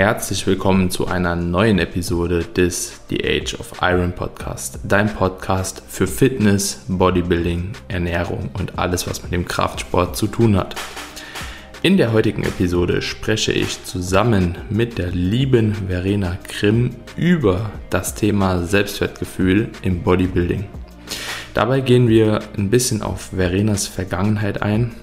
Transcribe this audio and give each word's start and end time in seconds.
Herzlich 0.00 0.46
willkommen 0.46 0.90
zu 0.90 1.08
einer 1.08 1.36
neuen 1.36 1.78
Episode 1.78 2.42
des 2.42 3.02
The 3.10 3.22
Age 3.22 3.60
of 3.60 3.82
Iron 3.82 4.14
Podcast, 4.14 4.78
dein 4.82 5.12
Podcast 5.12 5.82
für 5.88 6.06
Fitness, 6.06 6.82
Bodybuilding, 6.88 7.72
Ernährung 7.88 8.48
und 8.54 8.78
alles, 8.78 9.06
was 9.06 9.22
mit 9.22 9.30
dem 9.30 9.44
Kraftsport 9.44 10.16
zu 10.16 10.26
tun 10.26 10.56
hat. 10.56 10.74
In 11.82 11.98
der 11.98 12.14
heutigen 12.14 12.44
Episode 12.44 13.02
spreche 13.02 13.52
ich 13.52 13.84
zusammen 13.84 14.56
mit 14.70 14.96
der 14.96 15.10
lieben 15.10 15.74
Verena 15.74 16.38
Grimm 16.48 16.96
über 17.14 17.70
das 17.90 18.14
Thema 18.14 18.62
Selbstwertgefühl 18.62 19.68
im 19.82 20.02
Bodybuilding. 20.02 20.64
Dabei 21.52 21.80
gehen 21.80 22.08
wir 22.08 22.40
ein 22.56 22.70
bisschen 22.70 23.02
auf 23.02 23.32
Verenas 23.36 23.86
Vergangenheit 23.86 24.62
ein 24.62 24.94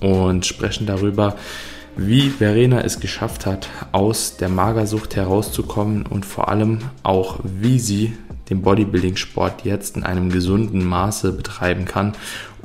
und 0.00 0.46
sprechen 0.46 0.86
darüber, 0.86 1.36
wie 1.96 2.30
Verena 2.30 2.82
es 2.82 3.00
geschafft 3.00 3.46
hat, 3.46 3.68
aus 3.92 4.36
der 4.36 4.48
Magersucht 4.48 5.16
herauszukommen 5.16 6.04
und 6.06 6.26
vor 6.26 6.48
allem 6.48 6.78
auch, 7.02 7.40
wie 7.42 7.78
sie 7.78 8.16
den 8.50 8.62
Bodybuilding-Sport 8.62 9.64
jetzt 9.64 9.96
in 9.96 10.04
einem 10.04 10.30
gesunden 10.30 10.84
Maße 10.84 11.32
betreiben 11.32 11.84
kann 11.84 12.12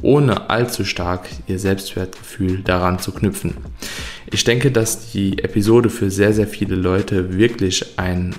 ohne 0.01 0.49
allzu 0.49 0.83
stark 0.83 1.29
ihr 1.47 1.59
Selbstwertgefühl 1.59 2.61
daran 2.63 2.99
zu 2.99 3.11
knüpfen. 3.11 3.55
Ich 4.31 4.43
denke, 4.43 4.71
dass 4.71 5.11
die 5.11 5.39
Episode 5.39 5.89
für 5.89 6.09
sehr, 6.09 6.33
sehr 6.33 6.47
viele 6.47 6.75
Leute 6.75 7.37
wirklich 7.37 7.99
ein 7.99 8.35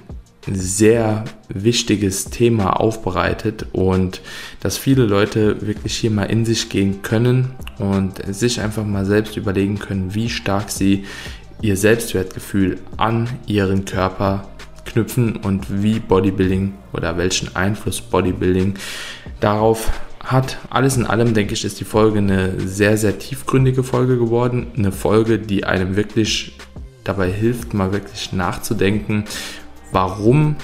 sehr 0.46 1.24
wichtiges 1.48 2.27
Thema 2.27 2.80
aufbereitet 2.80 3.66
und 3.73 4.20
dass 4.60 4.77
viele 4.77 5.05
Leute 5.05 5.66
wirklich 5.66 5.95
hier 5.96 6.10
mal 6.10 6.24
in 6.24 6.45
sich 6.45 6.68
gehen 6.68 7.02
können 7.02 7.55
und 7.78 8.20
sich 8.34 8.60
einfach 8.60 8.84
mal 8.84 9.05
selbst 9.05 9.37
überlegen 9.37 9.78
können, 9.78 10.15
wie 10.15 10.28
stark 10.28 10.70
sie 10.70 11.05
ihr 11.60 11.77
Selbstwertgefühl 11.77 12.78
an 12.96 13.28
ihren 13.46 13.84
Körper 13.84 14.48
knüpfen 14.84 15.37
und 15.37 15.82
wie 15.82 16.01
Bodybuilding 16.01 16.74
oder 16.93 17.16
welchen 17.16 17.54
Einfluss 17.54 18.01
Bodybuilding 18.01 18.74
darauf 19.38 19.90
hat. 20.20 20.59
Alles 20.70 20.96
in 20.96 21.07
allem, 21.07 21.35
denke 21.35 21.54
ich, 21.54 21.65
ist 21.65 21.80
die 21.80 21.85
Folge 21.85 22.18
eine 22.18 22.60
sehr, 22.60 22.96
sehr 22.96 23.18
tiefgründige 23.18 23.82
Folge 23.85 24.18
geworden. 24.18 24.66
Eine 24.76 24.93
Folge, 24.93 25.38
die 25.38 25.65
einem 25.65 25.96
wirklich 25.96 26.59
dabei 27.04 27.30
hilft, 27.30 27.74
mal 27.74 27.93
wirklich 27.93 28.32
nachzudenken, 28.32 29.24
warum 29.93 30.57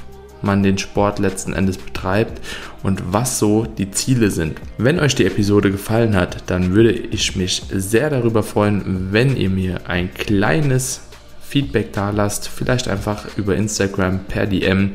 man 0.42 0.62
den 0.62 0.78
Sport 0.78 1.18
letzten 1.18 1.52
Endes 1.52 1.78
betreibt 1.78 2.40
und 2.82 3.12
was 3.12 3.38
so 3.38 3.64
die 3.66 3.90
Ziele 3.90 4.30
sind. 4.30 4.60
Wenn 4.78 5.00
euch 5.00 5.14
die 5.14 5.26
Episode 5.26 5.70
gefallen 5.70 6.14
hat, 6.14 6.44
dann 6.50 6.74
würde 6.74 6.92
ich 6.92 7.36
mich 7.36 7.62
sehr 7.72 8.10
darüber 8.10 8.42
freuen, 8.42 9.12
wenn 9.12 9.36
ihr 9.36 9.50
mir 9.50 9.88
ein 9.88 10.12
kleines 10.14 11.02
Feedback 11.48 11.94
da 11.94 12.10
lasst, 12.10 12.46
vielleicht 12.46 12.88
einfach 12.88 13.24
über 13.38 13.56
Instagram 13.56 14.20
per 14.24 14.46
DM 14.46 14.92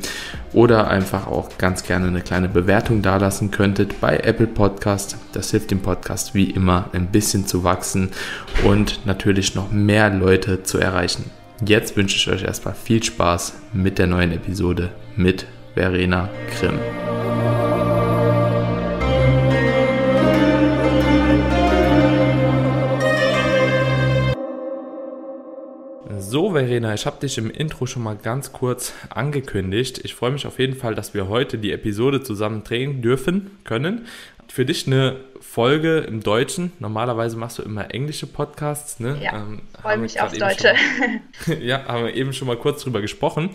oder 0.53 0.87
einfach 0.87 1.25
auch 1.25 1.57
ganz 1.57 1.83
gerne 1.83 2.07
eine 2.07 2.21
kleine 2.21 2.47
Bewertung 2.47 3.01
da 3.01 3.17
lassen 3.17 3.49
könntet 3.49 3.99
bei 3.99 4.17
Apple 4.17 4.45
Podcast. 4.45 5.17
Das 5.31 5.49
hilft 5.49 5.71
dem 5.71 5.79
Podcast 5.79 6.35
wie 6.35 6.51
immer 6.51 6.91
ein 6.93 7.07
bisschen 7.07 7.47
zu 7.47 7.63
wachsen 7.63 8.11
und 8.63 9.03
natürlich 9.07 9.55
noch 9.55 9.71
mehr 9.71 10.11
Leute 10.11 10.61
zu 10.61 10.77
erreichen. 10.77 11.42
Jetzt 11.61 11.95
wünsche 11.95 12.17
ich 12.17 12.27
euch 12.27 12.43
erstmal 12.43 12.73
viel 12.73 13.03
Spaß 13.03 13.53
mit 13.73 13.99
der 13.99 14.07
neuen 14.07 14.31
Episode 14.31 14.91
mit 15.15 15.45
Verena 15.75 16.29
Grimm. 16.59 16.79
So, 26.17 26.51
Verena, 26.51 26.95
ich 26.95 27.05
habe 27.05 27.19
dich 27.19 27.37
im 27.37 27.51
Intro 27.51 27.85
schon 27.85 28.01
mal 28.01 28.17
ganz 28.17 28.51
kurz 28.51 28.93
angekündigt. 29.11 30.01
Ich 30.03 30.15
freue 30.15 30.31
mich 30.31 30.47
auf 30.47 30.57
jeden 30.57 30.75
Fall, 30.75 30.95
dass 30.95 31.13
wir 31.13 31.29
heute 31.29 31.59
die 31.59 31.71
Episode 31.71 32.23
zusammen 32.23 32.63
drehen 32.63 33.03
dürfen, 33.03 33.51
können. 33.63 34.07
Für 34.47 34.65
dich 34.65 34.87
eine 34.87 35.17
Folge 35.43 35.99
im 35.99 36.23
Deutschen. 36.23 36.71
Normalerweise 36.79 37.37
machst 37.37 37.59
du 37.59 37.63
immer 37.63 37.93
englische 37.93 38.25
Podcasts. 38.25 38.99
Ne? 38.99 39.19
Ja, 39.21 39.35
ähm, 39.35 39.61
freue 39.79 39.97
mich 39.97 40.19
aufs 40.19 40.37
Deutsche. 40.37 40.73
Mal, 41.47 41.57
ja, 41.61 41.85
haben 41.85 42.05
wir 42.05 42.15
eben 42.15 42.33
schon 42.33 42.47
mal 42.47 42.57
kurz 42.57 42.83
drüber 42.83 43.01
gesprochen. 43.01 43.51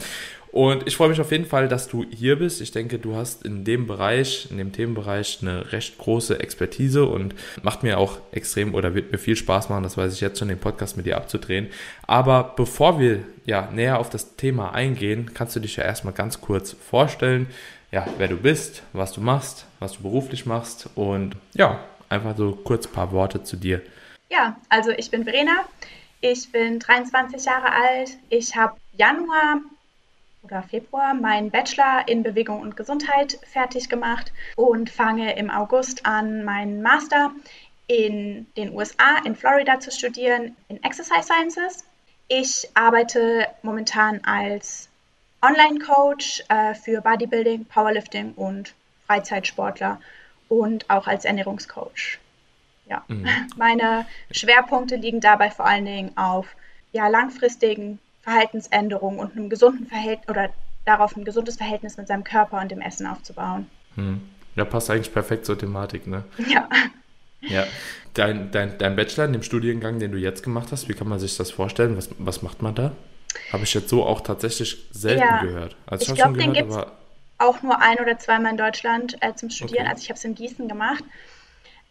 Und 0.50 0.86
ich 0.86 0.96
freue 0.96 1.08
mich 1.08 1.20
auf 1.20 1.30
jeden 1.30 1.44
Fall, 1.44 1.68
dass 1.68 1.88
du 1.88 2.04
hier 2.10 2.38
bist. 2.38 2.60
Ich 2.60 2.70
denke, 2.70 2.98
du 2.98 3.16
hast 3.16 3.42
in 3.44 3.64
dem 3.64 3.86
Bereich, 3.86 4.48
in 4.50 4.58
dem 4.58 4.72
Themenbereich 4.72 5.38
eine 5.42 5.72
recht 5.72 5.98
große 5.98 6.40
Expertise 6.40 7.04
und 7.04 7.34
macht 7.62 7.82
mir 7.82 7.98
auch 7.98 8.18
extrem 8.32 8.74
oder 8.74 8.94
wird 8.94 9.12
mir 9.12 9.18
viel 9.18 9.36
Spaß 9.36 9.68
machen, 9.68 9.82
das 9.82 9.96
weiß 9.96 10.12
ich 10.14 10.20
jetzt 10.20 10.38
schon, 10.38 10.48
den 10.48 10.58
Podcast 10.58 10.96
mit 10.96 11.06
dir 11.06 11.16
abzudrehen. 11.16 11.68
Aber 12.06 12.54
bevor 12.56 12.98
wir 12.98 13.20
ja 13.44 13.70
näher 13.72 13.98
auf 13.98 14.08
das 14.08 14.36
Thema 14.36 14.72
eingehen, 14.72 15.32
kannst 15.34 15.56
du 15.56 15.60
dich 15.60 15.76
ja 15.76 15.84
erstmal 15.84 16.14
ganz 16.14 16.40
kurz 16.40 16.72
vorstellen, 16.72 17.48
ja, 17.90 18.06
wer 18.18 18.28
du 18.28 18.36
bist, 18.36 18.82
was 18.92 19.12
du 19.12 19.20
machst, 19.20 19.66
was 19.78 19.94
du 19.94 20.02
beruflich 20.02 20.46
machst 20.46 20.88
und 20.94 21.36
ja, 21.54 21.80
einfach 22.08 22.36
so 22.36 22.52
kurz 22.52 22.86
ein 22.86 22.92
paar 22.92 23.12
Worte 23.12 23.42
zu 23.42 23.56
dir. 23.56 23.82
Ja, 24.30 24.56
also 24.68 24.90
ich 24.90 25.10
bin 25.10 25.24
Verena, 25.24 25.64
ich 26.20 26.52
bin 26.52 26.78
23 26.78 27.44
Jahre 27.44 27.72
alt, 27.72 28.10
ich 28.28 28.56
habe 28.56 28.76
Januar 28.92 29.60
oder 30.42 30.62
Februar 30.62 31.14
meinen 31.14 31.50
Bachelor 31.50 32.06
in 32.06 32.22
Bewegung 32.22 32.60
und 32.60 32.76
Gesundheit 32.76 33.38
fertig 33.50 33.88
gemacht 33.88 34.32
und 34.56 34.90
fange 34.90 35.36
im 35.36 35.50
August 35.50 36.06
an, 36.06 36.44
meinen 36.44 36.82
Master 36.82 37.32
in 37.86 38.46
den 38.56 38.74
USA, 38.74 39.18
in 39.24 39.34
Florida 39.34 39.80
zu 39.80 39.90
studieren, 39.90 40.56
in 40.68 40.82
Exercise 40.82 41.22
Sciences. 41.22 41.84
Ich 42.28 42.68
arbeite 42.74 43.46
momentan 43.62 44.20
als 44.24 44.87
Online-Coach 45.42 46.44
äh, 46.48 46.74
für 46.74 47.00
Bodybuilding, 47.00 47.64
Powerlifting 47.66 48.32
und 48.34 48.74
Freizeitsportler 49.06 50.00
und 50.48 50.88
auch 50.90 51.06
als 51.06 51.24
Ernährungscoach. 51.24 52.18
Ja. 52.88 53.04
Mhm. 53.08 53.26
Meine 53.56 54.06
Schwerpunkte 54.30 54.96
liegen 54.96 55.20
dabei 55.20 55.50
vor 55.50 55.66
allen 55.66 55.84
Dingen 55.84 56.16
auf 56.16 56.46
ja, 56.92 57.08
langfristigen 57.08 57.98
Verhaltensänderung 58.22 59.18
und 59.18 59.32
einem 59.32 59.48
gesunden 59.48 59.86
Verhältnis 59.86 60.28
oder 60.28 60.50
darauf 60.84 61.16
ein 61.16 61.24
gesundes 61.24 61.56
Verhältnis 61.56 61.96
mit 61.96 62.08
seinem 62.08 62.24
Körper 62.24 62.60
und 62.60 62.70
dem 62.70 62.80
Essen 62.80 63.06
aufzubauen. 63.06 63.70
Hm. 63.94 64.20
Ja, 64.56 64.64
passt 64.64 64.90
eigentlich 64.90 65.12
perfekt 65.12 65.46
zur 65.46 65.58
Thematik, 65.58 66.06
ne? 66.06 66.24
Ja. 66.48 66.68
Ja. 67.40 67.64
Dein, 68.14 68.50
dein, 68.50 68.78
dein 68.78 68.96
Bachelor 68.96 69.26
in 69.26 69.32
dem 69.32 69.44
Studiengang, 69.44 70.00
den 70.00 70.10
du 70.10 70.18
jetzt 70.18 70.42
gemacht 70.42 70.72
hast, 70.72 70.88
wie 70.88 70.94
kann 70.94 71.08
man 71.08 71.20
sich 71.20 71.36
das 71.36 71.52
vorstellen? 71.52 71.96
Was, 71.96 72.10
was 72.18 72.42
macht 72.42 72.62
man 72.62 72.74
da? 72.74 72.92
Habe 73.52 73.64
ich 73.64 73.74
jetzt 73.74 73.88
so 73.88 74.04
auch 74.04 74.20
tatsächlich 74.20 74.78
selten 74.90 75.20
ja, 75.20 75.42
gehört. 75.42 75.76
Also 75.86 76.12
ich 76.12 76.18
glaube, 76.18 76.38
den 76.38 76.52
gibt 76.52 76.70
es 76.70 76.78
auch 77.38 77.62
nur 77.62 77.80
ein 77.80 77.98
oder 77.98 78.18
zweimal 78.18 78.52
in 78.52 78.58
Deutschland 78.58 79.16
äh, 79.20 79.34
zum 79.34 79.50
Studieren. 79.50 79.82
Okay. 79.82 79.90
Also 79.90 80.02
ich 80.02 80.08
habe 80.10 80.18
es 80.18 80.24
in 80.24 80.34
Gießen 80.34 80.68
gemacht. 80.68 81.04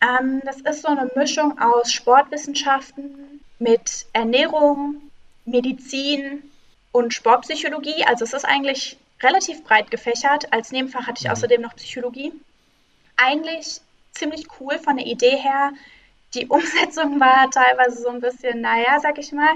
Ähm, 0.01 0.41
das 0.45 0.61
ist 0.61 0.81
so 0.81 0.89
eine 0.89 1.09
Mischung 1.15 1.57
aus 1.59 1.91
Sportwissenschaften 1.91 3.41
mit 3.59 4.05
Ernährung, 4.13 5.01
Medizin 5.45 6.43
und 6.91 7.13
Sportpsychologie. 7.13 8.03
Also 8.05 8.25
es 8.25 8.33
ist 8.33 8.45
eigentlich 8.45 8.97
relativ 9.21 9.63
breit 9.63 9.89
gefächert. 9.89 10.51
Als 10.53 10.71
Nebenfach 10.71 11.07
hatte 11.07 11.19
ich 11.21 11.25
mhm. 11.25 11.31
außerdem 11.31 11.61
noch 11.61 11.75
Psychologie. 11.75 12.33
Eigentlich 13.15 13.81
ziemlich 14.11 14.47
cool 14.59 14.77
von 14.77 14.97
der 14.97 15.07
Idee 15.07 15.37
her. 15.37 15.71
Die 16.33 16.45
Umsetzung 16.49 17.19
war 17.19 17.49
teilweise 17.49 18.01
so 18.01 18.09
ein 18.09 18.21
bisschen, 18.21 18.61
naja, 18.61 18.99
sag 19.01 19.17
ich 19.17 19.31
mal. 19.31 19.53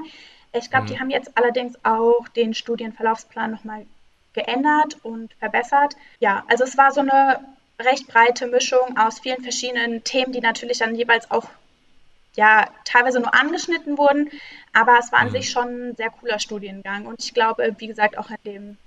Ich 0.54 0.70
glaube, 0.70 0.86
mhm. 0.86 0.88
die 0.90 1.00
haben 1.00 1.10
jetzt 1.10 1.38
allerdings 1.38 1.76
auch 1.84 2.28
den 2.30 2.54
Studienverlaufsplan 2.54 3.52
nochmal 3.52 3.86
geändert 4.34 4.98
und 5.04 5.34
verbessert. 5.36 5.96
Ja, 6.20 6.44
also 6.48 6.64
es 6.64 6.78
war 6.78 6.92
so 6.92 7.02
eine 7.02 7.40
recht 7.80 8.08
breite 8.08 8.48
Mischung 8.48 8.98
aus 8.98 9.20
vielen 9.20 9.42
verschiedenen 9.42 10.04
Themen, 10.04 10.32
die 10.32 10.42
natürlich 10.42 10.80
dann 10.80 10.96
jeweils 10.96 11.30
auch 11.32 11.50
ja 12.36 12.70
teilweise 12.86 13.20
nur 13.20 13.34
angeschnitten 13.34 13.98
wurden, 13.98 14.30
aber 14.74 14.98
es 15.00 15.12
war 15.12 15.20
an 15.20 15.28
mhm. 15.28 15.32
sich 15.32 15.50
schon 15.50 15.90
ein 15.90 15.96
sehr 15.96 16.10
cooler 16.10 16.40
Studiengang 16.40 17.06
und 17.06 17.24
ich 17.24 17.34
glaube, 17.34 17.76
wie 17.78 17.88
gesagt, 17.88 18.18
auch 18.18 18.30
in 18.30 18.38
dem, 18.46 18.78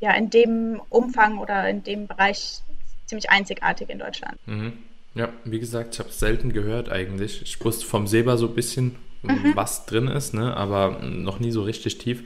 ja, 0.00 0.12
in 0.12 0.28
dem 0.28 0.82
Umfang 0.90 1.38
oder 1.38 1.68
in 1.68 1.82
dem 1.84 2.06
Bereich 2.06 2.60
ziemlich 3.06 3.30
einzigartig 3.30 3.88
in 3.88 3.98
Deutschland. 3.98 4.38
Mhm. 4.46 4.78
Ja, 5.14 5.30
wie 5.44 5.58
gesagt, 5.58 5.94
ich 5.94 5.98
habe 6.00 6.10
es 6.10 6.18
selten 6.18 6.52
gehört 6.52 6.90
eigentlich. 6.90 7.40
Ich 7.40 7.64
wusste 7.64 7.86
vom 7.86 8.06
Seba 8.06 8.36
so 8.36 8.48
ein 8.48 8.54
bisschen, 8.54 8.96
mhm. 9.26 9.56
was 9.56 9.86
drin 9.86 10.08
ist, 10.08 10.34
ne? 10.34 10.56
aber 10.56 10.98
noch 11.02 11.38
nie 11.38 11.50
so 11.50 11.62
richtig 11.62 11.98
tief. 11.98 12.22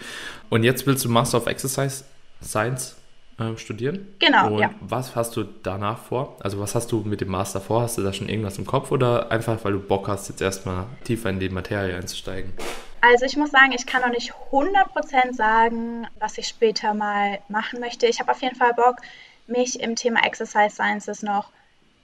Und 0.49 0.65
jetzt 0.65 0.87
willst 0.87 1.05
du 1.05 1.09
Master 1.09 1.39
of 1.39 1.47
Exercise 1.47 2.05
Science 2.43 2.97
äh, 3.39 3.57
studieren. 3.57 4.15
Genau. 4.19 4.55
Und 4.55 4.59
ja. 4.59 4.71
was 4.81 5.17
hast 5.17 5.37
du 5.37 5.45
danach 5.45 5.99
vor? 5.99 6.37
Also 6.41 6.61
was 6.61 6.75
hast 6.75 6.93
du 6.93 7.01
mit 7.01 7.21
dem 7.21 7.29
Master 7.29 7.61
vor? 7.61 7.83
Hast 7.83 7.99
du 7.99 8.03
da 8.03 8.13
schon 8.13 8.29
irgendwas 8.29 8.59
im 8.59 8.67
Kopf 8.67 8.91
oder 8.91 9.31
einfach, 9.31 9.65
weil 9.65 9.73
du 9.73 9.81
Bock 9.81 10.09
hast, 10.09 10.29
jetzt 10.29 10.41
erstmal 10.41 10.87
tiefer 11.05 11.31
in 11.31 11.41
die 11.41 11.49
Materie 11.49 11.97
einzusteigen? 11.97 12.53
Also 13.01 13.25
ich 13.25 13.37
muss 13.37 13.51
sagen, 13.51 13.73
ich 13.73 13.87
kann 13.87 14.03
noch 14.03 14.11
nicht 14.11 14.35
100% 14.53 15.35
sagen, 15.35 16.07
was 16.19 16.37
ich 16.37 16.49
später 16.49 16.93
mal 16.93 17.39
machen 17.49 17.81
möchte. 17.81 18.07
Ich 18.07 18.21
habe 18.21 18.31
auf 18.31 18.43
jeden 18.43 18.57
Fall 18.57 18.75
Bock, 18.75 18.97
mich 19.47 19.81
im 19.81 19.97
Thema 19.97 20.25
Exercise 20.25 20.75
Sciences 20.75 21.23
noch 21.23 21.51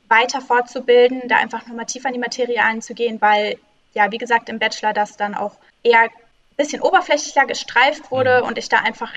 weiter 0.09 0.41
fortzubilden, 0.41 1.23
da 1.29 1.37
einfach 1.37 1.67
nochmal 1.67 1.87
tiefer 1.87 2.09
in 2.09 2.15
die 2.15 2.21
Materie 2.21 2.63
einzugehen, 2.63 3.21
weil, 3.21 3.59
ja, 3.97 4.13
wie 4.13 4.19
gesagt, 4.19 4.51
im 4.51 4.59
Bachelor 4.59 4.93
das 4.93 5.17
dann 5.17 5.35
auch 5.35 5.57
eher 5.83 6.11
bisschen 6.59 6.83
oberflächlicher 6.83 7.47
gestreift 7.47 8.11
wurde 8.11 8.43
mhm. 8.43 8.49
und 8.49 8.59
ich 8.59 8.69
da 8.69 8.79
einfach 8.79 9.13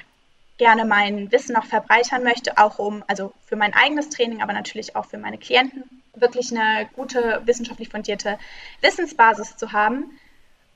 gerne 0.58 0.86
mein 0.86 1.31
Wissen 1.31 1.54
noch 1.54 1.66
verbreitern 1.66 2.24
möchte, 2.24 2.58
auch 2.58 2.80
um, 2.80 3.04
also 3.08 3.34
für 3.46 3.58
mein 3.58 3.74
eigenes 3.74 4.10
Training, 4.10 4.42
aber 4.42 4.54
natürlich 4.54 4.96
auch 4.96 5.06
für 5.06 5.18
meine 5.18 5.38
Klienten, 5.38 5.84
wirklich 6.16 6.52
eine 6.52 6.90
gute 6.96 7.42
wissenschaftlich 7.46 7.90
fundierte 7.90 8.40
Wissensbasis 8.81 9.58
zu 9.58 9.74
haben. 9.74 10.18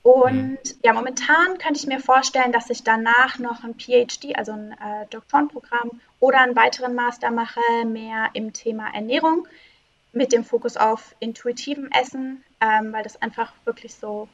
Und 0.02 0.52
mhm. 0.52 0.58
ja, 0.82 0.92
momentan 0.92 1.56
könnte 1.56 1.80
ich 1.80 1.86
mir 1.86 2.00
vorstellen, 2.00 2.52
dass 2.52 2.68
ich 2.68 2.84
danach 2.84 3.38
noch 3.38 3.64
ein 3.64 3.74
PhD, 3.74 4.36
also 4.36 4.52
ein 4.52 4.72
äh, 4.72 5.06
Doktorenprogramm 5.08 6.00
oder 6.20 6.40
einen 6.40 6.56
weiteren 6.56 6.94
Master 6.94 7.30
mache, 7.30 7.60
mehr 7.86 8.28
im 8.34 8.52
Thema 8.52 8.94
Ernährung 8.94 9.48
mit 10.12 10.32
dem 10.32 10.44
Fokus 10.44 10.76
auf 10.76 11.14
intuitivem 11.20 11.90
Essen, 11.90 12.44
ähm, 12.64 12.92
weil 12.92 13.02
das 13.02 13.20
einfach 13.20 13.52
wirklich 13.64 13.94
so, 13.94 14.28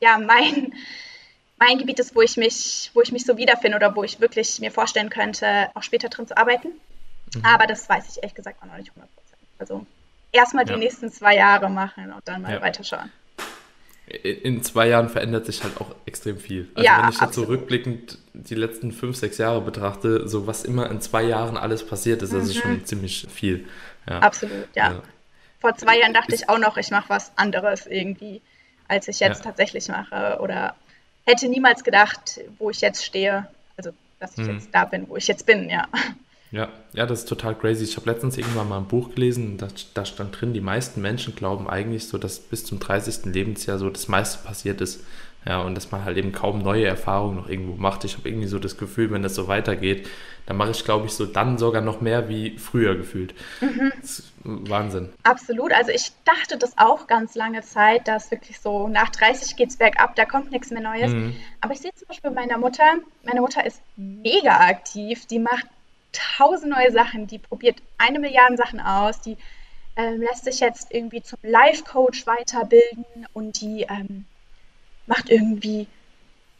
ja, 0.00 0.18
mein, 0.18 0.72
mein 1.58 1.78
Gebiet 1.78 2.00
ist, 2.00 2.14
wo 2.14 2.22
ich 2.22 2.36
mich, 2.36 2.90
wo 2.94 3.02
ich 3.02 3.12
mich 3.12 3.24
so 3.24 3.36
wiederfinde 3.36 3.76
oder 3.76 3.94
wo 3.94 4.02
ich 4.02 4.20
wirklich 4.20 4.58
mir 4.60 4.70
vorstellen 4.70 5.10
könnte, 5.10 5.70
auch 5.74 5.82
später 5.82 6.08
drin 6.08 6.26
zu 6.26 6.36
arbeiten. 6.36 6.68
Mhm. 7.34 7.44
Aber 7.44 7.66
das 7.66 7.88
weiß 7.88 8.08
ich 8.10 8.16
ehrlich 8.18 8.34
gesagt 8.34 8.62
auch 8.62 8.66
noch 8.66 8.76
nicht 8.76 8.90
100% 8.90 9.02
Also 9.58 9.86
erstmal 10.32 10.64
die 10.64 10.76
nächsten 10.76 11.10
zwei 11.10 11.36
Jahre 11.36 11.70
machen 11.70 12.12
und 12.12 12.26
dann 12.26 12.42
mal 12.42 12.54
ja. 12.54 12.62
weiterschauen. 12.62 13.10
In 14.06 14.62
zwei 14.64 14.88
Jahren 14.88 15.08
verändert 15.08 15.46
sich 15.46 15.62
halt 15.62 15.80
auch 15.80 15.94
extrem 16.06 16.36
viel. 16.36 16.68
Also 16.74 16.84
ja, 16.84 17.02
wenn 17.02 17.10
ich 17.10 17.20
jetzt 17.20 17.34
so 17.34 17.44
rückblickend 17.44 18.18
die 18.34 18.56
letzten 18.56 18.92
fünf, 18.92 19.16
sechs 19.16 19.38
Jahre 19.38 19.62
betrachte, 19.62 20.28
so 20.28 20.46
was 20.46 20.64
immer 20.64 20.90
in 20.90 21.00
zwei 21.00 21.22
Jahren 21.22 21.56
alles 21.56 21.86
passiert 21.86 22.20
ist, 22.20 22.32
mhm. 22.32 22.38
das 22.38 22.48
ist 22.48 22.56
schon 22.56 22.72
mhm. 22.72 22.84
ziemlich 22.84 23.26
viel. 23.32 23.66
Ja. 24.08 24.18
Absolut, 24.18 24.68
ja. 24.74 25.02
Ja. 25.62 25.68
Vor 25.68 25.76
zwei 25.76 25.98
Jahren 25.98 26.14
dachte 26.14 26.34
ich 26.34 26.48
auch 26.48 26.58
noch, 26.58 26.76
ich 26.76 26.90
mache 26.90 27.08
was 27.08 27.32
anderes 27.36 27.86
irgendwie, 27.86 28.40
als 28.88 29.08
ich 29.08 29.20
jetzt 29.20 29.44
tatsächlich 29.44 29.88
mache. 29.88 30.38
Oder 30.40 30.74
hätte 31.26 31.48
niemals 31.48 31.84
gedacht, 31.84 32.40
wo 32.58 32.70
ich 32.70 32.80
jetzt 32.80 33.04
stehe. 33.04 33.46
Also, 33.76 33.92
dass 34.20 34.32
ich 34.32 34.46
mhm. 34.46 34.54
jetzt 34.54 34.68
da 34.72 34.84
bin, 34.84 35.08
wo 35.08 35.16
ich 35.16 35.26
jetzt 35.26 35.46
bin, 35.46 35.68
ja. 35.70 35.88
Ja, 36.52 36.68
ja, 36.92 37.06
das 37.06 37.20
ist 37.20 37.28
total 37.28 37.54
crazy. 37.54 37.84
Ich 37.84 37.96
habe 37.96 38.10
letztens 38.10 38.36
irgendwann 38.36 38.68
mal 38.68 38.76
ein 38.76 38.86
Buch 38.86 39.14
gelesen, 39.14 39.56
da, 39.56 39.68
da 39.94 40.04
stand 40.04 40.38
drin, 40.38 40.52
die 40.52 40.60
meisten 40.60 41.00
Menschen 41.00 41.34
glauben 41.34 41.68
eigentlich 41.68 42.06
so, 42.06 42.18
dass 42.18 42.38
bis 42.38 42.66
zum 42.66 42.78
30. 42.78 43.32
Lebensjahr 43.32 43.78
so 43.78 43.88
das 43.88 44.06
meiste 44.06 44.44
passiert 44.44 44.82
ist. 44.82 45.02
Ja, 45.44 45.60
und 45.62 45.74
dass 45.74 45.90
man 45.90 46.04
halt 46.04 46.16
eben 46.18 46.32
kaum 46.32 46.60
neue 46.60 46.86
Erfahrungen 46.86 47.36
noch 47.36 47.48
irgendwo 47.48 47.74
macht. 47.74 48.04
Ich 48.04 48.16
habe 48.16 48.28
irgendwie 48.28 48.46
so 48.46 48.58
das 48.58 48.78
Gefühl, 48.78 49.10
wenn 49.10 49.22
das 49.22 49.34
so 49.34 49.48
weitergeht, 49.48 50.08
dann 50.46 50.56
mache 50.56 50.70
ich, 50.70 50.84
glaube 50.84 51.06
ich, 51.06 51.12
so 51.12 51.26
dann 51.26 51.58
sogar 51.58 51.82
noch 51.82 52.00
mehr 52.00 52.28
wie 52.28 52.58
früher 52.58 52.96
gefühlt. 52.96 53.34
Mhm. 53.60 53.92
Wahnsinn. 54.44 55.12
Absolut. 55.22 55.72
Also 55.72 55.90
ich 55.90 56.12
dachte 56.24 56.58
das 56.58 56.78
auch 56.78 57.06
ganz 57.06 57.34
lange 57.34 57.62
Zeit, 57.62 58.08
dass 58.08 58.30
wirklich 58.30 58.60
so 58.60 58.88
nach 58.88 59.10
30 59.10 59.56
geht 59.56 59.70
es 59.70 59.76
bergab, 59.76 60.14
da 60.16 60.24
kommt 60.24 60.50
nichts 60.50 60.70
mehr 60.70 60.82
Neues. 60.82 61.12
Mhm. 61.12 61.36
Aber 61.60 61.72
ich 61.72 61.80
sehe 61.80 61.92
zum 61.94 62.08
Beispiel 62.08 62.30
bei 62.30 62.40
meiner 62.42 62.58
Mutter, 62.58 62.84
meine 63.24 63.40
Mutter 63.40 63.64
ist 63.64 63.80
mega 63.96 64.58
aktiv, 64.68 65.26
die 65.26 65.38
macht 65.38 65.66
tausend 66.12 66.72
neue 66.72 66.92
Sachen, 66.92 67.26
die 67.26 67.38
probiert 67.38 67.76
eine 67.98 68.18
Milliarde 68.18 68.56
Sachen 68.56 68.80
aus, 68.80 69.20
die 69.20 69.36
ähm, 69.96 70.20
lässt 70.20 70.44
sich 70.44 70.60
jetzt 70.60 70.92
irgendwie 70.92 71.22
zum 71.22 71.38
Life-Coach 71.42 72.26
weiterbilden 72.26 73.04
und 73.32 73.60
die 73.60 73.86
ähm, 73.88 74.24
macht 75.06 75.30
irgendwie 75.30 75.86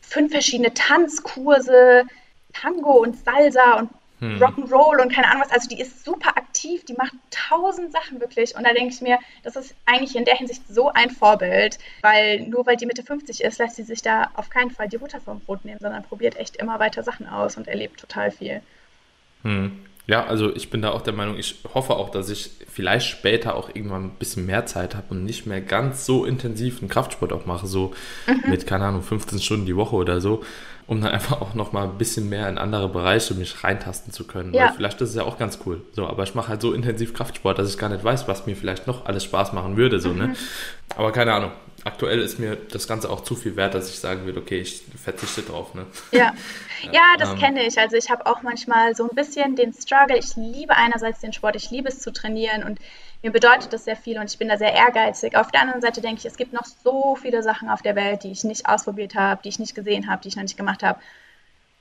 fünf 0.01 0.33
verschiedene 0.33 0.75
Tanzkurse, 0.75 2.05
Tango 2.53 3.03
und 3.03 3.17
Salsa 3.25 3.79
und 3.79 3.91
hm. 4.23 4.41
Rock'n'Roll 4.41 5.03
und 5.03 5.13
keine 5.13 5.29
Ahnung 5.29 5.43
was. 5.43 5.51
Also 5.51 5.69
die 5.69 5.81
ist 5.81 6.05
super 6.05 6.37
aktiv, 6.37 6.85
die 6.85 6.95
macht 6.95 7.15
tausend 7.31 7.93
Sachen 7.93 8.21
wirklich. 8.21 8.55
Und 8.55 8.65
da 8.65 8.73
denke 8.73 8.95
ich 8.95 9.01
mir, 9.01 9.19
das 9.43 9.57
ist 9.57 9.75
eigentlich 9.85 10.15
in 10.15 10.25
der 10.25 10.37
Hinsicht 10.37 10.63
so 10.69 10.91
ein 10.91 11.11
Vorbild, 11.11 11.79
weil 12.03 12.41
nur 12.43 12.65
weil 12.65 12.77
die 12.77 12.87
Mitte 12.87 13.03
50 13.03 13.43
ist, 13.43 13.59
lässt 13.59 13.77
sie 13.77 13.83
sich 13.83 14.01
da 14.01 14.31
auf 14.35 14.49
keinen 14.49 14.71
Fall 14.71 14.89
die 14.89 14.99
Butter 14.99 15.21
vom 15.21 15.41
Brot 15.41 15.65
nehmen, 15.65 15.81
sondern 15.81 16.05
probiert 16.05 16.37
echt 16.37 16.57
immer 16.57 16.79
weiter 16.79 17.03
Sachen 17.03 17.27
aus 17.27 17.57
und 17.57 17.67
erlebt 17.67 17.99
total 17.99 18.31
viel. 18.31 18.63
Hm. 19.43 19.87
Ja, 20.07 20.27
also 20.27 20.55
ich 20.55 20.69
bin 20.69 20.83
da 20.83 20.91
auch 20.91 21.03
der 21.03 21.13
Meinung, 21.13 21.39
ich 21.39 21.57
hoffe 21.75 21.95
auch, 21.95 22.11
dass 22.11 22.29
ich 22.29 22.51
vielleicht 22.69 23.07
später 23.07 23.55
auch 23.55 23.71
irgendwann 23.73 24.05
ein 24.07 24.17
bisschen 24.19 24.47
mehr 24.47 24.67
Zeit 24.67 24.97
habe 24.97 25.07
und 25.11 25.25
nicht 25.25 25.47
mehr 25.47 25.61
ganz 25.61 26.07
so 26.07 26.25
intensiv 26.25 26.81
einen 26.81 26.89
Kraftsport 26.89 27.33
auch 27.33 27.47
mache, 27.47 27.67
so 27.69 27.93
mhm. 28.27 28.51
mit, 28.51 28.67
keine 28.67 28.87
Ahnung, 28.87 29.03
15 29.03 29.39
Stunden 29.39 29.67
die 29.67 29.77
Woche 29.77 29.95
oder 29.95 30.21
so, 30.21 30.43
um 30.89 31.01
dann 31.01 31.13
einfach 31.13 31.41
auch 31.41 31.55
nochmal 31.55 31.85
ein 31.85 31.99
bisschen 31.99 32.29
mehr 32.29 32.49
in 32.49 32.59
andere 32.59 32.89
Bereiche 32.89 33.35
mich 33.35 33.63
reintasten 33.63 34.13
zu 34.13 34.27
können. 34.27 34.53
Ja. 34.53 34.67
Weil 34.67 34.73
vielleicht 34.75 35.01
ist 35.01 35.11
es 35.11 35.15
ja 35.15 35.23
auch 35.23 35.39
ganz 35.39 35.61
cool. 35.67 35.83
So, 35.93 36.09
aber 36.09 36.25
ich 36.25 36.35
mache 36.35 36.49
halt 36.49 36.63
so 36.63 36.73
intensiv 36.73 37.15
Kraftsport, 37.15 37.59
dass 37.59 37.71
ich 37.71 37.79
gar 37.79 37.89
nicht 37.89 38.03
weiß, 38.03 38.27
was 38.27 38.47
mir 38.47 38.57
vielleicht 38.57 38.89
noch 38.89 39.07
alles 39.07 39.23
Spaß 39.23 39.53
machen 39.53 39.77
würde, 39.77 40.01
so, 40.01 40.09
ne? 40.09 40.27
mhm. 40.27 40.31
ne? 40.33 40.37
Aber 40.97 41.13
keine 41.13 41.33
Ahnung 41.33 41.53
aktuell 41.85 42.21
ist 42.21 42.39
mir 42.39 42.57
das 42.57 42.87
Ganze 42.87 43.11
auch 43.11 43.23
zu 43.23 43.35
viel 43.35 43.57
wert, 43.57 43.75
dass 43.75 43.91
ich 43.91 43.99
sagen 43.99 44.25
würde, 44.25 44.41
okay, 44.41 44.61
ich 44.61 44.83
verzichte 45.03 45.43
drauf. 45.43 45.75
Ne? 45.75 45.87
Ja. 46.13 46.35
ja, 46.93 47.15
das 47.19 47.31
ähm, 47.31 47.39
kenne 47.39 47.67
ich. 47.67 47.79
Also 47.79 47.97
ich 47.97 48.11
habe 48.11 48.27
auch 48.27 48.43
manchmal 48.43 48.95
so 48.95 49.09
ein 49.09 49.15
bisschen 49.15 49.57
den 49.57 49.73
Struggle. 49.73 50.19
Ich 50.19 50.37
liebe 50.37 50.77
einerseits 50.77 51.21
den 51.21 51.33
Sport, 51.33 51.57
ich 51.57 51.71
liebe 51.71 51.89
es 51.89 52.01
zu 52.01 52.13
trainieren 52.13 52.65
und 52.65 52.81
mir 53.23 53.31
bedeutet 53.31 53.73
das 53.73 53.85
sehr 53.85 53.97
viel 53.97 54.19
und 54.19 54.31
ich 54.31 54.39
bin 54.39 54.49
da 54.49 54.59
sehr 54.59 54.73
ehrgeizig. 54.73 55.37
Auf 55.37 55.51
der 55.53 55.63
anderen 55.63 55.81
Seite 55.81 56.01
denke 56.01 56.19
ich, 56.19 56.27
es 56.27 56.37
gibt 56.37 56.53
noch 56.53 56.65
so 56.65 57.17
viele 57.21 57.43
Sachen 57.43 57.69
auf 57.69 57.83
der 57.83 57.95
Welt, 57.95 58.25
die 58.25 58.33
ich 58.33 58.43
nicht 58.43 58.67
ausprobiert 58.67 59.15
habe, 59.15 59.41
die 59.43 59.49
ich 59.49 59.61
nicht 59.61 59.75
gesehen 59.75 60.11
habe, 60.11 60.23
die 60.23 60.29
ich 60.29 60.37
noch 60.37 60.43
nicht 60.43 60.57
gemacht 60.57 60.83
habe. 60.83 60.99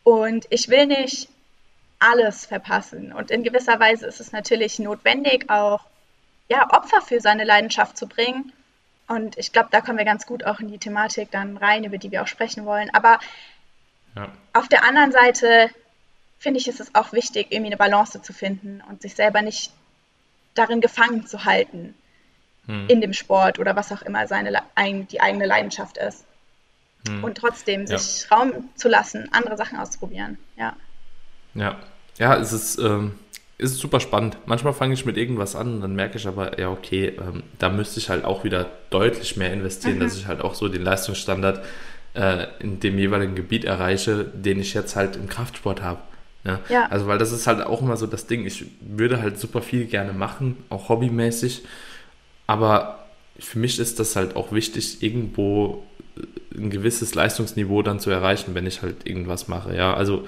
Und 0.04 0.46
ich 0.50 0.70
will 0.70 0.86
nicht 0.86 1.30
alles 2.00 2.46
verpassen. 2.46 3.12
Und 3.12 3.32
in 3.32 3.44
gewisser 3.44 3.80
Weise 3.80 4.06
ist 4.06 4.20
es 4.20 4.32
natürlich 4.32 4.80
notwendig, 4.80 5.50
auch 5.50 5.82
ja, 6.48 6.70
Opfer 6.72 7.02
für 7.02 7.22
seine 7.22 7.44
Leidenschaft 7.44 7.98
zu 7.98 8.08
bringen. 8.08 8.52
Und 9.12 9.38
ich 9.38 9.52
glaube, 9.52 9.68
da 9.72 9.82
kommen 9.82 9.98
wir 9.98 10.06
ganz 10.06 10.26
gut 10.26 10.46
auch 10.46 10.62
in 10.62 10.70
die 10.70 10.78
Thematik 10.78 11.32
dann 11.32 11.58
rein, 11.58 11.84
über 11.84 11.98
die 11.98 12.12
wir 12.12 12.24
auch 12.24 12.28
sprechen 12.28 12.66
wollen. 12.66 12.90
Aber 12.94 13.20
ja. 14.16 14.32
auf 14.54 14.70
der 14.70 14.86
anderen 14.86 15.12
Seite 15.12 15.70
finde 16.40 16.62
ich, 16.62 16.70
ist 16.70 16.80
es 16.80 16.96
auch 16.96 17.12
wichtig, 17.12 17.48
irgendwie 17.50 17.68
eine 17.68 17.78
Balance 17.78 18.22
zu 18.22 18.32
finden 18.32 18.82
und 18.90 19.02
sich 19.02 19.16
selber 19.16 19.42
nicht 19.42 19.74
darin 20.54 20.80
gefangen 20.80 21.28
zu 21.28 21.44
halten 21.44 21.94
hm. 22.68 22.88
in 22.88 23.02
dem 23.02 23.12
Sport 23.12 23.60
oder 23.60 23.76
was 23.76 23.92
auch 23.92 24.02
immer 24.02 24.28
seine, 24.28 24.64
die 24.80 25.20
eigene 25.20 25.46
Leidenschaft 25.46 25.98
ist. 25.98 26.24
Hm. 27.06 27.22
Und 27.22 27.38
trotzdem 27.38 27.88
ja. 27.88 27.98
sich 27.98 28.32
Raum 28.32 28.70
zu 28.76 28.88
lassen, 28.88 29.28
andere 29.34 29.58
Sachen 29.58 29.78
auszuprobieren. 29.78 30.38
Ja. 30.56 30.78
Ja, 31.54 31.82
ja 32.18 32.38
es 32.38 32.54
ist. 32.54 32.78
Ähm 32.78 33.20
ist 33.62 33.78
super 33.78 34.00
spannend. 34.00 34.38
Manchmal 34.46 34.74
fange 34.74 34.94
ich 34.94 35.06
mit 35.06 35.18
irgendwas 35.18 35.56
an 35.56 35.76
und 35.76 35.82
dann 35.82 35.96
merke 35.96 36.18
ich 36.18 36.28
aber, 36.28 36.60
ja, 36.60 36.70
okay, 36.70 37.14
ähm, 37.20 37.44
da 37.60 37.70
müsste 37.70 38.00
ich 38.00 38.10
halt 38.10 38.26
auch 38.26 38.44
wieder 38.44 38.68
deutlich 38.90 39.38
mehr 39.38 39.54
investieren, 39.54 39.98
mhm. 39.98 40.02
dass 40.02 40.18
ich 40.18 40.28
halt 40.28 40.42
auch 40.42 40.56
so 40.56 40.68
den 40.68 40.84
Leistungsstandard 40.84 41.64
äh, 42.16 42.48
in 42.60 42.80
dem 42.80 42.98
jeweiligen 42.98 43.36
Gebiet 43.36 43.64
erreiche, 43.64 44.26
den 44.26 44.60
ich 44.60 44.74
jetzt 44.74 44.96
halt 44.96 45.16
im 45.16 45.28
Kraftsport 45.28 45.82
habe. 45.82 46.00
Ne? 46.44 46.60
Ja. 46.70 46.88
Also, 46.90 47.06
weil 47.06 47.20
das 47.20 47.32
ist 47.32 47.46
halt 47.46 47.62
auch 47.62 47.82
immer 47.82 47.98
so 47.98 48.08
das 48.08 48.26
Ding. 48.26 48.46
Ich 48.46 48.66
würde 48.82 49.22
halt 49.22 49.40
super 49.40 49.62
viel 49.62 49.86
gerne 49.86 50.14
machen, 50.14 50.58
auch 50.70 50.90
hobbymäßig, 50.90 51.64
aber 52.48 53.06
für 53.40 53.60
mich 53.60 53.80
ist 53.80 54.00
das 54.00 54.16
halt 54.16 54.36
auch 54.36 54.52
wichtig, 54.52 55.02
irgendwo 55.02 55.84
ein 56.56 56.70
gewisses 56.70 57.16
Leistungsniveau 57.16 57.82
dann 57.82 58.00
zu 58.00 58.10
erreichen, 58.10 58.56
wenn 58.56 58.68
ich 58.68 58.82
halt 58.82 59.08
irgendwas 59.08 59.48
mache. 59.48 59.76
Ja, 59.76 59.94
also 59.94 60.26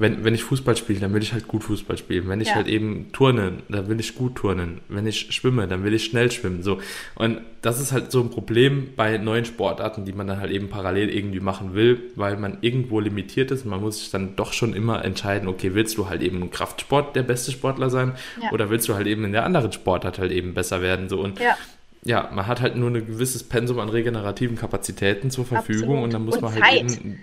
wenn, 0.00 0.24
wenn 0.24 0.34
ich 0.34 0.44
Fußball 0.44 0.76
spiele, 0.76 1.00
dann 1.00 1.12
will 1.12 1.22
ich 1.22 1.32
halt 1.32 1.46
gut 1.46 1.62
Fußball 1.64 1.98
spielen. 1.98 2.28
Wenn 2.28 2.40
ich 2.40 2.48
ja. 2.48 2.54
halt 2.54 2.68
eben 2.68 3.12
turne, 3.12 3.58
dann 3.68 3.88
will 3.88 4.00
ich 4.00 4.14
gut 4.14 4.36
turnen. 4.36 4.80
Wenn 4.88 5.06
ich 5.06 5.32
schwimme, 5.32 5.68
dann 5.68 5.84
will 5.84 5.92
ich 5.92 6.04
schnell 6.04 6.30
schwimmen. 6.30 6.62
So. 6.62 6.80
Und 7.14 7.40
das 7.62 7.80
ist 7.80 7.92
halt 7.92 8.10
so 8.10 8.20
ein 8.20 8.30
Problem 8.30 8.94
bei 8.96 9.18
neuen 9.18 9.44
Sportarten, 9.44 10.04
die 10.04 10.12
man 10.12 10.26
dann 10.26 10.40
halt 10.40 10.50
eben 10.50 10.68
parallel 10.68 11.10
irgendwie 11.10 11.40
machen 11.40 11.74
will, 11.74 12.00
weil 12.16 12.36
man 12.36 12.58
irgendwo 12.62 13.00
limitiert 13.00 13.50
ist. 13.50 13.66
Man 13.66 13.80
muss 13.80 13.98
sich 13.98 14.10
dann 14.10 14.36
doch 14.36 14.52
schon 14.52 14.74
immer 14.74 15.04
entscheiden, 15.04 15.48
okay, 15.48 15.74
willst 15.74 15.98
du 15.98 16.08
halt 16.08 16.22
eben 16.22 16.40
im 16.40 16.50
Kraftsport 16.50 17.14
der 17.14 17.22
beste 17.22 17.52
Sportler 17.52 17.90
sein 17.90 18.12
ja. 18.42 18.52
oder 18.52 18.70
willst 18.70 18.88
du 18.88 18.94
halt 18.94 19.06
eben 19.06 19.24
in 19.24 19.32
der 19.32 19.44
anderen 19.44 19.72
Sportart 19.72 20.18
halt 20.18 20.32
eben 20.32 20.54
besser 20.54 20.80
werden? 20.80 21.08
So. 21.08 21.20
Und 21.20 21.38
ja 21.38 21.56
ja, 22.02 22.30
man 22.32 22.46
hat 22.46 22.60
halt 22.60 22.76
nur 22.76 22.90
ein 22.90 23.06
gewisses 23.06 23.42
Pensum 23.42 23.78
an 23.78 23.90
regenerativen 23.90 24.56
Kapazitäten 24.56 25.30
zur 25.30 25.44
Verfügung 25.44 25.98
Absolut. 25.98 26.04
und 26.04 26.12
dann 26.14 26.24
muss 26.24 26.36
und 26.36 26.42
man 26.42 26.54
halt 26.54 26.64
Zeit. 26.64 26.80
eben 26.80 27.18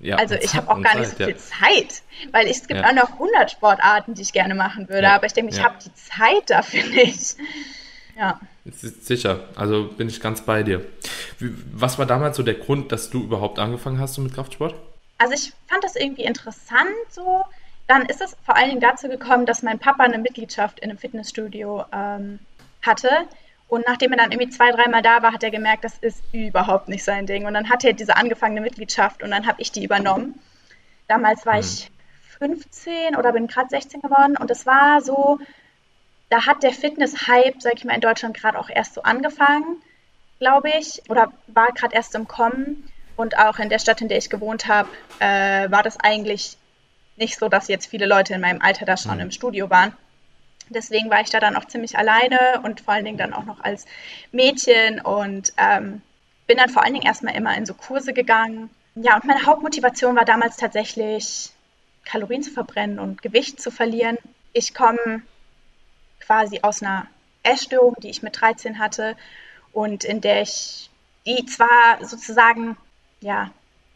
ja, 0.00 0.16
also 0.16 0.34
ich 0.34 0.54
habe 0.54 0.70
auch 0.70 0.80
gar 0.80 0.92
Zeit, 0.92 1.00
nicht 1.00 1.10
so 1.10 1.16
viel 1.16 1.28
ja. 1.28 1.36
Zeit, 1.36 2.02
weil 2.32 2.46
es 2.46 2.66
gibt 2.66 2.80
ja. 2.80 2.88
auch 2.88 2.94
noch 2.94 3.12
100 3.12 3.50
Sportarten, 3.50 4.14
die 4.14 4.22
ich 4.22 4.32
gerne 4.32 4.54
machen 4.54 4.88
würde, 4.88 5.10
aber 5.10 5.26
ich 5.26 5.32
denke, 5.34 5.52
ich 5.52 5.62
habe 5.62 5.76
die 5.84 5.94
Zeit 5.94 6.48
dafür 6.48 6.84
nicht. 6.90 7.36
Ja. 8.16 8.40
Sicher, 8.72 9.48
also 9.56 9.88
bin 9.88 10.08
ich 10.08 10.20
ganz 10.20 10.42
bei 10.42 10.62
dir. 10.62 10.84
Was 11.72 11.98
war 11.98 12.06
damals 12.06 12.36
so 12.36 12.42
der 12.42 12.54
Grund, 12.54 12.92
dass 12.92 13.10
du 13.10 13.22
überhaupt 13.22 13.58
angefangen 13.58 13.98
hast 13.98 14.18
mit 14.18 14.34
Kraftsport? 14.34 14.74
Also 15.18 15.34
ich 15.34 15.52
fand 15.68 15.84
das 15.84 15.96
irgendwie 15.96 16.24
interessant 16.24 16.88
so. 17.10 17.42
Dann 17.86 18.06
ist 18.06 18.20
es 18.20 18.36
vor 18.44 18.56
allen 18.56 18.68
Dingen 18.68 18.80
dazu 18.80 19.08
gekommen, 19.08 19.46
dass 19.46 19.62
mein 19.62 19.78
Papa 19.78 20.04
eine 20.04 20.18
Mitgliedschaft 20.18 20.80
in 20.80 20.90
einem 20.90 20.98
Fitnessstudio 20.98 21.84
ähm, 21.92 22.38
hatte 22.82 23.08
und 23.70 23.86
nachdem 23.86 24.10
er 24.10 24.18
dann 24.18 24.32
irgendwie 24.32 24.50
zwei, 24.50 24.72
dreimal 24.72 25.00
da 25.00 25.22
war, 25.22 25.32
hat 25.32 25.44
er 25.44 25.52
gemerkt, 25.52 25.84
das 25.84 25.96
ist 25.98 26.22
überhaupt 26.32 26.88
nicht 26.88 27.04
sein 27.04 27.26
Ding. 27.26 27.46
Und 27.46 27.54
dann 27.54 27.70
hatte 27.70 27.86
er 27.86 27.92
diese 27.92 28.16
angefangene 28.16 28.60
Mitgliedschaft 28.60 29.22
und 29.22 29.30
dann 29.30 29.46
habe 29.46 29.62
ich 29.62 29.70
die 29.70 29.84
übernommen. 29.84 30.40
Damals 31.06 31.46
war 31.46 31.60
ich 31.60 31.88
15 32.40 33.14
oder 33.16 33.32
bin 33.32 33.46
gerade 33.46 33.68
16 33.68 34.02
geworden 34.02 34.36
und 34.36 34.50
es 34.50 34.66
war 34.66 35.00
so, 35.02 35.38
da 36.30 36.46
hat 36.46 36.64
der 36.64 36.72
Fitness-Hype, 36.72 37.62
sag 37.62 37.74
ich 37.74 37.84
mal, 37.84 37.94
in 37.94 38.00
Deutschland 38.00 38.36
gerade 38.36 38.58
auch 38.58 38.68
erst 38.68 38.94
so 38.94 39.02
angefangen, 39.02 39.80
glaube 40.40 40.70
ich, 40.70 41.02
oder 41.08 41.32
war 41.46 41.68
gerade 41.68 41.94
erst 41.94 42.14
im 42.16 42.26
Kommen. 42.26 42.88
und 43.16 43.38
auch 43.38 43.58
in 43.58 43.68
der 43.68 43.78
Stadt, 43.78 44.00
in 44.00 44.08
der 44.08 44.18
ich 44.18 44.30
gewohnt 44.30 44.66
habe, 44.66 44.88
äh, 45.18 45.70
war 45.70 45.82
das 45.82 46.00
eigentlich 46.00 46.56
nicht 47.16 47.38
so, 47.38 47.48
dass 47.48 47.68
jetzt 47.68 47.86
viele 47.86 48.06
Leute 48.06 48.34
in 48.34 48.40
meinem 48.40 48.62
Alter 48.62 48.86
da 48.86 48.96
schon 48.96 49.14
mhm. 49.16 49.20
im 49.20 49.30
Studio 49.30 49.70
waren. 49.70 49.94
Deswegen 50.70 51.10
war 51.10 51.20
ich 51.20 51.30
da 51.30 51.40
dann 51.40 51.56
auch 51.56 51.66
ziemlich 51.66 51.98
alleine 51.98 52.60
und 52.62 52.80
vor 52.80 52.94
allen 52.94 53.04
Dingen 53.04 53.18
dann 53.18 53.34
auch 53.34 53.44
noch 53.44 53.60
als 53.60 53.86
Mädchen 54.32 55.00
und 55.00 55.52
ähm, 55.56 56.00
bin 56.46 56.56
dann 56.58 56.70
vor 56.70 56.82
allen 56.82 56.94
Dingen 56.94 57.06
erstmal 57.06 57.36
immer 57.36 57.56
in 57.56 57.66
so 57.66 57.74
Kurse 57.74 58.12
gegangen. 58.12 58.70
Ja, 58.94 59.16
und 59.16 59.24
meine 59.24 59.46
Hauptmotivation 59.46 60.16
war 60.16 60.24
damals 60.24 60.56
tatsächlich, 60.56 61.50
Kalorien 62.04 62.42
zu 62.42 62.50
verbrennen 62.50 62.98
und 62.98 63.22
Gewicht 63.22 63.60
zu 63.60 63.70
verlieren. 63.70 64.16
Ich 64.52 64.74
komme 64.74 65.22
quasi 66.20 66.60
aus 66.62 66.82
einer 66.82 67.06
Essstörung, 67.42 67.94
die 68.02 68.10
ich 68.10 68.22
mit 68.22 68.40
13 68.40 68.78
hatte 68.78 69.16
und 69.72 70.04
in 70.04 70.20
der 70.20 70.42
ich, 70.42 70.90
die 71.26 71.44
zwar 71.46 72.04
sozusagen, 72.04 72.76
ja, 73.20 73.50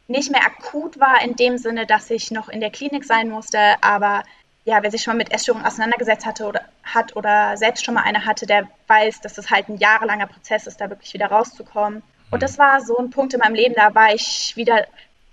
nicht 0.06 0.30
mehr 0.30 0.44
akut 0.44 1.00
war 1.00 1.22
in 1.22 1.36
dem 1.36 1.58
Sinne, 1.58 1.86
dass 1.86 2.10
ich 2.10 2.30
noch 2.30 2.48
in 2.48 2.60
der 2.60 2.70
Klinik 2.70 3.04
sein 3.04 3.30
musste, 3.30 3.58
aber 3.80 4.22
ja, 4.64 4.83
wer 4.83 4.90
sich 4.90 5.02
schon 5.02 5.14
mal 5.14 5.18
mit 5.18 5.33
Essstörungen 5.33 5.66
auseinandergesetzt 5.66 6.25
hatte 6.25 6.47
oder 6.47 6.62
hat 6.83 7.16
oder 7.16 7.56
selbst 7.56 7.85
schon 7.85 7.94
mal 7.94 8.02
eine 8.04 8.25
hatte, 8.25 8.47
der 8.47 8.68
weiß, 8.87 9.21
dass 9.21 9.35
das 9.35 9.50
halt 9.50 9.68
ein 9.68 9.76
jahrelanger 9.76 10.26
Prozess 10.26 10.66
ist, 10.66 10.80
da 10.80 10.88
wirklich 10.88 11.12
wieder 11.12 11.26
rauszukommen. 11.26 12.02
Und 12.30 12.42
das 12.42 12.59
war 12.59 12.80
so 12.80 12.97
ein 12.97 13.11
Punkt 13.11 13.35
in 13.35 13.40
meinem 13.40 13.54
Leben, 13.54 13.75
da 13.75 13.94
war 13.94 14.14
ich 14.14 14.54
wieder 14.56 14.87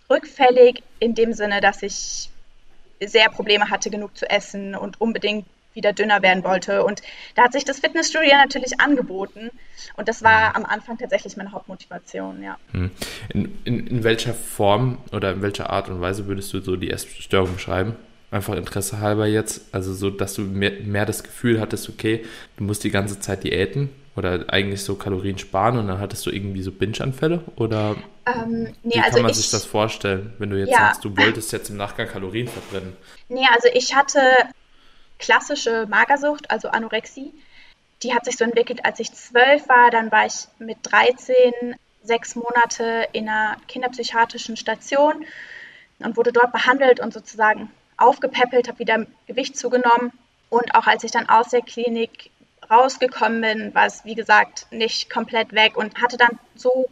rückfällig 0.10 0.84
in 1.00 1.16
dem 1.16 1.34
Sinne, 1.34 1.62
dass 1.62 1.82
ich 1.82 2.30
sehr 3.02 3.30
Probleme 3.30 3.70
hatte, 3.70 3.90
genug 3.90 4.16
zu 4.18 4.30
essen 4.30 4.76
und 4.76 5.00
unbedingt 5.00 5.46
wieder 5.74 5.94
dünner 5.94 6.22
werden 6.22 6.44
wollte. 6.44 6.84
Und 6.84 7.02
da 7.36 7.44
hat 7.44 7.54
sich 7.54 7.64
das 7.64 7.80
Fitnessstudio 7.80 8.36
natürlich 8.36 8.82
angeboten. 8.82 9.50
Und 9.96 10.10
das 10.10 10.22
war 10.22 10.50
mhm. 10.50 10.56
am 10.58 10.66
Anfang 10.66 10.98
tatsächlich 10.98 11.38
meine 11.38 11.54
Hauptmotivation, 11.54 12.44
ja. 12.44 12.58
Mhm. 12.74 12.92
In, 13.30 13.58
in, 13.64 13.88
in 13.88 14.04
welcher 14.04 14.34
Form 14.34 14.98
oder 15.14 15.32
in 15.32 15.42
welcher 15.42 15.70
Art 15.70 15.88
und 15.88 16.02
Weise 16.02 16.28
würdest 16.28 16.54
du 16.54 16.60
so 16.60 16.76
die 16.76 16.92
Essstörung 16.92 17.54
beschreiben? 17.54 17.96
Einfach 18.32 18.56
Interesse 18.56 19.00
halber 19.00 19.28
jetzt. 19.28 19.74
Also 19.74 19.94
so, 19.94 20.10
dass 20.10 20.34
du 20.34 20.42
mehr, 20.42 20.72
mehr 20.84 21.06
das 21.06 21.24
Gefühl 21.24 21.60
hattest, 21.60 21.90
okay, 21.90 22.26
du 22.58 22.64
musst 22.64 22.84
die 22.84 22.92
ganze 22.92 23.20
Zeit 23.20 23.44
diäten 23.44 23.90
oder 24.16 24.46
eigentlich 24.48 24.84
so 24.84 24.96
Kalorien 24.96 25.38
sparen 25.38 25.78
und 25.78 25.88
dann 25.88 26.00
hattest 26.00 26.26
du 26.26 26.32
irgendwie 26.32 26.64
so 26.64 26.72
Binge-Anfälle? 26.72 27.44
Oder 27.58 27.96
ähm, 28.26 28.74
nee, 28.84 28.96
wie 28.96 29.00
kann 29.00 29.04
also 29.04 29.22
man 29.22 29.32
ich, 29.32 29.38
sich 29.38 29.52
das 29.52 29.66
vorstellen, 29.66 30.34
wenn 30.38 30.50
du 30.50 30.58
jetzt 30.58 30.72
ja. 30.72 30.80
sagst, 30.80 31.06
du 31.06 31.16
wolltest 31.18 31.52
jetzt 31.52 31.70
im 31.70 31.78
Nachgang 31.78 32.08
Kalorien 32.08 32.48
verbrennen? 32.48 32.96
Nee, 33.30 33.48
also 33.54 33.68
ich 33.74 33.96
hatte 33.96 34.22
klassische 35.20 35.86
Magersucht, 35.88 36.50
also 36.52 36.70
Anorexie. 36.70 37.34
Die 38.04 38.14
hat 38.14 38.26
sich 38.26 38.38
so 38.38 38.44
entwickelt, 38.44 38.84
als 38.84 39.00
ich 39.00 39.14
zwölf 39.14 39.68
war. 39.70 39.92
Dann 39.92 40.12
war 40.12 40.26
ich 40.26 40.48
mit 40.60 40.78
13 40.84 41.76
sechs 42.04 42.36
Monate 42.36 43.08
in 43.14 43.30
einer 43.30 43.58
kinderpsychiatrischen 43.68 44.58
Station 44.58 45.26
und 46.00 46.18
wurde 46.18 46.34
dort 46.34 46.52
behandelt 46.52 47.00
und 47.00 47.14
sozusagen 47.14 47.70
aufgepäppelt, 48.02 48.68
habe 48.68 48.80
wieder 48.80 49.06
Gewicht 49.28 49.58
zugenommen. 49.58 50.12
Und 50.50 50.76
auch 50.76 50.88
als 50.88 51.04
ich 51.04 51.12
dann 51.12 51.30
aus 51.30 51.50
der 51.50 51.62
Klinik 51.62 52.32
rausgekommen 52.70 53.42
bin, 53.42 53.76
war 53.76 53.86
es, 53.86 54.06
wie 54.06 54.16
gesagt, 54.16 54.68
nicht 54.72 55.10
komplett 55.10 55.54
weg 55.54 55.78
und 55.78 56.02
hatte 56.02 56.18
dann 56.18 56.40
so, 56.56 56.90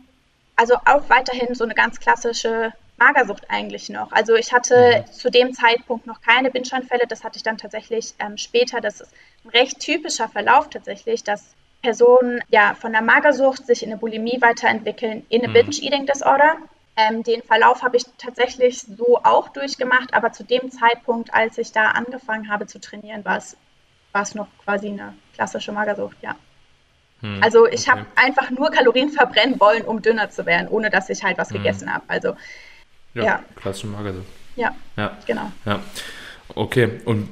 also 0.56 0.76
auch 0.86 1.10
weiterhin 1.10 1.56
so 1.56 1.64
eine 1.64 1.74
ganz 1.74 2.00
klassische 2.00 2.74
Magersucht 2.98 3.50
eigentlich 3.50 3.90
noch. 3.90 4.12
Also 4.12 4.36
ich 4.36 4.52
hatte 4.54 5.06
mhm. 5.08 5.12
zu 5.12 5.32
dem 5.32 5.54
Zeitpunkt 5.54 6.06
noch 6.06 6.22
keine 6.22 6.52
Binge-Anfälle, 6.52 7.08
das 7.08 7.24
hatte 7.24 7.38
ich 7.38 7.44
dann 7.44 7.58
tatsächlich 7.58 8.14
ähm, 8.20 8.38
später. 8.38 8.82
Das 8.82 9.02
ist 9.02 9.14
ein 9.46 9.50
recht 9.50 9.80
typischer 9.80 10.28
Verlauf 10.28 10.70
tatsächlich, 10.70 11.24
dass 11.24 11.56
Personen 11.82 12.42
ja 12.50 12.76
von 12.76 12.92
der 12.92 13.02
Magersucht 13.02 13.66
sich 13.66 13.84
in 13.84 13.90
eine 13.90 14.00
Bulimie 14.00 14.42
weiterentwickeln, 14.42 15.26
in 15.30 15.42
eine 15.42 15.50
mhm. 15.50 15.54
Binge-Eating-Disorder. 15.54 16.58
Ähm, 17.00 17.24
den 17.24 17.42
Verlauf 17.44 17.84
habe 17.84 17.98
ich 17.98 18.04
tatsächlich 18.18 18.82
so 18.82 19.20
auch 19.24 19.50
durchgemacht, 19.50 20.14
aber 20.14 20.32
zu 20.32 20.44
dem 20.44 20.72
Zeitpunkt, 20.72 21.34
als 21.34 21.58
ich 21.58 21.72
da 21.72 21.92
angefangen 21.92 22.50
habe 22.50 22.68
zu 22.68 22.80
trainieren, 22.80 23.24
war 23.24 23.38
es, 23.38 23.56
war 24.12 24.24
es 24.24 24.36
noch 24.36 24.48
quasi 24.64 24.88
eine 24.88 25.14
klassische 25.34 25.72
Magersucht, 25.72 26.18
ja. 26.22 26.36
Hm, 27.22 27.42
also 27.42 27.68
ich 27.68 27.82
okay. 27.82 27.92
habe 27.92 28.06
einfach 28.16 28.50
nur 28.50 28.72
Kalorien 28.72 29.10
verbrennen 29.10 29.60
wollen, 29.60 29.84
um 29.84 30.02
dünner 30.02 30.30
zu 30.30 30.46
werden, 30.46 30.68
ohne 30.68 30.90
dass 30.90 31.10
ich 31.10 31.24
halt 31.24 31.38
was 31.38 31.50
hm. 31.50 31.58
gegessen 31.58 31.94
habe. 31.94 32.04
Also 32.08 32.36
ja, 33.14 33.24
ja. 33.24 33.44
klassische 33.56 33.88
Magersucht. 33.88 34.28
Ja, 34.56 34.76
ja, 34.98 35.18
genau. 35.26 35.52
Ja. 35.66 35.80
Okay, 36.56 36.90
und, 37.06 37.28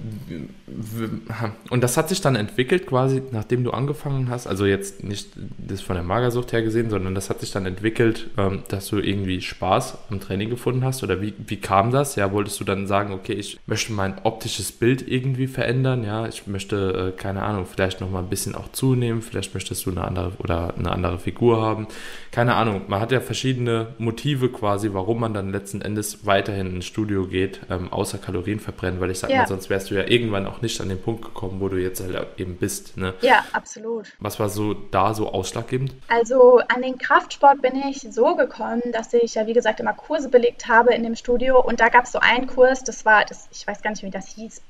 und 1.69 1.83
das 1.83 1.97
hat 1.97 2.09
sich 2.09 2.21
dann 2.21 2.36
entwickelt 2.36 2.86
quasi, 2.86 3.24
nachdem 3.31 3.63
du 3.63 3.71
angefangen 3.71 4.29
hast, 4.29 4.45
also 4.45 4.65
jetzt 4.65 5.03
nicht 5.03 5.29
das 5.57 5.81
von 5.81 5.95
der 5.95 6.03
Magersucht 6.03 6.53
her 6.53 6.62
gesehen, 6.62 6.91
sondern 6.91 7.15
das 7.15 7.29
hat 7.29 7.39
sich 7.39 7.51
dann 7.51 7.65
entwickelt, 7.65 8.29
ähm, 8.38 8.63
dass 8.67 8.88
du 8.89 9.00
irgendwie 9.00 9.41
Spaß 9.41 9.97
am 10.12 10.19
Training 10.19 10.50
gefunden 10.50 10.83
hast? 10.83 11.03
Oder 11.03 11.19
wie, 11.21 11.33
wie 11.38 11.57
kam 11.57 11.91
das? 11.91 12.15
Ja, 12.15 12.31
wolltest 12.31 12.59
du 12.59 12.63
dann 12.63 12.86
sagen, 12.86 13.12
okay, 13.12 13.33
ich 13.33 13.59
möchte 13.65 13.91
mein 13.91 14.19
optisches 14.24 14.71
Bild 14.71 15.07
irgendwie 15.07 15.47
verändern, 15.47 16.03
ja, 16.03 16.27
ich 16.27 16.45
möchte, 16.45 17.13
äh, 17.15 17.19
keine 17.19 17.41
Ahnung, 17.41 17.65
vielleicht 17.65 18.01
nochmal 18.01 18.24
ein 18.24 18.29
bisschen 18.29 18.53
auch 18.53 18.71
zunehmen, 18.71 19.21
vielleicht 19.24 19.55
möchtest 19.55 19.86
du 19.86 19.91
eine 19.91 20.03
andere 20.03 20.33
oder 20.39 20.75
eine 20.77 20.91
andere 20.91 21.17
Figur 21.17 21.62
haben, 21.62 21.88
keine 22.31 22.55
Ahnung, 22.55 22.83
man 22.88 23.00
hat 23.00 23.12
ja 23.12 23.19
verschiedene 23.19 23.88
Motive 23.97 24.50
quasi, 24.50 24.93
warum 24.93 25.21
man 25.21 25.33
dann 25.33 25.51
letzten 25.51 25.81
Endes 25.81 26.25
weiterhin 26.25 26.75
ins 26.75 26.86
Studio 26.86 27.25
geht, 27.25 27.62
ähm, 27.69 27.91
außer 27.91 28.19
Kalorien 28.19 28.59
verbrennen, 28.59 29.00
weil 29.00 29.07
ich 29.10 29.20
sag 29.20 29.30
ja. 29.30 29.40
mal, 29.40 29.48
sonst 29.48 29.70
wärst 29.70 29.92
du 29.92 29.96
ja 29.96 30.04
irgendwann 30.08 30.48
auch 30.48 30.62
nicht 30.62 30.80
an 30.82 30.90
den 30.90 31.02
Punkt 31.02 31.24
gekommen, 31.24 31.60
wo 31.60 31.70
du 31.70 31.78
jetzt 31.78 32.02
halt 32.02 32.28
eben 32.38 32.58
bist. 32.58 32.98
Ne? 32.98 33.14
Ja, 33.22 33.46
absolut. 33.54 34.08
Was 34.20 34.40
war 34.40 34.50
so 34.50 34.74
da 34.74 35.14
so 35.14 35.32
ausschlaggebend? 35.32 35.94
Also 36.08 36.60
an 36.68 36.82
den 36.82 36.98
Kraftsport 36.98 37.62
bin 37.62 37.76
ich 37.76 38.02
so 38.02 38.36
gekommen, 38.36 38.82
dass 38.92 39.14
ich 39.14 39.36
ja 39.36 39.48
wie 39.48 39.54
gesagt 39.54 39.80
immer 39.80 39.94
Kurse 39.94 40.30
belegt 40.30 40.68
habe 40.68 40.94
in 40.94 41.04
dem 41.04 41.16
Studio 41.16 41.62
und 41.62 41.80
da 41.80 41.90
gab 41.90 42.06
es 42.06 42.12
so 42.12 42.20
einen 42.20 42.48
Kurs, 42.48 42.84
das 42.84 43.06
war, 43.06 43.26
das, 43.26 43.48
ich 43.52 43.66
weiß 43.66 43.82
gar 43.82 43.92
nicht, 43.92 44.04
wie 44.04 44.10
das 44.10 44.28
hieß, 44.28 44.62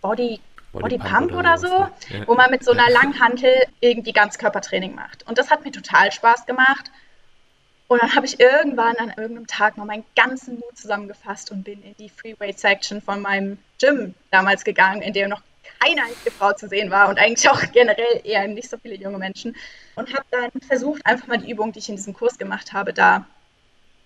Body 0.00 0.40
Body, 0.72 0.98
Body 0.98 1.10
Pump, 1.10 1.32
oder, 1.32 1.38
oder 1.38 1.58
so, 1.58 1.68
ne? 1.68 1.90
ja. 2.10 2.28
wo 2.28 2.34
man 2.34 2.50
mit 2.50 2.64
so 2.64 2.72
einer 2.72 2.90
Langhantel 2.90 3.52
irgendwie 3.80 4.12
Ganzkörpertraining 4.12 4.94
macht. 4.94 5.26
Und 5.26 5.38
das 5.38 5.50
hat 5.50 5.64
mir 5.64 5.72
total 5.72 6.12
Spaß 6.12 6.46
gemacht. 6.46 6.90
Und 7.88 8.02
dann 8.02 8.14
habe 8.14 8.26
ich 8.26 8.40
irgendwann 8.40 8.96
an 8.96 9.10
irgendeinem 9.10 9.46
Tag 9.46 9.76
mal 9.76 9.84
meinen 9.84 10.04
ganzen 10.16 10.56
Mut 10.56 10.76
zusammengefasst 10.76 11.52
und 11.52 11.62
bin 11.62 11.82
in 11.82 11.94
die 11.98 12.08
Freeweight 12.08 12.58
Section 12.58 13.00
von 13.00 13.22
meinem 13.22 13.58
Gym 13.78 14.14
damals 14.30 14.64
gegangen, 14.64 15.02
in 15.02 15.12
der 15.12 15.28
noch 15.28 15.42
keine 15.80 16.02
einzige 16.02 16.30
Frau 16.30 16.52
zu 16.52 16.68
sehen 16.68 16.90
war 16.90 17.08
und 17.08 17.18
eigentlich 17.18 17.48
auch 17.48 17.60
generell 17.72 18.20
eher 18.24 18.46
nicht 18.48 18.70
so 18.70 18.78
viele 18.78 18.96
junge 18.96 19.18
Menschen. 19.18 19.56
Und 19.94 20.12
habe 20.12 20.24
dann 20.30 20.50
versucht, 20.66 21.04
einfach 21.04 21.26
mal 21.26 21.38
die 21.38 21.50
Übung, 21.50 21.72
die 21.72 21.78
ich 21.80 21.88
in 21.88 21.96
diesem 21.96 22.14
Kurs 22.14 22.38
gemacht 22.38 22.72
habe, 22.72 22.92
da 22.92 23.26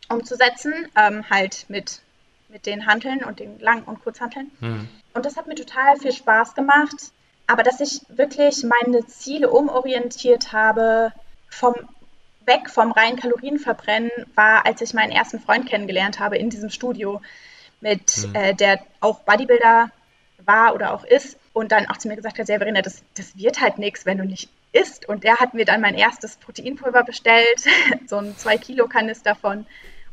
umzusetzen, 0.08 0.88
ähm, 0.96 1.28
halt 1.30 1.66
mit, 1.68 2.00
mit 2.48 2.66
den 2.66 2.86
Hanteln 2.86 3.24
und 3.24 3.38
den 3.38 3.60
Lang- 3.60 3.84
und 3.84 4.02
Kurzhanteln. 4.02 4.50
Mhm. 4.60 4.88
Und 5.14 5.26
das 5.26 5.36
hat 5.36 5.46
mir 5.46 5.54
total 5.54 5.96
viel 5.96 6.12
Spaß 6.12 6.54
gemacht. 6.54 7.12
Aber 7.46 7.62
dass 7.62 7.80
ich 7.80 8.02
wirklich 8.08 8.64
meine 8.64 9.06
Ziele 9.06 9.50
umorientiert 9.50 10.52
habe 10.52 11.12
vom 11.48 11.74
weg 12.46 12.70
vom 12.70 12.90
reinen 12.92 13.18
Kalorienverbrennen 13.18 14.10
war, 14.34 14.66
als 14.66 14.80
ich 14.80 14.94
meinen 14.94 15.12
ersten 15.12 15.40
Freund 15.40 15.68
kennengelernt 15.68 16.18
habe 16.18 16.38
in 16.38 16.50
diesem 16.50 16.70
Studio, 16.70 17.20
mit 17.80 18.26
mhm. 18.26 18.34
äh, 18.34 18.54
der 18.54 18.80
auch 19.00 19.20
Bodybuilder 19.20 19.90
war 20.44 20.74
oder 20.74 20.92
auch 20.92 21.04
ist 21.04 21.38
und 21.52 21.72
dann 21.72 21.86
auch 21.86 21.96
zu 21.96 22.08
mir 22.08 22.16
gesagt 22.16 22.38
hat, 22.38 22.48
ja 22.48 22.58
Verena, 22.58 22.82
das, 22.82 23.02
das 23.16 23.36
wird 23.36 23.60
halt 23.60 23.78
nichts, 23.78 24.06
wenn 24.06 24.18
du 24.18 24.24
nicht 24.24 24.48
isst. 24.72 25.08
Und 25.08 25.24
der 25.24 25.36
hat 25.36 25.54
mir 25.54 25.64
dann 25.64 25.80
mein 25.80 25.94
erstes 25.94 26.36
Proteinpulver 26.36 27.04
bestellt, 27.04 27.60
so 28.06 28.16
ein 28.16 28.34
2-Kilo-Kanister 28.34 29.34
von 29.34 29.66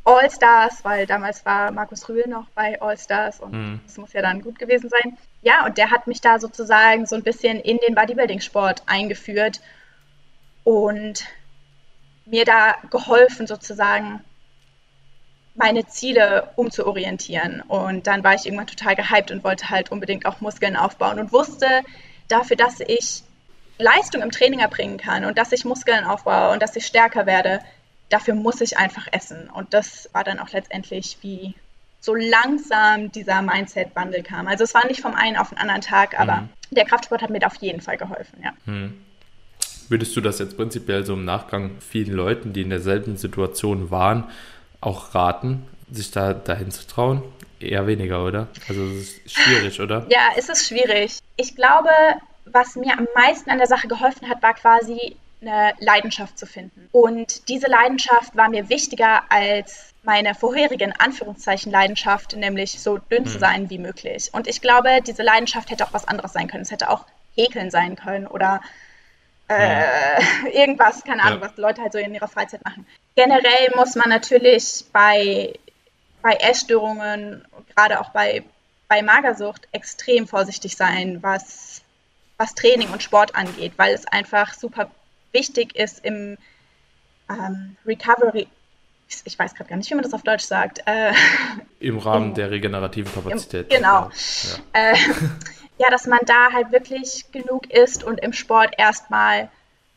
All 0.03 0.31
Stars, 0.31 0.85
weil 0.85 1.05
damals 1.05 1.45
war 1.45 1.71
Markus 1.71 2.07
Rühl 2.07 2.27
noch 2.27 2.47
bei 2.55 2.81
All 2.81 2.97
Stars 2.97 3.41
und 3.41 3.51
mhm. 3.51 3.79
das 3.85 3.97
muss 3.97 4.13
ja 4.13 4.21
dann 4.21 4.41
gut 4.41 4.57
gewesen 4.57 4.89
sein. 4.89 5.17
Ja, 5.41 5.65
und 5.65 5.77
der 5.77 5.91
hat 5.91 6.07
mich 6.07 6.21
da 6.21 6.39
sozusagen 6.39 7.05
so 7.05 7.15
ein 7.15 7.23
bisschen 7.23 7.59
in 7.59 7.77
den 7.85 7.95
Bodybuilding-Sport 7.95 8.83
eingeführt. 8.85 9.61
Und 10.63 11.25
mir 12.25 12.45
da 12.45 12.75
geholfen, 12.89 13.47
sozusagen 13.47 14.21
meine 15.57 15.87
Ziele 15.87 16.49
umzuorientieren. 16.55 17.61
Und 17.61 18.07
dann 18.07 18.23
war 18.23 18.35
ich 18.35 18.45
irgendwann 18.45 18.67
total 18.67 18.95
gehypt 18.95 19.31
und 19.31 19.43
wollte 19.43 19.69
halt 19.69 19.91
unbedingt 19.91 20.25
auch 20.25 20.39
Muskeln 20.39 20.75
aufbauen 20.75 21.19
und 21.19 21.33
wusste 21.33 21.67
dafür, 22.27 22.55
dass 22.55 22.79
ich 22.79 23.23
Leistung 23.79 24.21
im 24.21 24.31
Training 24.31 24.59
erbringen 24.59 24.97
kann 24.97 25.25
und 25.25 25.37
dass 25.37 25.51
ich 25.51 25.65
Muskeln 25.65 26.05
aufbaue 26.05 26.51
und 26.53 26.61
dass 26.61 26.75
ich 26.75 26.85
stärker 26.85 27.25
werde, 27.25 27.59
dafür 28.09 28.35
muss 28.35 28.61
ich 28.61 28.77
einfach 28.77 29.07
essen. 29.11 29.49
Und 29.49 29.73
das 29.73 30.09
war 30.13 30.23
dann 30.23 30.39
auch 30.39 30.51
letztendlich, 30.51 31.17
wie 31.21 31.55
so 31.99 32.13
langsam 32.15 33.11
dieser 33.11 33.41
Mindset-Wandel 33.41 34.23
kam. 34.23 34.47
Also 34.47 34.63
es 34.63 34.73
war 34.73 34.85
nicht 34.87 35.01
vom 35.01 35.15
einen 35.15 35.37
auf 35.37 35.49
den 35.49 35.57
anderen 35.57 35.81
Tag, 35.81 36.19
aber 36.19 36.37
mhm. 36.37 36.49
der 36.71 36.85
Kraftsport 36.85 37.21
hat 37.21 37.31
mir 37.31 37.45
auf 37.45 37.55
jeden 37.55 37.81
Fall 37.81 37.97
geholfen, 37.97 38.39
ja. 38.43 38.51
Mhm. 38.65 39.01
Würdest 39.89 40.15
du 40.17 40.21
das 40.21 40.37
jetzt 40.39 40.57
prinzipiell 40.57 41.05
so 41.05 41.13
im 41.13 41.23
Nachgang 41.23 41.77
vielen 41.79 42.13
Leuten, 42.13 42.51
die 42.51 42.61
in 42.61 42.69
derselben 42.69 43.15
Situation 43.15 43.89
waren, 43.89 44.25
auch 44.81 45.15
raten, 45.15 45.65
sich 45.91 46.11
da 46.11 46.33
dahin 46.33 46.71
zu 46.71 46.85
trauen? 46.87 47.23
Eher 47.59 47.87
weniger, 47.87 48.23
oder? 48.23 48.47
Also 48.69 48.83
es 48.83 49.17
ist 49.17 49.31
schwierig, 49.31 49.81
oder? 49.81 50.05
Ja, 50.09 50.29
es 50.37 50.49
ist 50.49 50.67
schwierig. 50.67 51.19
Ich 51.37 51.55
glaube, 51.55 51.89
was 52.45 52.75
mir 52.75 52.97
am 52.97 53.07
meisten 53.15 53.49
an 53.49 53.57
der 53.57 53.67
Sache 53.67 53.87
geholfen 53.87 54.29
hat, 54.29 54.43
war 54.43 54.53
quasi 54.53 55.15
eine 55.41 55.73
Leidenschaft 55.79 56.37
zu 56.37 56.45
finden. 56.45 56.87
Und 56.91 57.47
diese 57.49 57.67
Leidenschaft 57.67 58.35
war 58.35 58.49
mir 58.49 58.69
wichtiger 58.69 59.23
als 59.29 59.93
meine 60.03 60.35
vorherigen 60.35 60.93
Anführungszeichen 60.93 61.71
Leidenschaft, 61.71 62.35
nämlich 62.35 62.79
so 62.79 62.97
dünn 62.97 63.23
mhm. 63.23 63.27
zu 63.27 63.39
sein 63.39 63.69
wie 63.69 63.77
möglich. 63.77 64.29
Und 64.31 64.47
ich 64.47 64.61
glaube, 64.61 65.01
diese 65.05 65.23
Leidenschaft 65.23 65.69
hätte 65.69 65.85
auch 65.85 65.93
was 65.93 66.07
anderes 66.07 66.33
sein 66.33 66.47
können. 66.47 66.63
Es 66.63 66.71
hätte 66.71 66.89
auch 66.89 67.05
Häkeln 67.35 67.69
sein 67.69 67.95
können 67.95 68.25
oder 68.25 68.61
äh, 69.47 70.49
irgendwas, 70.51 71.03
keine 71.03 71.23
Ahnung, 71.23 71.41
ja. 71.41 71.47
was 71.47 71.57
Leute 71.57 71.81
halt 71.81 71.93
so 71.93 71.99
in 71.99 72.13
ihrer 72.13 72.27
Freizeit 72.27 72.63
machen. 72.65 72.85
Generell 73.15 73.71
muss 73.75 73.95
man 73.95 74.09
natürlich 74.09 74.85
bei, 74.91 75.53
bei 76.21 76.33
Essstörungen, 76.33 77.45
gerade 77.75 77.99
auch 77.99 78.09
bei, 78.09 78.43
bei 78.87 79.01
Magersucht, 79.01 79.67
extrem 79.71 80.27
vorsichtig 80.27 80.75
sein, 80.75 81.19
was, 81.21 81.81
was 82.37 82.55
Training 82.55 82.89
und 82.89 83.03
Sport 83.03 83.35
angeht, 83.35 83.73
weil 83.77 83.93
es 83.93 84.05
einfach 84.05 84.53
super 84.53 84.91
wichtig 85.31 85.75
ist 85.75 86.03
im 86.03 86.37
ähm, 87.29 87.75
Recovery, 87.85 88.47
ich 89.23 89.39
weiß 89.39 89.55
gerade 89.55 89.69
gar 89.69 89.77
nicht, 89.77 89.89
wie 89.89 89.95
man 89.95 90.03
das 90.03 90.13
auf 90.13 90.23
Deutsch 90.23 90.43
sagt. 90.43 90.81
Äh, 90.85 91.13
Im 91.79 91.97
Rahmen 91.97 92.29
im, 92.29 92.33
der 92.35 92.51
regenerativen 92.51 93.13
Kapazität. 93.13 93.71
Im, 93.71 93.77
genau. 93.77 94.09
Ja. 94.73 94.91
Äh, 94.91 94.95
ja, 95.77 95.89
dass 95.89 96.07
man 96.07 96.19
da 96.25 96.51
halt 96.51 96.71
wirklich 96.71 97.31
genug 97.31 97.71
isst 97.71 98.03
und 98.03 98.19
im 98.19 98.33
Sport 98.33 98.73
erstmal 98.77 99.41
ein 99.43 99.49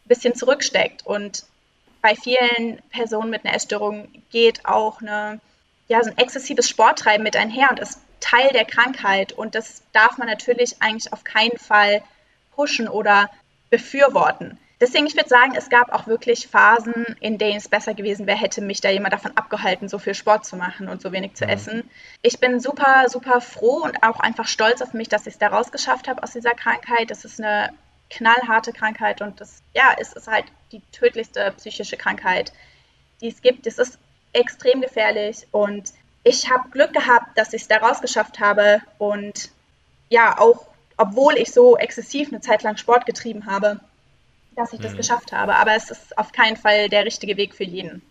bisschen 0.07 0.35
zurücksteckt. 0.35 1.07
Und 1.07 1.45
bei 2.03 2.15
vielen 2.15 2.81
Personen 2.91 3.31
mit 3.31 3.45
einer 3.45 3.55
Essstörung 3.55 4.09
geht 4.31 4.67
auch 4.67 5.01
eine, 5.01 5.41
ja, 5.89 6.03
so 6.03 6.11
ein 6.11 6.19
exzessives 6.19 6.69
Sporttreiben 6.69 7.25
mit 7.25 7.37
einher 7.37 7.71
und 7.71 7.81
ist 7.81 8.01
Teil 8.21 8.51
der 8.53 8.65
Krankheit. 8.65 9.33
Und 9.33 9.55
das 9.55 9.83
darf 9.93 10.19
man 10.19 10.29
natürlich 10.29 10.77
eigentlich 10.81 11.13
auf 11.13 11.25
keinen 11.25 11.59
Fall 11.59 12.03
pushen 12.55 12.89
oder 12.89 13.31
befürworten. 13.71 14.59
Deswegen, 14.81 15.07
ich 15.07 15.15
würde 15.15 15.29
sagen, 15.29 15.53
es 15.55 15.69
gab 15.69 15.93
auch 15.93 16.07
wirklich 16.07 16.49
Phasen, 16.49 17.05
in 17.21 17.37
denen 17.37 17.59
es 17.59 17.69
besser 17.69 17.93
gewesen 17.93 18.27
wäre, 18.27 18.39
hätte 18.39 18.63
mich 18.63 18.81
da 18.81 18.89
jemand 18.89 19.13
davon 19.13 19.37
abgehalten, 19.37 19.89
so 19.89 19.99
viel 19.99 20.15
Sport 20.15 20.47
zu 20.47 20.57
machen 20.57 20.89
und 20.89 21.03
so 21.03 21.13
wenig 21.13 21.35
zu 21.35 21.45
mhm. 21.45 21.51
essen. 21.51 21.91
Ich 22.23 22.41
bin 22.41 22.61
super, 22.61 23.07
super 23.09 23.43
froh 23.43 23.83
und 23.85 24.03
auch 24.03 24.21
einfach 24.21 24.49
stolz 24.49 24.81
auf 24.81 24.95
mich, 24.95 25.09
dass 25.09 25.27
ich 25.27 25.35
es 25.35 25.39
da 25.39 25.49
rausgeschafft 25.49 26.09
habe 26.09 26.23
aus 26.23 26.33
dieser 26.33 26.53
Krankheit. 26.53 27.11
Das 27.11 27.27
ist 27.27 27.41
eine 27.41 27.71
knallharte 28.09 28.73
Krankheit 28.73 29.21
und 29.21 29.41
das, 29.41 29.63
ja, 29.75 29.95
es 29.99 30.15
ist 30.15 30.29
halt 30.29 30.47
die 30.73 30.81
tödlichste 30.93 31.53
psychische 31.59 31.99
Krankheit, 31.99 32.53
die 33.21 33.29
es 33.29 33.43
gibt. 33.43 33.67
Es 33.67 33.79
ist 33.79 33.99
extrem 34.33 34.81
gefährlich 34.81 35.47
und 35.53 35.93
ich 36.25 36.51
habe 36.51 36.71
Glück 36.71 36.95
gehabt, 36.95 37.37
dass 37.37 37.53
ich 37.53 37.63
es 37.63 37.69
da 37.69 37.77
rausgeschafft 37.77 38.41
habe 38.41 38.81
und 38.99 39.51
ja, 40.09 40.39
auch 40.39 40.67
obwohl 40.97 41.37
ich 41.39 41.53
so 41.53 41.79
exzessiv 41.79 42.29
eine 42.29 42.43
Zeit 42.43 42.63
lang 42.63 42.77
Sport 42.77 43.07
getrieben 43.07 43.47
habe, 43.47 43.81
dass 44.61 44.73
ich 44.73 44.81
das 44.81 44.93
mhm. 44.93 44.99
geschafft 44.99 45.33
habe. 45.33 45.57
Aber 45.57 45.75
es 45.75 45.91
ist 45.91 46.17
auf 46.19 46.33
keinen 46.33 46.57
Fall 46.57 46.89
der 46.89 47.05
richtige 47.05 47.37
Weg 47.37 47.55
für 47.55 47.65
jeden. 47.65 48.03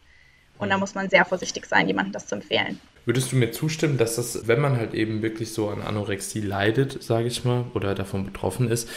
Und 0.58 0.68
mhm. 0.68 0.72
da 0.72 0.78
muss 0.78 0.96
man 0.96 1.10
sehr 1.10 1.26
vorsichtig 1.26 1.66
sein, 1.66 1.88
jemandem 1.88 2.14
das 2.14 2.28
zu 2.28 2.36
empfehlen. 2.36 2.80
Würdest 3.06 3.32
du 3.32 3.38
mir 3.38 3.52
zustimmen, 3.52 3.98
dass 3.98 4.18
das, 4.18 4.48
wenn 4.48 4.60
man 4.60 4.78
halt 4.78 4.94
eben 4.94 5.22
wirklich 5.22 5.54
so 5.54 5.70
an 5.70 5.82
Anorexie 5.82 6.42
leidet, 6.42 7.02
sage 7.02 7.28
ich 7.28 7.46
mal, 7.46 7.66
oder 7.74 7.96
davon 7.96 8.26
betroffen 8.26 8.70
ist, 8.70 8.90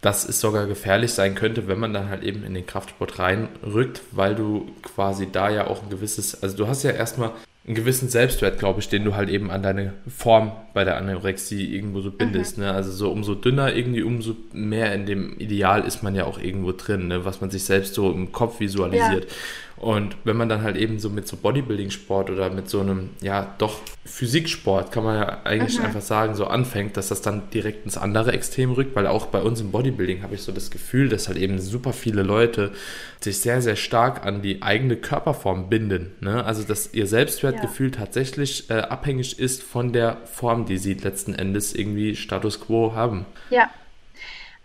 dass 0.00 0.26
es 0.26 0.40
sogar 0.40 0.66
gefährlich 0.66 1.12
sein 1.12 1.34
könnte, 1.34 1.68
wenn 1.68 1.78
man 1.78 1.92
dann 1.92 2.08
halt 2.08 2.22
eben 2.22 2.44
in 2.44 2.54
den 2.54 2.64
Kraftsport 2.64 3.18
reinrückt, 3.18 4.00
weil 4.12 4.34
du 4.34 4.70
quasi 4.82 5.30
da 5.30 5.50
ja 5.50 5.66
auch 5.66 5.82
ein 5.82 5.90
gewisses, 5.90 6.42
also 6.42 6.56
du 6.56 6.68
hast 6.68 6.84
ja 6.84 6.90
erstmal 6.90 7.32
einen 7.66 7.74
gewissen 7.74 8.08
Selbstwert, 8.08 8.58
glaube 8.58 8.80
ich, 8.80 8.88
den 8.88 9.04
du 9.04 9.14
halt 9.14 9.28
eben 9.28 9.50
an 9.50 9.62
deine 9.62 9.92
Form 10.08 10.52
bei 10.72 10.84
der 10.84 10.96
Anorexie 10.96 11.74
irgendwo 11.74 12.00
so 12.00 12.10
bindest. 12.10 12.56
Mhm. 12.56 12.64
Ne? 12.64 12.72
Also 12.72 12.90
so 12.90 13.10
umso 13.10 13.34
dünner 13.34 13.74
irgendwie, 13.74 14.02
umso 14.02 14.34
mehr 14.52 14.94
in 14.94 15.04
dem 15.04 15.38
Ideal 15.38 15.84
ist 15.84 16.02
man 16.02 16.14
ja 16.14 16.24
auch 16.24 16.40
irgendwo 16.40 16.72
drin, 16.72 17.08
ne? 17.08 17.24
was 17.26 17.42
man 17.42 17.50
sich 17.50 17.64
selbst 17.64 17.94
so 17.94 18.10
im 18.10 18.32
Kopf 18.32 18.60
visualisiert. 18.60 19.24
Ja. 19.24 19.30
Und 19.80 20.14
wenn 20.24 20.36
man 20.36 20.50
dann 20.50 20.62
halt 20.62 20.76
eben 20.76 20.98
so 20.98 21.08
mit 21.08 21.26
so 21.26 21.38
Bodybuilding-Sport 21.38 22.28
oder 22.28 22.50
mit 22.50 22.68
so 22.68 22.80
einem, 22.80 23.08
ja, 23.22 23.54
doch 23.56 23.80
Physiksport, 24.04 24.92
kann 24.92 25.04
man 25.04 25.16
ja 25.16 25.38
eigentlich 25.44 25.78
mhm. 25.78 25.86
einfach 25.86 26.02
sagen, 26.02 26.34
so 26.34 26.46
anfängt, 26.46 26.98
dass 26.98 27.08
das 27.08 27.22
dann 27.22 27.48
direkt 27.48 27.86
ins 27.86 27.96
andere 27.96 28.32
Extrem 28.32 28.72
rückt, 28.72 28.94
weil 28.94 29.06
auch 29.06 29.26
bei 29.26 29.40
uns 29.40 29.62
im 29.62 29.70
Bodybuilding 29.70 30.22
habe 30.22 30.34
ich 30.34 30.42
so 30.42 30.52
das 30.52 30.70
Gefühl, 30.70 31.08
dass 31.08 31.28
halt 31.28 31.38
eben 31.38 31.58
super 31.58 31.94
viele 31.94 32.22
Leute 32.22 32.72
sich 33.20 33.40
sehr, 33.40 33.62
sehr 33.62 33.76
stark 33.76 34.26
an 34.26 34.42
die 34.42 34.60
eigene 34.60 34.96
Körperform 34.96 35.70
binden. 35.70 36.14
Ne? 36.20 36.44
Also, 36.44 36.62
dass 36.62 36.92
ihr 36.92 37.06
Selbstwertgefühl 37.06 37.90
ja. 37.90 38.00
tatsächlich 38.00 38.68
äh, 38.68 38.74
abhängig 38.80 39.38
ist 39.38 39.62
von 39.62 39.94
der 39.94 40.18
Form, 40.26 40.66
die 40.66 40.76
sie 40.76 40.92
letzten 40.92 41.34
Endes 41.34 41.74
irgendwie 41.74 42.16
Status 42.16 42.60
quo 42.60 42.94
haben. 42.94 43.24
Ja, 43.48 43.70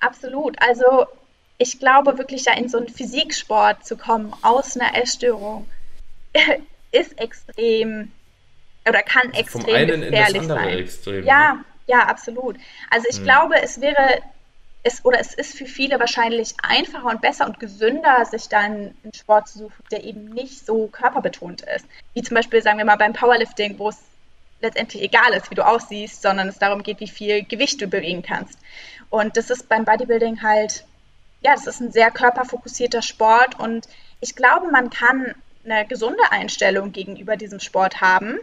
absolut. 0.02 0.58
Also, 0.62 1.08
ich 1.58 1.80
glaube 1.80 2.18
wirklich 2.18 2.44
da 2.44 2.54
in 2.54 2.70
so 2.70 2.78
einen 2.78 2.90
Physiksport 2.90 3.86
zu 3.86 3.98
kommen 3.98 4.34
aus 4.42 4.78
einer 4.78 4.98
Essstörung 5.02 5.70
ist 6.92 7.20
extrem 7.20 8.12
oder 8.88 9.02
kann 9.02 9.34
extrem 9.34 9.62
Vom 9.62 9.74
einen 9.74 10.02
gefährlich 10.02 10.42
in 10.42 10.48
das 10.48 10.58
andere 10.58 10.60
sein. 10.60 10.80
Extrem, 10.80 11.26
ja, 11.26 11.54
ne? 11.54 11.66
ja, 11.88 12.00
absolut. 12.08 12.58
Also 12.90 13.08
ich 13.10 13.18
hm. 13.18 13.24
glaube, 13.24 13.62
es 13.62 13.82
wäre 13.82 14.22
es 14.84 15.04
oder 15.04 15.20
es 15.20 15.34
ist 15.34 15.58
für 15.58 15.66
viele 15.66 16.00
wahrscheinlich 16.00 16.54
einfacher 16.62 17.08
und 17.08 17.22
besser 17.22 17.48
und 17.48 17.60
gesünder, 17.60 18.24
sich 18.26 18.48
dann 18.50 18.94
einen 19.04 19.14
Sport 19.16 19.48
zu 19.48 19.60
suchen, 19.60 19.84
der 19.92 20.04
eben 20.04 20.26
nicht 20.26 20.64
so 20.64 20.88
körperbetont 20.88 21.64
ist. 21.64 21.86
Wie 22.14 22.22
zum 22.22 22.36
Beispiel, 22.36 22.62
sagen 22.62 22.78
wir 22.78 22.86
mal, 22.86 22.96
beim 22.96 23.14
Powerlifting, 23.14 23.80
wo 23.80 23.90
es 23.90 23.98
letztendlich 24.62 25.02
egal 25.02 25.34
ist, 25.34 25.50
wie 25.50 25.56
du 25.56 25.66
aussiehst, 25.66 26.22
sondern 26.22 26.48
es 26.48 26.60
darum 26.60 26.84
geht, 26.84 27.00
wie 27.00 27.08
viel 27.08 27.44
Gewicht 27.44 27.82
du 27.82 27.88
bewegen 27.88 28.22
kannst. 28.22 28.60
Und 29.10 29.38
das 29.38 29.50
ist 29.50 29.68
beim 29.68 29.86
Bodybuilding 29.86 30.44
halt 30.44 30.86
ja, 31.42 31.54
das 31.54 31.68
ist 31.68 31.82
ein 31.82 31.92
sehr 31.92 32.12
körperfokussierter 32.12 33.02
Sport 33.02 33.60
und 33.60 33.88
ich 34.20 34.36
glaube, 34.36 34.72
man 34.72 34.90
kann 34.90 35.36
eine 35.64 35.86
gesunde 35.88 36.32
Einstellung 36.32 36.92
gegenüber 36.92 37.38
diesem 37.38 37.60
Sport 37.60 38.02
haben, 38.02 38.40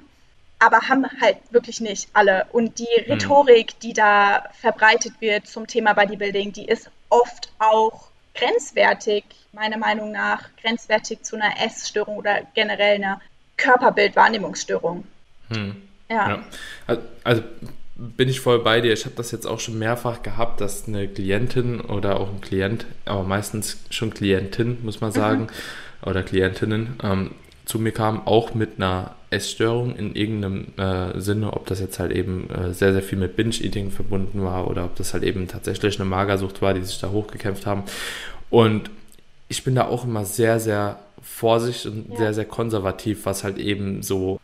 aber 0.58 0.88
haben 0.88 1.06
halt 1.20 1.38
wirklich 1.50 1.80
nicht 1.80 2.08
alle. 2.12 2.46
Und 2.52 2.78
die 2.78 2.84
hm. 2.84 3.12
Rhetorik, 3.12 3.78
die 3.80 3.92
da 3.92 4.44
verbreitet 4.60 5.14
wird 5.20 5.46
zum 5.46 5.66
Thema 5.66 5.92
Bodybuilding, 5.94 6.52
die 6.52 6.66
ist 6.66 6.90
oft 7.08 7.52
auch 7.58 8.08
grenzwertig, 8.34 9.24
meiner 9.52 9.76
Meinung 9.76 10.12
nach, 10.12 10.48
grenzwertig 10.60 11.22
zu 11.22 11.36
einer 11.36 11.60
Essstörung 11.64 12.16
oder 12.16 12.42
generell 12.54 12.96
einer 12.96 13.20
Körperbildwahrnehmungsstörung. 13.56 15.04
Hm. 15.48 15.82
Ja. 16.08 16.28
ja. 16.88 16.98
Also 17.24 17.42
bin 17.94 18.28
ich 18.28 18.40
voll 18.40 18.60
bei 18.60 18.80
dir. 18.80 18.92
Ich 18.92 19.04
habe 19.04 19.14
das 19.16 19.30
jetzt 19.30 19.46
auch 19.46 19.60
schon 19.60 19.78
mehrfach 19.78 20.22
gehabt, 20.22 20.60
dass 20.60 20.88
eine 20.88 21.08
Klientin 21.08 21.80
oder 21.80 22.18
auch 22.18 22.28
ein 22.30 22.40
Klient, 22.40 22.86
aber 23.04 23.22
meistens 23.22 23.78
schon 23.90 24.14
Klientin, 24.14 24.78
muss 24.82 25.00
man 25.00 25.12
sagen, 25.12 25.42
mhm. 25.42 26.08
oder 26.08 26.22
Klientinnen, 26.22 26.96
ähm, 27.02 27.30
zu 27.64 27.78
mir 27.78 27.92
kam, 27.92 28.26
auch 28.26 28.54
mit 28.54 28.72
einer 28.76 29.14
Essstörung 29.30 29.96
in 29.96 30.14
irgendeinem 30.14 30.66
äh, 30.76 31.18
Sinne, 31.20 31.52
ob 31.52 31.66
das 31.66 31.80
jetzt 31.80 31.98
halt 31.98 32.12
eben 32.12 32.50
äh, 32.50 32.74
sehr, 32.74 32.92
sehr 32.92 33.02
viel 33.02 33.18
mit 33.18 33.36
Binge-Eating 33.36 33.90
verbunden 33.90 34.42
war 34.42 34.68
oder 34.68 34.84
ob 34.84 34.96
das 34.96 35.14
halt 35.14 35.22
eben 35.22 35.48
tatsächlich 35.48 35.98
eine 35.98 36.08
Magersucht 36.08 36.60
war, 36.60 36.74
die 36.74 36.82
sich 36.82 37.00
da 37.00 37.10
hochgekämpft 37.10 37.66
haben. 37.66 37.84
Und 38.50 38.90
ich 39.48 39.64
bin 39.64 39.74
da 39.74 39.86
auch 39.86 40.04
immer 40.04 40.24
sehr, 40.24 40.60
sehr 40.60 40.98
vorsichtig 41.22 41.90
und 41.92 42.10
ja. 42.10 42.16
sehr, 42.16 42.34
sehr 42.34 42.44
konservativ, 42.44 43.26
was 43.26 43.44
halt 43.44 43.58
eben 43.58 44.02
so 44.02 44.40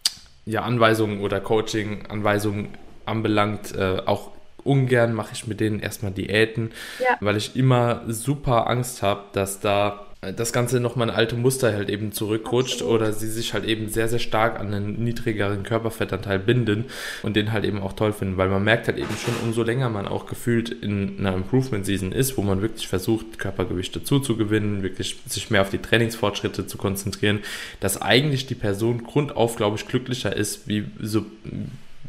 ja, 0.47 0.63
Anweisungen 0.63 1.21
oder 1.21 1.41
Coaching-Anweisungen 1.41 2.69
anbelangt, 3.09 3.75
äh, 3.75 4.03
auch 4.07 4.31
ungern 4.65 5.15
mache 5.15 5.33
ich 5.33 5.47
mit 5.47 5.61
denen 5.61 5.81
erstmal 5.81 6.13
Diäten, 6.13 6.71
ja. 7.01 7.17
weil 7.21 7.37
ich 7.37 7.57
immer 7.57 8.03
super 8.07 8.69
Angst 8.69 9.03
habe, 9.03 9.23
dass 9.33 9.61
da 9.61 10.05
das 10.21 10.53
Ganze 10.53 10.81
nochmal 10.81 11.09
in 11.09 11.15
alte 11.15 11.37
Muster 11.37 11.73
halt 11.73 11.89
eben 11.89 12.11
zurückrutscht 12.11 12.83
Absolut. 12.83 12.95
oder 12.95 13.13
sie 13.13 13.29
sich 13.29 13.55
halt 13.55 13.65
eben 13.65 13.89
sehr, 13.89 14.09
sehr 14.09 14.19
stark 14.19 14.59
an 14.59 14.75
einen 14.75 15.05
niedrigeren 15.05 15.63
Körperfettanteil 15.63 16.41
binden 16.41 16.87
und 17.23 17.37
den 17.37 17.53
halt 17.53 17.65
eben 17.65 17.81
auch 17.81 17.93
toll 17.93 18.13
finden, 18.13 18.37
weil 18.37 18.49
man 18.49 18.65
merkt 18.65 18.89
halt 18.89 18.99
eben 18.99 19.17
schon, 19.17 19.35
umso 19.45 19.63
länger 19.63 19.91
man 19.91 20.09
auch 20.09 20.27
gefühlt 20.27 20.71
in 20.71 21.21
einer 21.21 21.35
Improvement-Season 21.35 22.11
ist, 22.11 22.37
wo 22.37 22.43
man 22.43 22.63
wirklich 22.63 22.89
versucht, 22.89 23.39
Körpergewichte 23.39 24.03
zuzugewinnen, 24.03 24.83
wirklich 24.83 25.21
sich 25.29 25.51
mehr 25.51 25.63
auf 25.63 25.71
die 25.71 25.79
Trainingsfortschritte 25.79 26.67
zu 26.67 26.79
konzentrieren, 26.79 27.39
dass 27.79 28.03
eigentlich 28.03 28.47
die 28.47 28.57
Person 28.57 29.05
grundauf, 29.05 29.55
glaube 29.55 29.77
ich, 29.77 29.87
glücklicher 29.87 30.35
ist, 30.35 30.67
wie 30.67 30.87
so 31.01 31.27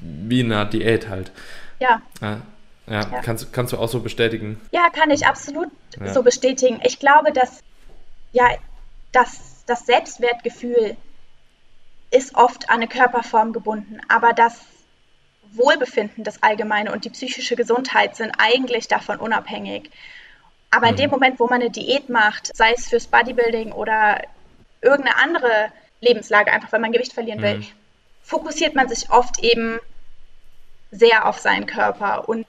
wie 0.02 0.42
in 0.42 0.52
einer 0.52 0.66
Diät 0.66 1.10
halt. 1.10 1.32
Ja. 1.80 2.02
ja. 2.22 2.42
Ja. 2.88 3.04
Kannst, 3.22 3.54
kannst 3.54 3.72
du 3.72 3.78
auch 3.78 3.88
so 3.88 4.00
bestätigen? 4.00 4.60
Ja, 4.72 4.90
kann 4.90 5.12
ich 5.12 5.28
absolut 5.28 5.70
ja. 6.00 6.12
so 6.12 6.24
bestätigen. 6.24 6.82
Ich 6.84 6.98
glaube, 6.98 7.32
dass 7.32 7.60
ja, 8.32 8.50
das, 9.12 9.64
das 9.68 9.86
Selbstwertgefühl 9.86 10.98
ist 12.10 12.34
oft 12.34 12.70
an 12.70 12.78
eine 12.78 12.88
Körperform 12.88 13.54
gebunden, 13.54 14.00
aber 14.08 14.34
das 14.34 14.60
Wohlbefinden, 15.52 16.24
das 16.24 16.42
Allgemeine 16.42 16.92
und 16.92 17.06
die 17.06 17.12
psychische 17.12 17.56
Gesundheit 17.56 18.16
sind 18.16 18.32
eigentlich 18.40 18.88
davon 18.88 19.18
unabhängig. 19.18 19.92
Aber 20.72 20.88
mhm. 20.88 20.94
in 20.94 20.96
dem 20.96 21.06
mhm. 21.06 21.12
Moment, 21.12 21.40
wo 21.40 21.46
man 21.46 21.62
eine 21.62 21.70
Diät 21.70 22.10
macht, 22.10 22.56
sei 22.56 22.74
es 22.76 22.88
fürs 22.88 23.06
Bodybuilding 23.06 23.72
oder 23.72 24.24
irgendeine 24.82 25.18
andere 25.18 25.72
Lebenslage, 26.02 26.52
einfach 26.52 26.72
weil 26.72 26.80
man 26.80 26.92
Gewicht 26.92 27.14
verlieren 27.14 27.44
will, 27.44 27.60
mhm 27.60 27.68
fokussiert 28.30 28.76
man 28.76 28.88
sich 28.88 29.10
oft 29.10 29.44
eben 29.44 29.80
sehr 30.92 31.28
auf 31.28 31.40
seinen 31.40 31.66
Körper 31.66 32.28
und 32.28 32.48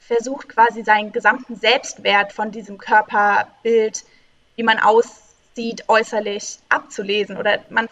versucht 0.00 0.48
quasi 0.48 0.82
seinen 0.82 1.12
gesamten 1.12 1.56
Selbstwert 1.56 2.32
von 2.32 2.50
diesem 2.50 2.78
Körperbild 2.78 4.04
wie 4.56 4.62
man 4.62 4.78
aussieht, 4.78 5.88
äußerlich 5.88 6.58
abzulesen 6.68 7.36
oder 7.36 7.60
man 7.70 7.88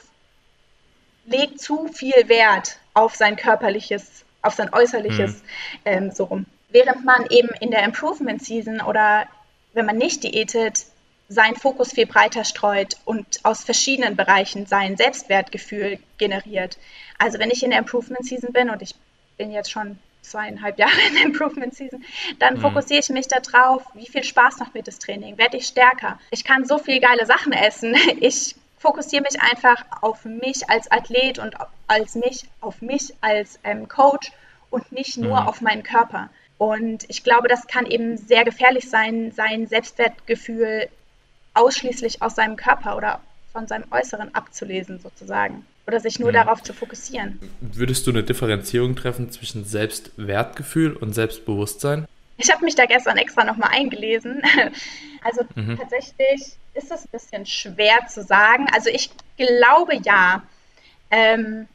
legt 1.26 1.60
zu 1.60 1.88
viel 1.88 2.28
Wert 2.28 2.78
auf 2.94 3.14
sein 3.14 3.36
körperliches, 3.36 4.24
auf 4.42 4.54
sein 4.54 4.72
äußerliches 4.72 5.34
mhm. 5.34 5.48
ähm, 5.84 6.10
so 6.10 6.24
rum. 6.24 6.46
Während 6.68 7.04
man 7.04 7.26
eben 7.30 7.48
in 7.60 7.70
der 7.70 7.84
Improvement 7.84 8.42
Season 8.42 8.80
oder 8.80 9.26
wenn 9.72 9.86
man 9.86 9.96
nicht 9.96 10.22
diätet, 10.22 10.86
seinen 11.28 11.54
Fokus 11.54 11.92
viel 11.92 12.06
breiter 12.06 12.44
streut 12.44 12.96
und 13.04 13.40
aus 13.44 13.62
verschiedenen 13.62 14.16
Bereichen 14.16 14.66
sein 14.66 14.96
Selbstwertgefühl 14.96 16.00
generiert. 16.18 16.76
Also 17.18 17.38
wenn 17.38 17.50
ich 17.50 17.62
in 17.62 17.70
der 17.70 17.78
Improvement 17.78 18.24
Season 18.24 18.52
bin 18.52 18.68
und 18.68 18.82
ich 18.82 18.94
bin 19.40 19.50
jetzt 19.50 19.70
schon 19.70 19.98
zweieinhalb 20.20 20.78
Jahre 20.84 21.00
in 21.08 21.14
der 21.14 21.24
Improvement 21.24 21.74
Season, 21.74 22.04
dann 22.38 22.56
mhm. 22.56 22.60
fokussiere 22.60 23.00
ich 23.00 23.08
mich 23.08 23.26
darauf, 23.26 23.82
wie 23.94 24.06
viel 24.06 24.22
Spaß 24.22 24.58
macht 24.58 24.74
mir 24.74 24.82
das 24.82 24.98
Training, 24.98 25.38
werde 25.38 25.56
ich 25.56 25.66
stärker. 25.66 26.18
Ich 26.30 26.44
kann 26.44 26.66
so 26.66 26.76
viel 26.76 27.00
geile 27.00 27.24
Sachen 27.26 27.52
essen. 27.52 27.96
Ich 28.20 28.54
fokussiere 28.78 29.22
mich 29.22 29.40
einfach 29.40 29.82
auf 30.02 30.24
mich 30.24 30.68
als 30.68 30.90
Athlet 30.90 31.38
und 31.38 31.54
als 31.86 32.14
mich, 32.14 32.44
auf 32.60 32.82
mich 32.82 33.14
als 33.22 33.58
ähm, 33.64 33.88
Coach 33.88 34.30
und 34.68 34.92
nicht 34.92 35.16
nur 35.16 35.40
mhm. 35.40 35.48
auf 35.48 35.62
meinen 35.62 35.82
Körper. 35.82 36.28
Und 36.58 37.08
ich 37.08 37.24
glaube, 37.24 37.48
das 37.48 37.66
kann 37.66 37.86
eben 37.86 38.18
sehr 38.18 38.44
gefährlich 38.44 38.90
sein, 38.90 39.32
sein 39.32 39.66
Selbstwertgefühl 39.66 40.88
ausschließlich 41.54 42.20
aus 42.20 42.34
seinem 42.34 42.56
Körper 42.56 42.96
oder 42.96 43.20
von 43.52 43.66
seinem 43.66 43.90
Äußeren 43.90 44.34
abzulesen, 44.34 44.98
sozusagen. 44.98 45.66
Oder 45.86 46.00
sich 46.00 46.18
nur 46.18 46.30
mhm. 46.30 46.34
darauf 46.34 46.62
zu 46.62 46.72
fokussieren. 46.72 47.40
Würdest 47.60 48.06
du 48.06 48.10
eine 48.10 48.22
Differenzierung 48.22 48.94
treffen 48.96 49.30
zwischen 49.30 49.64
Selbstwertgefühl 49.64 50.94
und 50.94 51.14
Selbstbewusstsein? 51.14 52.06
Ich 52.36 52.50
habe 52.52 52.64
mich 52.64 52.74
da 52.74 52.86
gestern 52.86 53.16
extra 53.16 53.44
nochmal 53.44 53.70
eingelesen. 53.72 54.42
Also 55.22 55.42
mhm. 55.54 55.76
tatsächlich 55.76 56.56
ist 56.72 56.90
es 56.90 57.04
ein 57.04 57.10
bisschen 57.12 57.44
schwer 57.44 58.06
zu 58.08 58.22
sagen. 58.22 58.68
Also 58.72 58.88
ich 58.88 59.10
glaube 59.36 60.00
ja. 60.02 60.42
Ähm, 61.10 61.68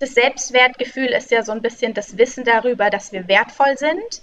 das 0.00 0.12
Selbstwertgefühl 0.12 1.06
ist 1.06 1.30
ja 1.30 1.42
so 1.42 1.52
ein 1.52 1.62
bisschen 1.62 1.94
das 1.94 2.18
Wissen 2.18 2.44
darüber, 2.44 2.90
dass 2.90 3.10
wir 3.10 3.26
wertvoll 3.26 3.78
sind 3.78 4.20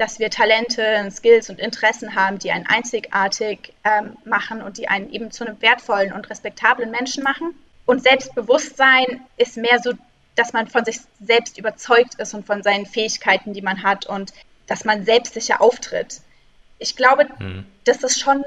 dass 0.00 0.18
wir 0.18 0.30
Talente, 0.30 1.08
Skills 1.10 1.50
und 1.50 1.60
Interessen 1.60 2.14
haben, 2.14 2.38
die 2.38 2.50
einen 2.50 2.66
einzigartig 2.66 3.74
ähm, 3.84 4.16
machen 4.24 4.62
und 4.62 4.78
die 4.78 4.88
einen 4.88 5.12
eben 5.12 5.30
zu 5.30 5.46
einem 5.46 5.60
wertvollen 5.60 6.12
und 6.12 6.30
respektablen 6.30 6.90
Menschen 6.90 7.22
machen. 7.22 7.54
Und 7.90 8.04
Selbstbewusstsein 8.04 9.20
ist 9.36 9.56
mehr 9.56 9.80
so, 9.82 9.94
dass 10.36 10.52
man 10.52 10.68
von 10.68 10.84
sich 10.84 11.00
selbst 11.20 11.58
überzeugt 11.58 12.14
ist 12.20 12.34
und 12.34 12.46
von 12.46 12.62
seinen 12.62 12.86
Fähigkeiten, 12.86 13.52
die 13.52 13.62
man 13.62 13.82
hat 13.82 14.06
und 14.06 14.32
dass 14.68 14.84
man 14.84 15.04
selbstsicher 15.04 15.60
auftritt. 15.60 16.20
Ich 16.78 16.94
glaube, 16.94 17.26
hm. 17.38 17.66
das 17.82 18.04
ist 18.04 18.20
schon 18.20 18.44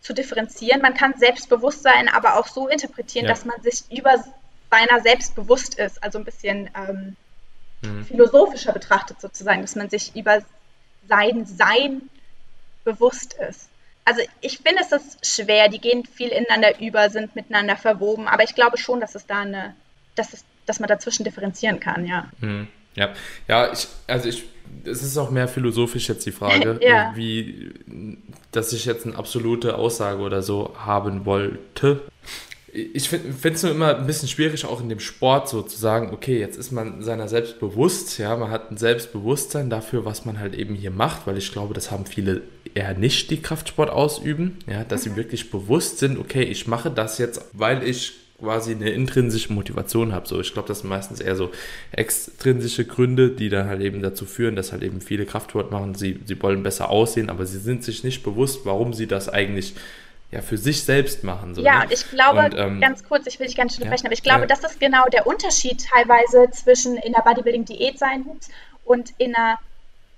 zu 0.00 0.14
differenzieren. 0.14 0.80
Man 0.80 0.94
kann 0.94 1.12
Selbstbewusstsein 1.18 2.08
aber 2.08 2.38
auch 2.38 2.46
so 2.46 2.66
interpretieren, 2.66 3.26
ja. 3.26 3.32
dass 3.32 3.44
man 3.44 3.60
sich 3.60 3.84
über 3.90 4.24
seiner 4.70 5.02
selbst 5.02 5.34
bewusst 5.34 5.78
ist, 5.78 6.02
also 6.02 6.18
ein 6.18 6.24
bisschen 6.24 6.70
ähm, 6.74 7.16
hm. 7.82 8.06
philosophischer 8.06 8.72
betrachtet 8.72 9.20
sozusagen, 9.20 9.60
dass 9.60 9.76
man 9.76 9.90
sich 9.90 10.16
über 10.16 10.40
sein 11.06 11.44
Sein 11.44 12.08
bewusst 12.84 13.34
ist. 13.34 13.68
Also 14.08 14.22
ich 14.40 14.58
finde 14.58 14.80
es 14.80 14.90
ist 14.90 15.26
schwer, 15.26 15.68
die 15.68 15.80
gehen 15.80 16.06
viel 16.06 16.28
ineinander 16.28 16.80
über, 16.80 17.10
sind 17.10 17.36
miteinander 17.36 17.76
verwoben, 17.76 18.26
aber 18.26 18.42
ich 18.42 18.54
glaube 18.54 18.78
schon, 18.78 19.00
dass 19.00 19.14
es 19.14 19.26
da 19.26 19.40
eine, 19.40 19.74
dass, 20.14 20.32
es, 20.32 20.46
dass 20.64 20.80
man 20.80 20.88
dazwischen 20.88 21.24
differenzieren 21.24 21.78
kann, 21.78 22.06
ja. 22.06 22.30
Hm, 22.40 22.68
ja, 22.94 23.12
ja, 23.48 23.70
ich, 23.70 23.86
also 24.06 24.30
ich, 24.30 24.44
es 24.84 25.02
ist 25.02 25.18
auch 25.18 25.30
mehr 25.30 25.46
philosophisch 25.46 26.08
jetzt 26.08 26.24
die 26.24 26.32
Frage, 26.32 26.80
ja. 26.82 27.12
wie, 27.16 27.74
dass 28.50 28.72
ich 28.72 28.86
jetzt 28.86 29.04
eine 29.04 29.14
absolute 29.14 29.76
Aussage 29.76 30.22
oder 30.22 30.40
so 30.40 30.74
haben 30.78 31.26
wollte 31.26 32.00
ich 32.72 33.08
finde 33.08 33.32
es 33.42 33.62
nur 33.62 33.72
immer 33.72 33.96
ein 33.96 34.06
bisschen 34.06 34.28
schwierig, 34.28 34.64
auch 34.66 34.80
in 34.80 34.88
dem 34.88 35.00
Sport 35.00 35.48
so 35.48 35.62
zu 35.62 35.78
sagen, 35.78 36.10
okay, 36.12 36.38
jetzt 36.38 36.58
ist 36.58 36.70
man 36.70 37.02
seiner 37.02 37.28
selbst 37.28 37.60
bewusst, 37.60 38.18
ja, 38.18 38.36
man 38.36 38.50
hat 38.50 38.70
ein 38.70 38.76
Selbstbewusstsein 38.76 39.70
dafür, 39.70 40.04
was 40.04 40.24
man 40.24 40.38
halt 40.38 40.54
eben 40.54 40.74
hier 40.74 40.90
macht, 40.90 41.26
weil 41.26 41.38
ich 41.38 41.50
glaube, 41.50 41.72
das 41.72 41.90
haben 41.90 42.04
viele 42.04 42.42
eher 42.74 42.94
nicht, 42.94 43.30
die 43.30 43.40
Kraftsport 43.40 43.90
ausüben, 43.90 44.58
ja, 44.66 44.84
dass 44.84 45.06
mhm. 45.06 45.10
sie 45.10 45.16
wirklich 45.16 45.50
bewusst 45.50 45.98
sind, 45.98 46.18
okay, 46.18 46.42
ich 46.42 46.66
mache 46.66 46.90
das 46.90 47.18
jetzt, 47.18 47.42
weil 47.52 47.82
ich 47.82 48.12
quasi 48.38 48.72
eine 48.72 48.90
intrinsische 48.90 49.52
Motivation 49.52 50.12
habe. 50.12 50.28
So, 50.28 50.40
ich 50.40 50.52
glaube, 50.52 50.68
das 50.68 50.80
sind 50.80 50.88
meistens 50.88 51.20
eher 51.20 51.34
so 51.34 51.50
extrinsische 51.90 52.84
Gründe, 52.84 53.30
die 53.30 53.48
dann 53.48 53.66
halt 53.66 53.80
eben 53.80 54.00
dazu 54.00 54.26
führen, 54.26 54.54
dass 54.54 54.70
halt 54.70 54.82
eben 54.84 55.00
viele 55.00 55.26
Kraftsport 55.26 55.72
machen. 55.72 55.96
Sie, 55.96 56.20
sie 56.24 56.40
wollen 56.40 56.62
besser 56.62 56.88
aussehen, 56.88 57.30
aber 57.30 57.46
sie 57.46 57.58
sind 57.58 57.82
sich 57.82 58.04
nicht 58.04 58.22
bewusst, 58.22 58.60
warum 58.64 58.92
sie 58.92 59.08
das 59.08 59.28
eigentlich 59.28 59.74
ja, 60.30 60.42
für 60.42 60.58
sich 60.58 60.84
selbst 60.84 61.24
machen. 61.24 61.54
So, 61.54 61.62
ja, 61.62 61.84
ne? 61.84 61.92
ich 61.92 62.10
glaube, 62.10 62.44
und, 62.44 62.54
ähm, 62.56 62.80
ganz 62.80 63.02
kurz, 63.02 63.26
ich 63.26 63.40
will 63.40 63.46
dich 63.46 63.56
ganz 63.56 63.72
schön 63.72 63.82
unterbrechen, 63.82 64.04
ja, 64.04 64.08
aber 64.08 64.14
ich 64.14 64.22
glaube, 64.22 64.40
ja. 64.40 64.46
das 64.46 64.60
ist 64.60 64.78
genau 64.78 65.04
der 65.12 65.26
Unterschied 65.26 65.86
teilweise 65.92 66.50
zwischen 66.50 66.96
in 66.96 67.12
der 67.12 67.22
Bodybuilding-Diät 67.22 67.98
sein 67.98 68.26
und 68.84 69.12
in 69.18 69.34
einer 69.34 69.58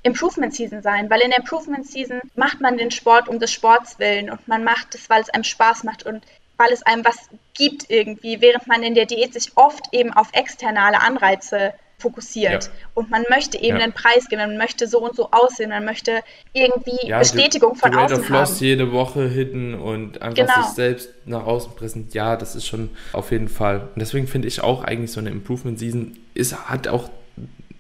Improvement 0.03 0.55
Season 0.55 0.83
sein, 0.83 1.11
weil 1.11 1.21
in 1.21 1.31
der 1.31 1.41
Improvement 1.41 1.87
Season 1.87 2.21
macht 2.35 2.61
man 2.61 2.79
den 2.79 2.91
Sport 2.91 3.29
um 3.29 3.39
des 3.39 3.53
Sports 3.53 3.99
willen 3.99 4.31
und 4.31 4.49
man 4.49 4.65
macht 4.65 4.95
es, 4.95 5.11
weil 5.11 5.21
es 5.21 5.31
einem 5.31 5.45
Spaß 5.45 5.85
macht 5.85 6.05
und 6.05 6.25
weil 6.57 6.73
es 6.73 6.83
einem 6.83 7.05
was 7.05 7.29
gibt 7.55 7.89
irgendwie, 7.89 8.41
während 8.41 8.67
man 8.67 8.83
in 8.83 8.95
der 8.95 9.07
Diät 9.07 9.33
sich 9.33 9.53
oft 9.57 9.85
eben 9.93 10.13
auf 10.13 10.29
externe 10.33 10.81
Anreize 11.01 11.73
fokussiert. 12.01 12.65
Ja. 12.65 12.71
Und 12.95 13.11
man 13.11 13.25
möchte 13.29 13.59
eben 13.59 13.77
ja. 13.77 13.85
einen 13.85 13.93
Preis 13.93 14.29
geben, 14.29 14.43
man 14.43 14.57
möchte 14.57 14.87
so 14.87 14.99
und 15.01 15.15
so 15.15 15.31
aussehen, 15.31 15.71
man 15.71 15.85
möchte 15.85 16.23
irgendwie 16.53 17.07
ja, 17.07 17.19
Bestätigung 17.19 17.75
die, 17.75 17.81
von 17.81 17.93
die 17.93 17.99
außen 17.99 18.21
of 18.21 18.31
haben. 18.31 18.57
jede 18.59 18.93
Woche 18.93 19.29
hitten 19.29 19.75
und 19.75 20.23
einfach 20.23 20.47
genau. 20.47 20.63
sich 20.63 20.75
selbst 20.75 21.11
nach 21.27 21.45
außen 21.47 21.75
präsentieren. 21.75 22.11
Ja, 22.11 22.37
das 22.37 22.57
ist 22.57 22.67
schon 22.67 22.91
auf 23.13 23.31
jeden 23.31 23.49
Fall. 23.49 23.81
Und 23.81 24.01
deswegen 24.01 24.27
finde 24.27 24.49
ich 24.49 24.63
auch 24.63 24.83
eigentlich 24.85 25.13
so 25.13 25.21
eine 25.21 25.31
Improvement 25.31 25.79
Season 25.79 26.19
ist, 26.35 26.69
hat 26.69 26.89
auch 26.89 27.09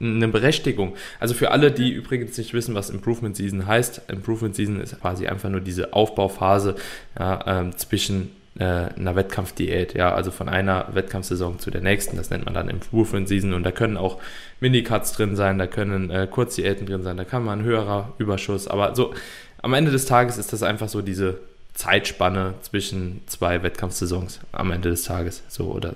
eine 0.00 0.28
Berechtigung. 0.28 0.96
Also 1.18 1.34
für 1.34 1.50
alle, 1.50 1.70
die 1.70 1.90
übrigens 1.90 2.36
nicht 2.38 2.54
wissen, 2.54 2.74
was 2.74 2.90
Improvement 2.90 3.36
Season 3.36 3.66
heißt, 3.66 4.02
Improvement 4.08 4.54
Season 4.54 4.80
ist 4.80 4.98
quasi 5.00 5.26
einfach 5.26 5.50
nur 5.50 5.60
diese 5.60 5.92
Aufbauphase 5.92 6.76
ja, 7.18 7.60
ähm, 7.60 7.76
zwischen 7.76 8.34
äh, 8.60 8.90
einer 8.94 9.16
Wettkampfdiät, 9.16 9.94
ja, 9.94 10.14
also 10.14 10.30
von 10.30 10.48
einer 10.48 10.88
Wettkampfsaison 10.92 11.58
zu 11.58 11.70
der 11.70 11.80
nächsten, 11.80 12.18
das 12.18 12.28
nennt 12.28 12.44
man 12.44 12.52
dann 12.52 12.68
Improvement 12.68 13.26
Season. 13.26 13.54
Und 13.54 13.62
da 13.62 13.72
können 13.72 13.96
auch 13.96 14.18
Minicuts 14.60 15.12
drin 15.12 15.34
sein, 15.34 15.58
da 15.58 15.66
können 15.66 16.10
äh, 16.10 16.28
Kurzdiäten 16.30 16.86
drin 16.86 17.02
sein, 17.02 17.16
da 17.16 17.24
kann 17.24 17.42
man 17.42 17.60
ein 17.60 17.64
höherer 17.64 18.12
Überschuss, 18.18 18.68
aber 18.68 18.94
so 18.94 19.14
am 19.62 19.72
Ende 19.72 19.90
des 19.90 20.04
Tages 20.04 20.36
ist 20.36 20.52
das 20.52 20.62
einfach 20.62 20.90
so 20.90 21.00
diese 21.00 21.38
Zeitspanne 21.72 22.54
zwischen 22.60 23.22
zwei 23.26 23.62
Wettkampfsaisons 23.62 24.40
am 24.52 24.70
Ende 24.72 24.90
des 24.90 25.04
Tages, 25.04 25.42
so 25.48 25.72
oder? 25.72 25.94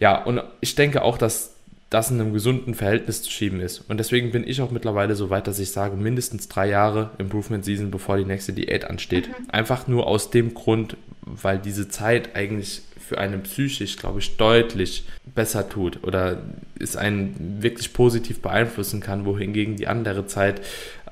Ja, 0.00 0.22
und 0.22 0.42
ich 0.60 0.74
denke 0.74 1.02
auch, 1.02 1.18
dass 1.18 1.54
das 1.90 2.10
in 2.10 2.20
einem 2.20 2.34
gesunden 2.34 2.74
Verhältnis 2.74 3.22
zu 3.22 3.30
schieben 3.30 3.60
ist. 3.60 3.84
Und 3.88 3.98
deswegen 3.98 4.30
bin 4.30 4.46
ich 4.46 4.60
auch 4.60 4.70
mittlerweile 4.70 5.14
so 5.14 5.30
weit, 5.30 5.46
dass 5.46 5.58
ich 5.58 5.70
sage, 5.70 5.96
mindestens 5.96 6.48
drei 6.48 6.68
Jahre 6.68 7.10
Improvement 7.18 7.64
Season, 7.64 7.90
bevor 7.90 8.18
die 8.18 8.26
nächste 8.26 8.52
Diät 8.52 8.84
ansteht. 8.84 9.28
Mhm. 9.28 9.50
Einfach 9.50 9.88
nur 9.88 10.06
aus 10.06 10.30
dem 10.30 10.52
Grund, 10.52 10.96
weil 11.22 11.58
diese 11.58 11.88
Zeit 11.88 12.36
eigentlich 12.36 12.82
für 12.98 13.16
einen 13.16 13.42
psychisch, 13.42 13.96
glaube 13.96 14.18
ich, 14.18 14.36
deutlich 14.36 15.04
besser 15.34 15.66
tut 15.66 16.04
oder 16.04 16.42
es 16.78 16.94
einen 16.94 17.62
wirklich 17.62 17.94
positiv 17.94 18.42
beeinflussen 18.42 19.00
kann, 19.00 19.24
wohingegen 19.24 19.76
die 19.76 19.86
andere 19.86 20.26
Zeit 20.26 20.60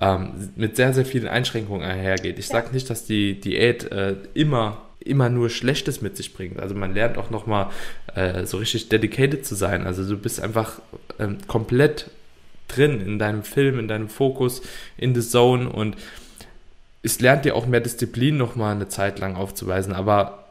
ähm, 0.01 0.51
mit 0.57 0.77
sehr, 0.77 0.93
sehr 0.93 1.07
vielen 1.07 1.27
Einschränkungen 1.27 1.89
einhergeht. 1.89 2.39
Ich 2.39 2.49
ja. 2.49 2.61
sage 2.61 2.75
nicht, 2.75 2.91
dass 2.91 3.07
die 3.07 3.41
Diät 3.41 3.91
äh, 3.93 4.17
immer 4.35 4.86
immer 5.07 5.29
nur 5.29 5.51
Schlechtes 5.51 6.03
mit 6.03 6.17
sich 6.17 6.35
bringt. 6.35 6.61
Also 6.61 6.75
man 6.75 6.95
lernt 6.95 7.19
auch 7.19 7.31
nochmal 7.31 7.69
äh, 8.15 8.45
so 8.47 8.59
richtig 8.59 8.89
dedicated 8.89 9.47
zu 9.47 9.55
sein. 9.55 9.87
Also 9.87 10.09
du 10.09 10.17
bist 10.17 10.41
einfach 10.41 10.81
ähm, 11.19 11.39
komplett 11.47 12.11
drin 12.69 13.01
in 13.01 13.19
deinem 13.19 13.43
Film, 13.43 13.79
in 13.79 13.89
deinem 13.89 14.09
Fokus, 14.09 14.63
in 14.97 15.15
the 15.15 15.27
Zone 15.27 15.69
und 15.69 15.97
es 17.03 17.21
lernt 17.21 17.45
dir 17.45 17.55
auch 17.55 17.67
mehr 17.67 17.81
Disziplin 17.81 18.37
nochmal 18.37 18.75
eine 18.75 18.89
Zeit 18.89 19.21
lang 19.21 19.37
aufzuweisen, 19.37 19.93
aber 19.93 20.47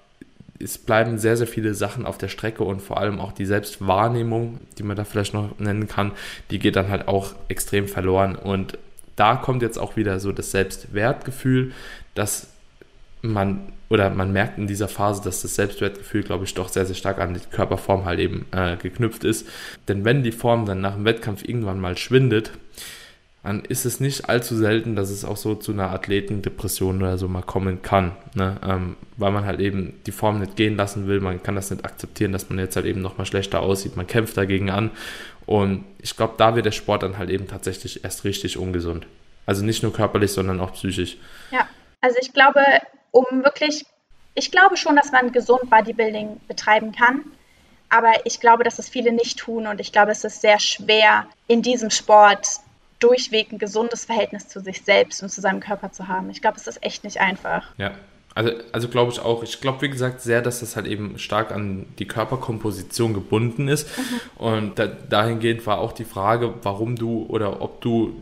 es 0.57 0.77
bleiben 0.77 1.17
sehr, 1.17 1.35
sehr 1.35 1.47
viele 1.47 1.73
Sachen 1.73 2.05
auf 2.05 2.17
der 2.17 2.29
Strecke 2.29 2.63
und 2.63 2.81
vor 2.81 2.97
allem 2.97 3.19
auch 3.19 3.33
die 3.33 3.45
Selbstwahrnehmung, 3.45 4.59
die 4.77 4.83
man 4.83 4.95
da 4.95 5.03
vielleicht 5.03 5.33
noch 5.33 5.59
nennen 5.59 5.87
kann, 5.87 6.13
die 6.51 6.59
geht 6.59 6.77
dann 6.77 6.89
halt 6.89 7.09
auch 7.09 7.35
extrem 7.49 7.89
verloren. 7.89 8.35
Und 8.35 8.77
da 9.17 9.35
kommt 9.35 9.61
jetzt 9.61 9.77
auch 9.77 9.97
wieder 9.97 10.19
so 10.19 10.31
das 10.31 10.51
Selbstwertgefühl, 10.51 11.73
dass 12.13 12.47
man 13.33 13.73
oder 13.89 14.09
man 14.09 14.33
merkt 14.33 14.57
in 14.57 14.67
dieser 14.67 14.87
Phase, 14.87 15.21
dass 15.23 15.41
das 15.41 15.55
Selbstwertgefühl, 15.55 16.23
glaube 16.23 16.45
ich, 16.45 16.53
doch 16.53 16.69
sehr, 16.69 16.85
sehr 16.85 16.95
stark 16.95 17.19
an 17.19 17.33
die 17.35 17.39
Körperform 17.39 18.05
halt 18.05 18.19
eben 18.19 18.45
äh, 18.51 18.77
geknüpft 18.77 19.23
ist. 19.23 19.47
Denn 19.87 20.03
wenn 20.05 20.23
die 20.23 20.31
Form 20.31 20.65
dann 20.65 20.81
nach 20.81 20.95
dem 20.95 21.05
Wettkampf 21.05 21.43
irgendwann 21.47 21.79
mal 21.79 21.95
schwindet, 21.95 22.51
dann 23.43 23.63
ist 23.63 23.85
es 23.85 23.99
nicht 23.99 24.27
allzu 24.27 24.55
selten, 24.55 24.95
dass 24.95 25.11
es 25.11 25.23
auch 25.23 25.37
so 25.37 25.53
zu 25.53 25.71
einer 25.71 25.91
Athletendepression 25.91 26.97
oder 26.97 27.19
so 27.19 27.27
mal 27.27 27.43
kommen 27.43 27.83
kann. 27.83 28.13
Ne? 28.33 28.57
Ähm, 28.67 28.95
weil 29.17 29.31
man 29.31 29.45
halt 29.45 29.59
eben 29.59 29.93
die 30.07 30.11
Form 30.11 30.39
nicht 30.39 30.55
gehen 30.55 30.75
lassen 30.75 31.07
will. 31.07 31.19
Man 31.19 31.43
kann 31.43 31.55
das 31.55 31.69
nicht 31.69 31.85
akzeptieren, 31.85 32.31
dass 32.31 32.49
man 32.49 32.57
jetzt 32.57 32.75
halt 32.75 32.87
eben 32.87 33.01
nochmal 33.01 33.27
schlechter 33.27 33.59
aussieht. 33.59 33.97
Man 33.97 34.07
kämpft 34.07 34.35
dagegen 34.35 34.71
an. 34.71 34.89
Und 35.45 35.85
ich 36.01 36.17
glaube, 36.17 36.33
da 36.37 36.55
wird 36.55 36.65
der 36.65 36.71
Sport 36.71 37.03
dann 37.03 37.19
halt 37.19 37.29
eben 37.29 37.47
tatsächlich 37.47 38.03
erst 38.03 38.23
richtig 38.23 38.57
ungesund. 38.57 39.05
Also 39.45 39.63
nicht 39.63 39.83
nur 39.83 39.93
körperlich, 39.93 40.31
sondern 40.31 40.59
auch 40.59 40.73
psychisch. 40.73 41.17
Ja, 41.51 41.69
also 42.01 42.17
ich 42.19 42.33
glaube, 42.33 42.61
um 43.15 43.43
wirklich 43.43 43.85
ich 44.35 44.51
glaube 44.51 44.77
schon, 44.77 44.95
dass 44.95 45.11
man 45.11 45.31
gesund 45.31 45.69
Bodybuilding 45.69 46.41
betreiben 46.47 46.91
kann. 46.91 47.23
Aber 47.89 48.11
ich 48.25 48.39
glaube, 48.39 48.63
dass 48.63 48.79
es 48.79 48.89
viele 48.89 49.13
nicht 49.13 49.39
tun 49.39 49.67
und 49.67 49.79
ich 49.79 49.91
glaube, 49.91 50.11
es 50.11 50.23
ist 50.23 50.41
sehr 50.41 50.59
schwer, 50.59 51.27
in 51.47 51.61
diesem 51.61 51.89
Sport 51.89 52.47
durchweg 52.99 53.51
ein 53.51 53.59
gesundes 53.59 54.05
Verhältnis 54.05 54.47
zu 54.47 54.59
sich 54.59 54.81
selbst 54.81 55.23
und 55.23 55.29
zu 55.29 55.39
seinem 55.39 55.59
Körper 55.59 55.91
zu 55.91 56.07
haben. 56.07 56.29
Ich 56.29 56.41
glaube, 56.41 56.57
es 56.57 56.67
ist 56.67 56.83
echt 56.83 57.03
nicht 57.03 57.19
einfach. 57.21 57.67
Ja, 57.77 57.91
also, 58.33 58.51
also 58.71 58.87
glaube 58.89 59.11
ich 59.11 59.19
auch. 59.19 59.43
Ich 59.43 59.61
glaube, 59.61 59.81
wie 59.83 59.89
gesagt, 59.89 60.21
sehr, 60.21 60.41
dass 60.41 60.59
das 60.59 60.75
halt 60.75 60.87
eben 60.87 61.17
stark 61.19 61.51
an 61.51 61.85
die 61.99 62.07
Körperkomposition 62.07 63.13
gebunden 63.13 63.67
ist. 63.67 63.87
Mhm. 63.97 64.43
Und 64.43 64.79
da, 64.79 64.87
dahingehend 64.87 65.65
war 65.65 65.77
auch 65.77 65.93
die 65.93 66.05
Frage, 66.05 66.53
warum 66.63 66.97
du 66.97 67.25
oder 67.29 67.61
ob 67.61 67.79
du 67.81 68.21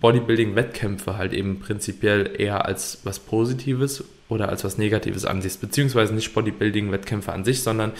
Bodybuilding-Wettkämpfe 0.00 1.16
halt 1.16 1.32
eben 1.32 1.60
prinzipiell 1.60 2.30
eher 2.38 2.64
als 2.64 3.00
was 3.04 3.18
Positives 3.18 4.04
oder 4.28 4.48
als 4.48 4.64
was 4.64 4.76
Negatives 4.76 5.24
ansiehst, 5.24 5.60
beziehungsweise 5.60 6.12
nicht 6.12 6.34
Bodybuilding-Wettkämpfe 6.34 7.32
an 7.32 7.44
sich, 7.44 7.62
sondern 7.62 7.92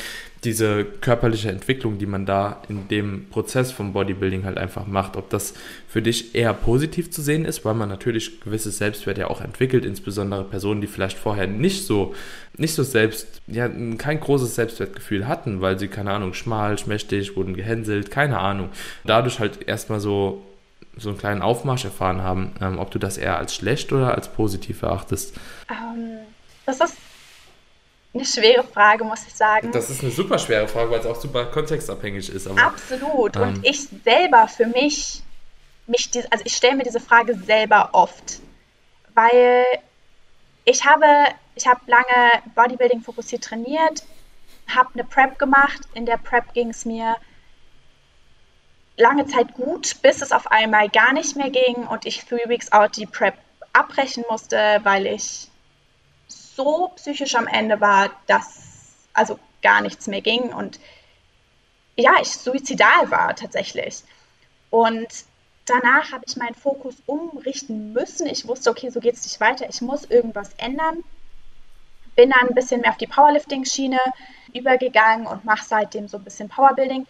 diese 0.43 0.85
körperliche 0.85 1.51
Entwicklung, 1.51 1.99
die 1.99 2.07
man 2.07 2.27
da 2.27 2.63
in 2.69 2.89
dem 2.89 3.29
Prozess 3.31 3.71
vom 3.71 3.93
Bodybuilding 3.93 4.45
halt 4.45 4.59
einfach 4.59 4.87
macht. 4.87 5.17
Ob 5.17 5.31
das 5.31 5.55
für 5.87 6.03
dich 6.03 6.35
eher 6.35 6.53
positiv 6.53 7.11
zu 7.11 7.23
sehen 7.23 7.45
ist, 7.45 7.65
weil 7.65 7.75
man 7.75 7.89
natürlich 7.89 8.41
gewisses 8.41 8.79
Selbstwert 8.79 9.19
ja 9.19 9.29
auch 9.29 9.41
entwickelt, 9.41 9.85
insbesondere 9.85 10.45
Personen, 10.45 10.81
die 10.81 10.89
vielleicht 10.89 11.17
vorher 11.17 11.47
nicht 11.47 11.85
so, 11.85 12.15
nicht 12.57 12.75
so 12.75 12.83
selbst, 12.83 13.41
ja, 13.47 13.69
kein 13.99 14.19
großes 14.19 14.57
Selbstwertgefühl 14.57 15.29
hatten, 15.29 15.61
weil 15.61 15.79
sie, 15.79 15.89
keine 15.89 16.11
Ahnung, 16.11 16.35
schmal, 16.35 16.77
schmächtig, 16.77 17.37
wurden 17.37 17.55
gehänselt, 17.55 18.11
keine 18.11 18.39
Ahnung. 18.39 18.71
Dadurch 19.05 19.39
halt 19.39 19.69
erstmal 19.69 20.01
so 20.01 20.46
so 20.97 21.11
einen 21.11 21.19
kleinen 21.19 21.43
Aufmarsch 21.43 21.85
erfahren 21.85 22.23
haben, 22.23 22.55
ähm, 22.61 22.79
ob 22.79 22.91
du 22.91 22.99
das 22.99 23.19
eher 23.19 23.37
als 23.37 23.55
schlecht 23.55 23.93
oder 23.93 24.15
als 24.15 24.29
positiv 24.29 24.83
erachtest? 24.83 25.35
Ähm, 25.71 26.19
das 26.65 26.81
ist 26.81 26.97
eine 28.15 28.25
schwere 28.25 28.65
Frage, 28.65 29.05
muss 29.05 29.27
ich 29.27 29.35
sagen. 29.35 29.73
Das 29.73 29.91
ist 29.91 30.03
eine 30.03 30.11
super 30.11 30.39
schwere 30.39 30.67
Frage, 30.69 30.91
weil 30.91 31.01
es 31.01 31.07
auch 31.07 31.21
super 31.21 31.45
kontextabhängig 31.47 32.31
ist. 32.31 32.47
Aber, 32.47 32.63
Absolut. 32.63 33.37
Ähm, 33.37 33.43
Und 33.43 33.67
ich 33.67 33.89
selber 34.05 34.49
für 34.49 34.67
mich, 34.67 35.23
mich 35.87 36.11
die, 36.11 36.21
also 36.33 36.43
ich 36.45 36.57
stelle 36.57 36.77
mir 36.77 36.85
diese 36.85 37.01
Frage 37.01 37.35
selber 37.35 37.91
oft, 37.93 38.41
weil 39.15 39.65
ich 40.65 40.85
habe, 40.85 41.07
ich 41.55 41.67
habe 41.67 41.81
lange 41.87 42.43
Bodybuilding 42.55 43.03
fokussiert 43.03 43.45
trainiert, 43.45 44.03
habe 44.67 44.89
eine 44.95 45.05
Prep 45.05 45.39
gemacht. 45.39 45.81
In 45.95 46.07
der 46.07 46.17
Prep 46.17 46.53
ging 46.55 46.71
es 46.71 46.85
mir 46.85 47.17
lange 48.97 49.27
Zeit 49.27 49.55
gut, 49.55 50.01
bis 50.03 50.23
es 50.23 50.33
auf 50.33 50.51
einmal 50.51 50.89
gar 50.89 51.13
nicht 51.13 51.37
mehr 51.37 51.51
ging 51.51 51.87
und 51.87 52.07
ich 52.07 52.25
Three 52.25 52.49
Weeks 52.49 52.73
Out 52.73 52.97
die 52.97 53.07
Prep 53.07 53.35
abbrechen 53.73 54.25
musste, 54.31 54.81
weil 54.83 55.07
ich 55.07 55.49
so 56.29 56.89
psychisch 56.97 57.35
am 57.35 57.47
Ende 57.47 57.81
war, 57.81 58.11
dass 58.27 58.95
also 59.13 59.39
gar 59.63 59.83
nichts 59.83 60.07
mehr 60.07 60.23
ging 60.23 60.53
und 60.53 60.79
ja, 61.97 62.13
ich 62.21 62.29
suizidal 62.29 63.11
war 63.11 63.35
tatsächlich. 63.35 64.03
Und 64.71 65.09
danach 65.65 66.13
habe 66.13 66.25
ich 66.27 66.37
meinen 66.37 66.55
Fokus 66.55 66.97
umrichten 67.07 67.93
müssen. 67.93 68.27
Ich 68.27 68.47
wusste, 68.47 68.71
okay, 68.71 68.91
so 68.91 69.01
geht 69.01 69.15
es 69.15 69.25
nicht 69.25 69.41
weiter. 69.41 69.67
Ich 69.69 69.81
muss 69.81 70.05
irgendwas 70.05 70.53
ändern. 70.59 71.03
Bin 72.15 72.31
dann 72.31 72.49
ein 72.49 72.55
bisschen 72.55 72.83
mehr 72.83 72.91
auf 72.91 72.99
die 72.99 73.07
Powerlifting-Schiene 73.07 73.99
übergegangen 74.53 75.27
und 75.27 75.45
mache 75.45 75.65
seitdem 75.65 76.09
so 76.09 76.19
ein 76.19 76.25
bisschen 76.25 76.49
Powerbuilding 76.49 77.07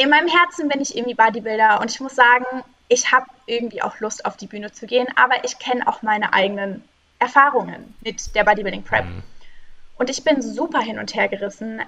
in 0.00 0.08
meinem 0.08 0.28
Herzen 0.28 0.68
bin 0.68 0.80
ich 0.80 0.96
irgendwie 0.96 1.14
Bodybuilder 1.14 1.78
und 1.80 1.90
ich 1.90 2.00
muss 2.00 2.14
sagen, 2.14 2.46
ich 2.88 3.12
habe 3.12 3.26
irgendwie 3.44 3.82
auch 3.82 4.00
Lust 4.00 4.24
auf 4.24 4.38
die 4.38 4.46
Bühne 4.46 4.72
zu 4.72 4.86
gehen, 4.86 5.06
aber 5.14 5.44
ich 5.44 5.58
kenne 5.58 5.86
auch 5.86 6.00
meine 6.00 6.32
eigenen 6.32 6.82
Erfahrungen 7.18 7.94
mit 8.00 8.34
der 8.34 8.44
Bodybuilding 8.44 8.82
Prep. 8.82 9.04
Mhm. 9.04 9.22
Und 9.98 10.08
ich 10.08 10.24
bin 10.24 10.40
super 10.40 10.80
hin 10.80 10.98
und 10.98 11.14
her 11.14 11.28
gerissen, 11.28 11.82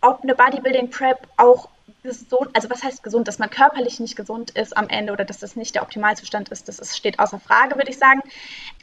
ob 0.00 0.22
eine 0.22 0.36
Bodybuilding 0.36 0.90
Prep 0.90 1.26
auch 1.36 1.68
gesund, 2.04 2.50
also 2.52 2.70
was 2.70 2.84
heißt 2.84 3.02
gesund, 3.02 3.26
dass 3.26 3.40
man 3.40 3.50
körperlich 3.50 3.98
nicht 3.98 4.14
gesund 4.14 4.52
ist 4.52 4.76
am 4.76 4.88
Ende 4.88 5.12
oder 5.12 5.24
dass 5.24 5.40
das 5.40 5.56
nicht 5.56 5.74
der 5.74 5.82
Optimalzustand 5.82 6.48
ist, 6.50 6.68
das 6.68 6.78
ist, 6.78 6.96
steht 6.96 7.18
außer 7.18 7.40
Frage, 7.40 7.74
würde 7.74 7.90
ich 7.90 7.98
sagen. 7.98 8.22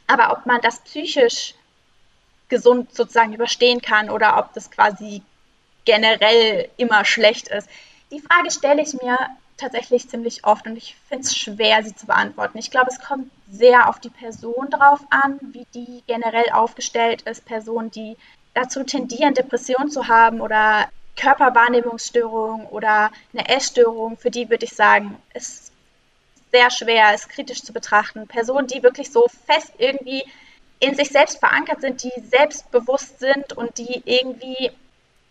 Aber 0.06 0.32
ob 0.32 0.44
man 0.44 0.60
das 0.60 0.80
psychisch 0.80 1.54
gesund 2.50 2.94
sozusagen 2.94 3.32
überstehen 3.32 3.80
kann 3.80 4.10
oder 4.10 4.36
ob 4.36 4.52
das 4.52 4.70
quasi 4.70 5.22
generell 5.86 6.68
immer 6.76 7.06
schlecht 7.06 7.48
ist. 7.48 7.68
Die 8.10 8.20
Frage 8.20 8.50
stelle 8.50 8.82
ich 8.82 8.94
mir 8.94 9.16
tatsächlich 9.56 10.08
ziemlich 10.08 10.44
oft 10.44 10.66
und 10.66 10.76
ich 10.76 10.96
finde 11.08 11.24
es 11.24 11.36
schwer, 11.36 11.82
sie 11.82 11.94
zu 11.94 12.06
beantworten. 12.06 12.58
Ich 12.58 12.70
glaube, 12.70 12.88
es 12.90 12.98
kommt 12.98 13.30
sehr 13.50 13.88
auf 13.88 14.00
die 14.00 14.10
Person 14.10 14.68
drauf 14.70 15.00
an, 15.10 15.38
wie 15.52 15.66
die 15.74 16.02
generell 16.06 16.50
aufgestellt 16.52 17.22
ist. 17.22 17.44
Personen, 17.44 17.90
die 17.90 18.16
dazu 18.54 18.82
tendieren, 18.84 19.34
Depressionen 19.34 19.90
zu 19.90 20.08
haben 20.08 20.40
oder 20.40 20.88
Körperwahrnehmungsstörungen 21.16 22.66
oder 22.66 23.10
eine 23.32 23.48
Essstörung, 23.48 24.16
für 24.16 24.30
die 24.30 24.48
würde 24.48 24.64
ich 24.64 24.72
sagen, 24.72 25.16
ist 25.34 25.70
sehr 26.50 26.70
schwer, 26.70 27.14
ist 27.14 27.28
kritisch 27.28 27.62
zu 27.62 27.72
betrachten. 27.72 28.26
Personen, 28.26 28.66
die 28.66 28.82
wirklich 28.82 29.12
so 29.12 29.26
fest 29.46 29.72
irgendwie 29.78 30.24
in 30.80 30.94
sich 30.94 31.10
selbst 31.10 31.38
verankert 31.38 31.82
sind, 31.82 32.02
die 32.02 32.12
selbstbewusst 32.22 33.20
sind 33.20 33.52
und 33.52 33.76
die 33.78 34.02
irgendwie 34.06 34.72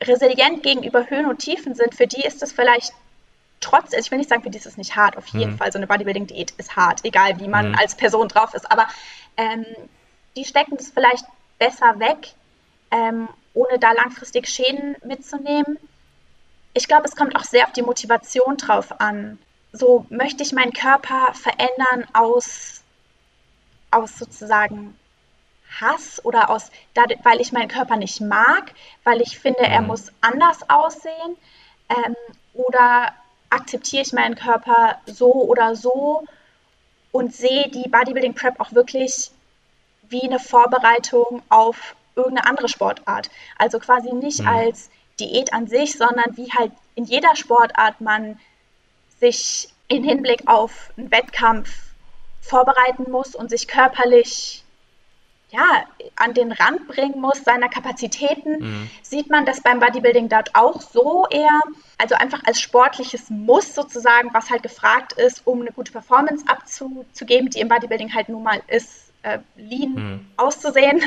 resilient 0.04 0.64
gegenüber 0.64 1.10
Höhen 1.10 1.26
und 1.26 1.40
Tiefen 1.40 1.76
sind, 1.76 1.96
für 1.96 2.08
die 2.08 2.22
ist 2.22 2.42
es 2.42 2.52
vielleicht 2.52 2.94
trotz, 3.60 3.94
also 3.94 3.98
ich 3.98 4.12
will 4.12 4.18
nicht 4.18 4.30
sagen, 4.30 4.44
für 4.44 4.50
die 4.50 4.58
ist 4.58 4.66
es 4.66 4.78
nicht 4.78 4.96
hart, 4.96 5.18
auf 5.18 5.28
jeden 5.28 5.54
mhm. 5.54 5.58
Fall, 5.58 5.72
so 5.72 5.78
eine 5.78 5.88
Bodybuilding-Diät 5.88 6.52
ist 6.58 6.76
hart, 6.76 7.04
egal 7.04 7.40
wie 7.40 7.48
man 7.48 7.70
mhm. 7.70 7.76
als 7.76 7.96
Person 7.96 8.28
drauf 8.28 8.54
ist, 8.54 8.72
aber 8.72 8.88
ähm, 9.38 9.66
die 10.36 10.46
stecken 10.46 10.78
das 10.78 10.90
vielleicht 10.90 11.26
besser 11.58 12.00
weg, 12.00 12.34
ähm, 12.92 13.28
ohne 13.54 13.80
da 13.80 13.92
langfristig 13.92 14.48
Schäden 14.48 14.96
mitzunehmen. 15.04 15.78
Ich 16.74 16.88
glaube, 16.88 17.06
es 17.06 17.16
kommt 17.16 17.36
auch 17.36 17.44
sehr 17.44 17.66
auf 17.66 17.74
die 17.74 17.82
Motivation 17.82 18.58
drauf 18.58 19.02
an. 19.02 19.38
So 19.74 20.06
möchte 20.10 20.44
ich 20.44 20.54
meinen 20.54 20.74
Körper 20.74 21.34
verändern 21.34 22.08
aus, 22.14 22.82
aus 23.92 24.18
sozusagen 24.18 24.98
Hass 25.80 26.24
oder 26.26 26.50
aus, 26.50 26.72
weil 27.24 27.42
ich 27.42 27.52
meinen 27.52 27.68
Körper 27.68 27.96
nicht 27.96 28.22
mag, 28.22 28.74
weil 29.04 29.22
ich 29.22 29.40
finde, 29.40 29.62
er 29.62 29.82
mhm. 29.82 29.88
muss 29.88 30.12
anders 30.22 30.70
aussehen? 30.70 31.38
Ähm, 31.90 32.16
oder 32.54 33.14
akzeptiere 33.50 34.04
ich 34.04 34.14
meinen 34.14 34.36
Körper 34.36 35.00
so 35.06 35.32
oder 35.32 35.76
so 35.76 36.24
und 37.12 37.34
sehe 37.34 37.70
die 37.70 37.90
Bodybuilding 37.90 38.36
Prep 38.36 38.60
auch 38.60 38.74
wirklich 38.74 39.32
wie 40.10 40.24
eine 40.24 40.40
Vorbereitung 40.40 41.42
auf 41.50 41.96
irgendeine 42.16 42.48
andere 42.48 42.70
Sportart. 42.70 43.30
Also 43.58 43.80
quasi 43.80 44.12
nicht 44.14 44.42
mhm. 44.42 44.48
als 44.48 44.90
Diät 45.20 45.54
an 45.54 45.68
sich, 45.68 45.98
sondern 45.98 46.38
wie 46.38 46.52
halt 46.52 46.72
in 46.96 47.06
jeder 47.06 47.36
Sportart 47.36 48.02
man 48.02 48.40
sich 49.20 49.70
in 49.88 50.04
Hinblick 50.04 50.48
auf 50.48 50.92
einen 50.98 51.12
Wettkampf 51.12 51.70
vorbereiten 52.42 53.12
muss 53.12 53.36
und 53.36 53.50
sich 53.50 53.68
körperlich 53.68 54.64
ja, 55.52 55.84
an 56.16 56.34
den 56.34 56.52
Rand 56.52 56.88
bringen 56.88 57.20
muss 57.20 57.44
seiner 57.44 57.70
Kapazitäten, 57.70 58.60
mhm. 58.60 58.90
sieht 59.02 59.30
man 59.30 59.46
das 59.46 59.62
beim 59.62 59.80
Bodybuilding 59.80 60.30
dort 60.30 60.54
auch 60.56 60.82
so 60.82 61.26
eher, 61.30 61.60
also 61.98 62.16
einfach 62.16 62.44
als 62.46 62.62
sportliches 62.62 63.30
Muss 63.30 63.74
sozusagen, 63.74 64.34
was 64.34 64.50
halt 64.50 64.64
gefragt 64.64 65.14
ist, 65.14 65.42
um 65.46 65.62
eine 65.62 65.72
gute 65.72 65.92
Performance 65.92 66.46
abzugeben, 66.48 67.50
die 67.50 67.60
im 67.60 67.68
Bodybuilding 67.68 68.14
halt 68.14 68.30
nun 68.30 68.44
mal 68.44 68.62
ist, 68.68 69.12
äh, 69.24 69.40
lean 69.56 69.94
mhm. 69.94 70.26
auszusehen. 70.38 71.02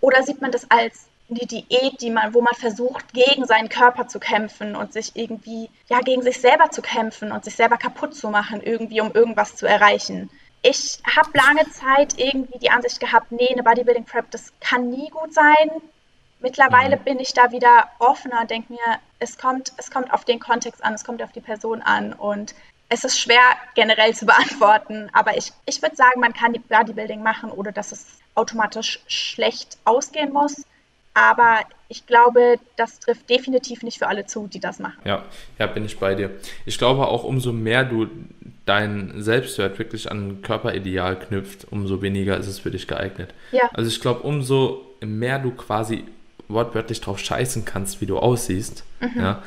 Oder 0.00 0.22
sieht 0.22 0.40
man 0.40 0.50
das 0.50 0.70
als 0.70 1.06
eine 1.30 1.40
Diät, 1.40 2.00
die 2.00 2.10
man, 2.10 2.34
wo 2.34 2.40
man 2.40 2.54
versucht, 2.54 3.12
gegen 3.12 3.44
seinen 3.44 3.68
Körper 3.68 4.08
zu 4.08 4.18
kämpfen 4.18 4.74
und 4.74 4.92
sich 4.92 5.12
irgendwie, 5.14 5.68
ja, 5.88 6.00
gegen 6.00 6.22
sich 6.22 6.40
selber 6.40 6.70
zu 6.70 6.82
kämpfen 6.82 7.32
und 7.32 7.44
sich 7.44 7.54
selber 7.54 7.76
kaputt 7.76 8.14
zu 8.14 8.30
machen, 8.30 8.62
irgendwie, 8.62 9.00
um 9.00 9.12
irgendwas 9.12 9.54
zu 9.54 9.66
erreichen 9.66 10.30
ich 10.62 10.98
habe 11.16 11.30
lange 11.34 11.68
Zeit 11.70 12.18
irgendwie 12.18 12.58
die 12.58 12.70
Ansicht 12.70 13.00
gehabt, 13.00 13.32
nee, 13.32 13.48
eine 13.50 13.62
Bodybuilding 13.62 14.04
Prep, 14.04 14.30
das 14.30 14.52
kann 14.60 14.90
nie 14.90 15.08
gut 15.10 15.32
sein. 15.32 15.70
Mittlerweile 16.40 16.96
mhm. 16.96 17.04
bin 17.04 17.20
ich 17.20 17.32
da 17.32 17.50
wieder 17.52 17.88
offener, 17.98 18.44
denke 18.44 18.72
mir, 18.72 18.98
es 19.18 19.38
kommt, 19.38 19.72
es 19.76 19.90
kommt 19.90 20.12
auf 20.12 20.24
den 20.24 20.40
Kontext 20.40 20.84
an, 20.84 20.94
es 20.94 21.04
kommt 21.04 21.22
auf 21.22 21.32
die 21.32 21.40
Person 21.40 21.82
an 21.82 22.12
und 22.12 22.54
es 22.88 23.04
ist 23.04 23.20
schwer 23.20 23.40
generell 23.74 24.14
zu 24.14 24.26
beantworten, 24.26 25.10
aber 25.12 25.36
ich, 25.36 25.52
ich 25.66 25.82
würde 25.82 25.96
sagen, 25.96 26.20
man 26.20 26.32
kann 26.32 26.52
die 26.52 26.60
Bodybuilding 26.60 27.22
machen, 27.22 27.50
ohne 27.50 27.72
dass 27.72 27.92
es 27.92 28.06
automatisch 28.34 29.00
schlecht 29.08 29.78
ausgehen 29.84 30.32
muss. 30.32 30.64
Aber 31.14 31.60
ich 31.88 32.06
glaube, 32.06 32.56
das 32.76 33.00
trifft 33.00 33.30
definitiv 33.30 33.82
nicht 33.82 33.98
für 33.98 34.08
alle 34.08 34.26
zu, 34.26 34.46
die 34.46 34.60
das 34.60 34.78
machen. 34.78 34.98
Ja, 35.04 35.24
ja, 35.58 35.66
bin 35.66 35.84
ich 35.84 35.98
bei 35.98 36.14
dir. 36.14 36.30
Ich 36.66 36.78
glaube 36.78 37.08
auch, 37.08 37.24
umso 37.24 37.52
mehr 37.52 37.84
du 37.84 38.08
dein 38.66 39.22
Selbstwert 39.22 39.78
wirklich 39.78 40.10
an 40.10 40.42
Körperideal 40.42 41.18
knüpft, 41.18 41.66
umso 41.70 42.02
weniger 42.02 42.36
ist 42.36 42.46
es 42.46 42.58
für 42.58 42.70
dich 42.70 42.86
geeignet. 42.86 43.32
Ja. 43.52 43.70
Also 43.72 43.88
ich 43.88 44.00
glaube, 44.00 44.20
umso 44.20 44.84
mehr 45.00 45.38
du 45.38 45.52
quasi 45.52 46.04
wortwörtlich 46.48 47.00
drauf 47.00 47.18
scheißen 47.18 47.64
kannst, 47.64 48.00
wie 48.00 48.06
du 48.06 48.18
aussiehst, 48.18 48.84
mhm. 49.00 49.20
ja, 49.20 49.42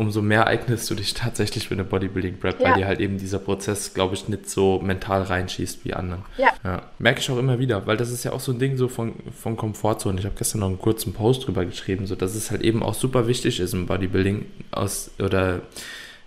umso 0.00 0.22
mehr 0.22 0.46
eignest 0.46 0.88
du 0.88 0.94
dich 0.94 1.12
tatsächlich 1.12 1.68
für 1.68 1.74
eine 1.74 1.84
Bodybuilding-Prep, 1.84 2.58
ja. 2.58 2.68
weil 2.70 2.78
dir 2.78 2.86
halt 2.86 3.00
eben 3.00 3.18
dieser 3.18 3.38
Prozess, 3.38 3.92
glaube 3.92 4.14
ich, 4.14 4.28
nicht 4.28 4.48
so 4.48 4.80
mental 4.82 5.20
reinschießt 5.20 5.84
wie 5.84 5.92
anderen. 5.92 6.24
Ja. 6.38 6.54
ja. 6.64 6.84
Merke 6.98 7.20
ich 7.20 7.30
auch 7.30 7.36
immer 7.36 7.58
wieder, 7.58 7.86
weil 7.86 7.98
das 7.98 8.10
ist 8.10 8.24
ja 8.24 8.32
auch 8.32 8.40
so 8.40 8.50
ein 8.52 8.58
Ding 8.58 8.78
so 8.78 8.88
von, 8.88 9.12
von 9.38 9.58
Komfortzone. 9.58 10.18
Ich 10.18 10.24
habe 10.24 10.34
gestern 10.38 10.60
noch 10.60 10.68
einen 10.68 10.78
kurzen 10.78 11.12
Post 11.12 11.46
drüber 11.46 11.66
geschrieben, 11.66 12.06
so 12.06 12.14
dass 12.14 12.34
es 12.34 12.50
halt 12.50 12.62
eben 12.62 12.82
auch 12.82 12.94
super 12.94 13.26
wichtig 13.26 13.60
ist 13.60 13.74
im 13.74 13.84
Bodybuilding 13.84 14.46
aus 14.70 15.10
oder 15.18 15.60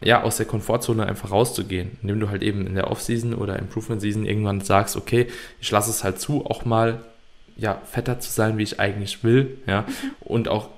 ja, 0.04 0.22
aus 0.22 0.38
der 0.38 0.46
Komfortzone 0.46 1.08
einfach 1.08 1.32
rauszugehen, 1.32 1.98
indem 2.04 2.20
du 2.20 2.30
halt 2.30 2.44
eben 2.44 2.68
in 2.68 2.76
der 2.76 2.92
Off-Season 2.92 3.34
oder 3.34 3.58
Improvement-Season 3.58 4.28
irgendwann 4.28 4.62
sagst, 4.62 4.96
okay, 4.98 5.28
ich 5.60 5.72
lasse 5.72 5.90
es 5.90 6.04
halt 6.04 6.20
zu, 6.20 6.46
auch 6.46 6.64
mal 6.64 7.00
ja, 7.58 7.82
fetter 7.92 8.20
zu 8.20 8.32
sein, 8.32 8.60
wie 8.60 8.64
ich 8.64 8.80
eigentlich 8.80 9.24
will, 9.24 9.58
ja, 9.66 9.82
mhm. 9.82 10.12
und 10.20 10.48
auch 10.48 10.70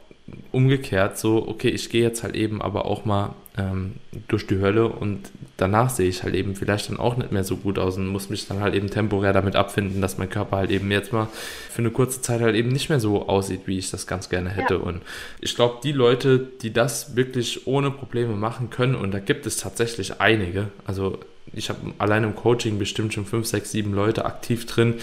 umgekehrt 0.52 1.18
so, 1.18 1.48
okay, 1.48 1.70
ich 1.70 1.90
gehe 1.90 2.02
jetzt 2.02 2.24
halt 2.24 2.36
eben 2.36 2.62
aber 2.62 2.86
auch 2.86 3.06
mal 3.06 3.36
ähm, 3.58 3.94
durch 4.28 4.48
die 4.48 4.60
Hölle 4.60 4.88
und 4.88 5.30
danach 5.58 5.90
sehe 5.90 6.10
ich 6.10 6.24
halt 6.24 6.34
eben 6.34 6.56
vielleicht 6.56 6.90
dann 6.90 6.98
auch 6.98 7.16
nicht 7.16 7.32
mehr 7.32 7.44
so 7.44 7.58
gut 7.58 7.78
aus 7.78 7.98
und 7.98 8.08
muss 8.08 8.30
mich 8.30 8.48
dann 8.48 8.60
halt 8.60 8.74
eben 8.74 8.90
temporär 8.90 9.34
damit 9.34 9.56
abfinden, 9.56 10.02
dass 10.02 10.18
mein 10.18 10.30
Körper 10.30 10.58
halt 10.58 10.72
eben 10.72 10.92
jetzt 10.92 11.14
mal 11.14 11.28
für 11.70 11.80
eine 11.80 11.92
kurze 11.92 12.22
Zeit 12.22 12.42
halt 12.42 12.56
eben 12.56 12.70
nicht 12.70 12.90
mehr 12.90 13.00
so 13.00 13.28
aussieht, 13.28 13.62
wie 13.66 13.78
ich 13.78 13.92
das 13.92 14.08
ganz 14.08 14.30
gerne 14.30 14.50
hätte. 14.50 14.76
Ja. 14.76 14.80
Und 14.80 15.02
ich 15.42 15.56
glaube, 15.56 15.78
die 15.84 15.92
Leute, 15.92 16.40
die 16.62 16.74
das 16.74 17.16
wirklich 17.16 17.68
ohne 17.68 17.92
Probleme 17.92 18.36
machen 18.36 18.70
können, 18.70 18.96
und 18.96 19.14
da 19.14 19.20
gibt 19.20 19.46
es 19.46 19.58
tatsächlich 19.58 20.20
einige, 20.20 20.70
also 20.86 21.20
ich 21.54 21.70
habe 21.70 21.80
allein 22.00 22.24
im 22.24 22.36
Coaching 22.36 22.80
bestimmt 22.80 23.14
schon 23.14 23.26
fünf, 23.26 23.46
sechs, 23.46 23.72
sieben 23.72 23.94
Leute 23.94 24.26
aktiv 24.26 24.66
drin, 24.66 24.96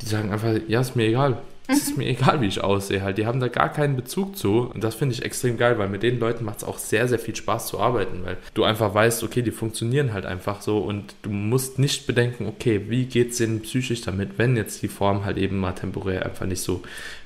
die 0.00 0.06
sagen 0.06 0.30
einfach, 0.30 0.54
ja, 0.68 0.80
ist 0.80 0.96
mir 0.96 1.06
egal. 1.06 1.38
Es 1.68 1.78
ist 1.78 1.96
mir 1.96 2.06
egal, 2.06 2.40
wie 2.40 2.46
ich 2.46 2.62
aussehe 2.62 3.02
halt. 3.02 3.18
Die 3.18 3.26
haben 3.26 3.40
da 3.40 3.48
gar 3.48 3.72
keinen 3.72 3.96
Bezug 3.96 4.36
zu. 4.36 4.70
Und 4.72 4.84
das 4.84 4.94
finde 4.94 5.14
ich 5.14 5.24
extrem 5.24 5.56
geil, 5.56 5.78
weil 5.78 5.88
mit 5.88 6.02
den 6.02 6.20
Leuten 6.20 6.44
macht 6.44 6.58
es 6.58 6.64
auch 6.64 6.78
sehr, 6.78 7.08
sehr 7.08 7.18
viel 7.18 7.34
Spaß 7.34 7.66
zu 7.68 7.80
arbeiten, 7.80 8.24
weil 8.24 8.36
du 8.54 8.64
einfach 8.64 8.94
weißt, 8.94 9.22
okay, 9.24 9.42
die 9.42 9.50
funktionieren 9.50 10.12
halt 10.12 10.26
einfach 10.26 10.62
so 10.62 10.78
und 10.78 11.14
du 11.22 11.30
musst 11.30 11.78
nicht 11.78 12.06
bedenken, 12.06 12.46
okay, 12.46 12.86
wie 12.88 13.06
geht 13.06 13.32
es 13.32 13.38
denen 13.38 13.62
psychisch 13.62 14.02
damit, 14.02 14.38
wenn 14.38 14.56
jetzt 14.56 14.82
die 14.82 14.88
Form 14.88 15.24
halt 15.24 15.38
eben 15.38 15.58
mal 15.58 15.72
temporär 15.72 16.24
einfach 16.24 16.46
nicht 16.46 16.62
so 16.62 16.82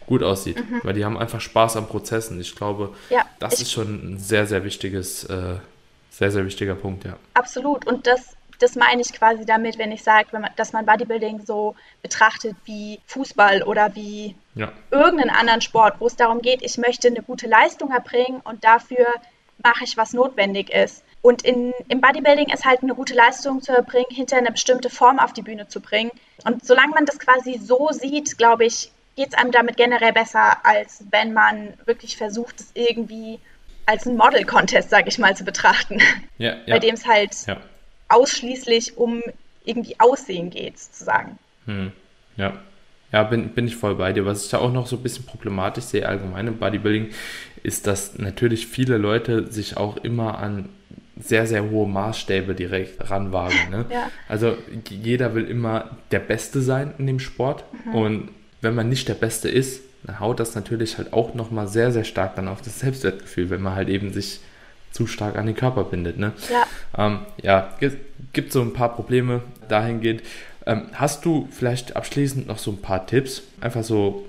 gut 0.07 0.23
aussieht. 0.23 0.57
Mhm. 0.57 0.81
Weil 0.83 0.95
die 0.95 1.05
haben 1.05 1.19
einfach 1.19 1.41
Spaß 1.41 1.77
am 1.77 1.87
Prozessen. 1.87 2.41
Ich 2.41 2.57
glaube, 2.57 2.95
ja, 3.11 3.25
das 3.39 3.55
ich 3.55 3.63
ist 3.63 3.73
schon 3.73 4.15
ein 4.15 4.19
sehr, 4.19 4.47
sehr 4.47 4.65
wichtiges, 4.65 5.25
äh, 5.25 5.57
sehr, 6.11 6.31
sehr 6.31 6.45
wichtiger 6.45 6.75
Punkt, 6.75 7.05
ja. 7.05 7.17
Absolut. 7.35 7.87
Und 7.87 8.07
das 8.07 8.37
das 8.61 8.77
meine 8.77 9.01
ich 9.01 9.13
quasi 9.13 9.45
damit, 9.45 9.79
wenn 9.79 9.91
ich 9.91 10.03
sage, 10.03 10.29
dass 10.57 10.73
man 10.73 10.87
Bodybuilding 10.87 11.45
so 11.45 11.75
betrachtet 12.03 12.55
wie 12.65 13.01
Fußball 13.07 13.63
oder 13.63 13.95
wie 13.95 14.37
ja. 14.55 14.71
irgendeinen 14.91 15.31
anderen 15.31 15.63
Sport, 15.63 15.95
wo 15.99 16.07
es 16.07 16.17
darum 16.17 16.43
geht, 16.43 16.63
ich 16.63 16.79
möchte 16.79 17.09
eine 17.09 17.23
gute 17.23 17.49
Leistung 17.49 17.91
erbringen 17.91 18.41
und 18.45 18.63
dafür 18.63 19.07
mache 19.63 19.85
ich, 19.85 19.97
was 19.97 20.13
notwendig 20.13 20.71
ist. 20.71 21.03
Und 21.23 21.43
in, 21.43 21.73
im 21.89 22.01
Bodybuilding 22.01 22.51
ist 22.51 22.65
halt 22.65 22.83
eine 22.83 22.95
gute 22.95 23.15
Leistung 23.15 23.61
zu 23.63 23.73
erbringen, 23.73 24.07
hinter 24.11 24.37
eine 24.37 24.53
bestimmte 24.53 24.89
Form 24.89 25.19
auf 25.19 25.33
die 25.33 25.43
Bühne 25.43 25.69
zu 25.69 25.81
bringen. 25.81 26.11
Und 26.45 26.65
solange 26.65 26.95
man 26.95 27.05
das 27.05 27.19
quasi 27.19 27.59
so 27.59 27.89
sieht, 27.93 28.39
glaube 28.39 28.65
ich, 28.65 28.91
geht 29.17 29.29
es 29.29 29.35
einem 29.35 29.53
damit 29.53 29.77
generell 29.77 30.13
besser, 30.13 30.65
als 30.65 31.05
wenn 31.11 31.33
man 31.33 31.75
wirklich 31.85 32.17
versucht, 32.17 32.61
es 32.61 32.71
irgendwie 32.75 33.39
als 33.85 34.07
ein 34.07 34.17
Model-Contest, 34.17 34.89
sage 34.89 35.09
ich 35.09 35.19
mal, 35.19 35.37
zu 35.37 35.45
betrachten. 35.45 36.01
Ja, 36.39 36.55
ja. 36.65 36.75
Bei 36.75 36.79
dem 36.79 36.95
es 36.95 37.07
halt 37.07 37.35
ja 37.47 37.59
ausschließlich 38.11 38.97
um 38.99 39.23
irgendwie 39.65 39.97
Aussehen 39.99 40.51
geht, 40.51 40.79
sozusagen. 40.79 41.39
Hm. 41.67 41.93
Ja. 42.37 42.55
Ja, 43.13 43.25
bin, 43.25 43.49
bin 43.51 43.67
ich 43.67 43.75
voll 43.75 43.97
bei 43.97 44.13
dir. 44.13 44.25
Was 44.25 44.45
ich 44.45 44.51
da 44.51 44.59
auch 44.59 44.73
noch 44.73 44.87
so 44.87 44.97
ein 44.97 45.03
bisschen 45.03 45.27
problematisch 45.27 45.85
sehe, 45.85 46.09
allgemein 46.09 46.47
im 46.47 46.59
Bodybuilding, 46.59 47.11
ist, 47.63 47.87
dass 47.87 48.19
natürlich 48.19 48.67
viele 48.69 48.99
Leute 48.99 49.51
sich 49.51 49.77
auch 49.77 49.97
immer 49.97 50.39
an 50.39 50.69
sehr, 51.19 51.47
sehr 51.47 51.71
hohe 51.71 51.89
Maßstäbe 51.89 52.55
direkt 52.55 53.11
ranwagen. 53.11 53.71
Ne? 53.71 53.85
Ja. 53.91 54.11
Also 54.29 54.57
jeder 54.89 55.35
will 55.35 55.45
immer 55.45 55.97
der 56.13 56.21
Beste 56.21 56.63
sein 56.63 56.95
in 56.99 57.07
dem 57.07 57.19
Sport. 57.19 57.65
Mhm. 57.85 57.95
Und 57.95 58.29
wenn 58.61 58.75
man 58.75 58.89
nicht 58.89 59.09
der 59.09 59.15
Beste 59.15 59.49
ist, 59.49 59.83
dann 60.05 60.21
haut 60.21 60.41
das 60.41 60.55
natürlich 60.55 60.97
halt 60.97 61.13
auch 61.13 61.35
nochmal 61.35 61.69
sehr, 61.69 61.93
sehr 61.93 62.05
stark 62.05 62.37
dann 62.37 62.49
auf 62.49 62.63
das 62.63 62.81
Selbstwertgefühl, 62.81 63.51
wenn 63.51 63.61
man 63.61 63.75
halt 63.75 63.89
eben 63.89 64.13
sich 64.13 64.41
zu 64.91 65.07
stark 65.07 65.37
an 65.37 65.47
den 65.47 65.55
Körper 65.55 65.85
bindet. 65.85 66.19
Ne? 66.19 66.33
Ja. 66.51 66.67
Ähm, 67.07 67.21
ja, 67.43 67.75
gibt 68.33 68.53
so 68.53 68.61
ein 68.61 68.73
paar 68.73 68.95
Probleme 68.95 69.43
dahingehend. 69.69 70.23
Ähm, 70.67 70.89
hast 70.93 71.25
du 71.25 71.49
vielleicht 71.51 71.97
abschließend 71.97 72.47
noch 72.47 72.59
so 72.59 72.71
ein 72.73 72.83
paar 72.83 73.07
Tipps? 73.07 73.43
Einfach 73.61 73.85
so 73.85 74.27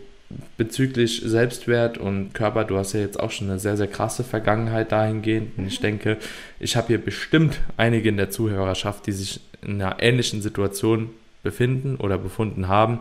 bezüglich 0.58 1.21
Selbstwert 1.26 1.97
und 1.97 2.34
Körper. 2.34 2.63
Du 2.63 2.78
hast 2.78 2.93
ja 2.93 3.02
jetzt 3.02 3.19
auch 3.19 3.32
schon 3.32 3.50
eine 3.50 3.60
sehr, 3.60 3.78
sehr 3.78 3.88
krasse 3.88 4.24
Vergangenheit 4.24 4.91
dahingehend. 4.91 5.58
Und 5.58 5.67
ich 5.67 5.80
mhm. 5.80 5.84
denke, 5.84 6.17
ich 6.60 6.76
habe 6.76 6.88
hier 6.88 7.04
bestimmt 7.04 7.60
einige 7.78 8.10
in 8.10 8.17
der 8.17 8.30
Zuhörerschaft, 8.30 9.08
die 9.08 9.12
sich 9.12 9.41
in 9.62 9.82
einer 9.82 10.02
ähnlichen 10.02 10.41
Situation 10.41 11.10
befinden 11.43 11.97
oder 11.97 12.17
befunden 12.17 12.67
haben 12.67 13.00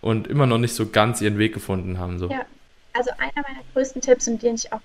und 0.00 0.26
immer 0.26 0.46
noch 0.46 0.58
nicht 0.58 0.74
so 0.74 0.88
ganz 0.88 1.20
ihren 1.20 1.38
Weg 1.38 1.54
gefunden 1.54 1.98
haben. 1.98 2.18
So. 2.18 2.28
Ja, 2.28 2.44
also 2.92 3.10
einer 3.18 3.32
meiner 3.36 3.62
größten 3.72 4.02
Tipps 4.02 4.28
und 4.28 4.42
den 4.42 4.54
ich 4.56 4.72
auch 4.72 4.80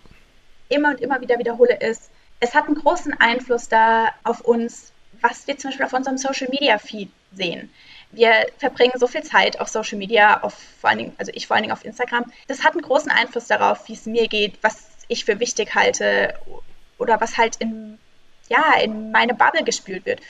immer 0.70 0.92
und 0.92 1.02
immer 1.02 1.20
wieder 1.22 1.40
wiederhole, 1.40 1.78
ist, 1.80 2.10
es 2.39 2.54
hat 2.54 2.65
einen 2.65 2.76
großen 2.76 3.13
Einfluss 3.19 3.67
da 3.67 4.10
auf 4.23 4.41
uns, 4.41 4.91
was 5.21 5.47
wir 5.47 5.58
zum 5.58 5.69
Beispiel 5.69 5.86
auf 5.86 5.93
unserem 5.93 6.17
Social 6.17 6.50
Media 6.50 6.78
Feed 6.78 7.10
sehen. 7.34 7.71
Wir 8.12 8.47
verbringen 8.58 8.93
so 8.95 9.08
viel 9.08 9.23
Zeit 9.23 9.60
auf 9.60 9.67
Social 9.67 9.97
Media, 9.97 10.41
auf 10.41 10.54
vor 10.80 10.89
allen 10.89 11.00
Dingen, 11.00 11.15
also 11.17 11.32
ich 11.34 11.47
vor 11.47 11.56
allen 11.56 11.63
Dingen 11.63 11.73
auf 11.73 11.84
Instagram. 11.84 12.32
Das 12.47 12.63
hat 12.63 12.73
einen 12.73 12.82
großen 12.82 13.12
Einfluss 13.12 13.47
darauf, 13.47 13.88
wie 13.88 13.93
es 13.93 14.06
mir 14.06 14.28
geht, 14.28 14.58
was 14.62 14.88
ich 15.08 15.26
für 15.26 15.39
wichtig 15.39 15.76
halte 15.76 16.34
oder 16.97 17.19
was 17.19 17.38
halt 17.38 17.58
in, 17.58 17.97
ja, 18.50 18.80
in 18.82 19.12
meine 19.12 19.34
Bubble 19.34 19.63
gespült 19.63 20.06
wird. 20.06 20.21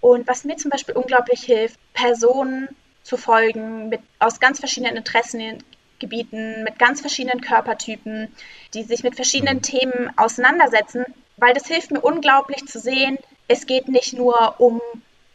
Und 0.00 0.26
was 0.26 0.44
mir 0.44 0.56
zum 0.56 0.70
Beispiel 0.70 0.94
unglaublich 0.94 1.42
hilft, 1.44 1.78
Personen 1.94 2.68
zu 3.04 3.16
folgen 3.16 3.88
mit, 3.88 4.00
aus 4.18 4.40
ganz 4.40 4.58
verschiedenen 4.58 4.96
Interessengebieten, 4.96 6.62
mit 6.62 6.78
ganz 6.78 7.00
verschiedenen 7.00 7.40
Körpertypen, 7.40 8.34
die 8.74 8.82
sich 8.82 9.02
mit 9.02 9.14
verschiedenen 9.14 9.62
Themen 9.62 10.12
auseinandersetzen, 10.16 11.04
weil 11.36 11.54
das 11.54 11.66
hilft 11.66 11.90
mir 11.90 12.00
unglaublich 12.00 12.66
zu 12.66 12.78
sehen, 12.78 13.18
es 13.48 13.66
geht 13.66 13.88
nicht 13.88 14.12
nur 14.12 14.54
um 14.58 14.80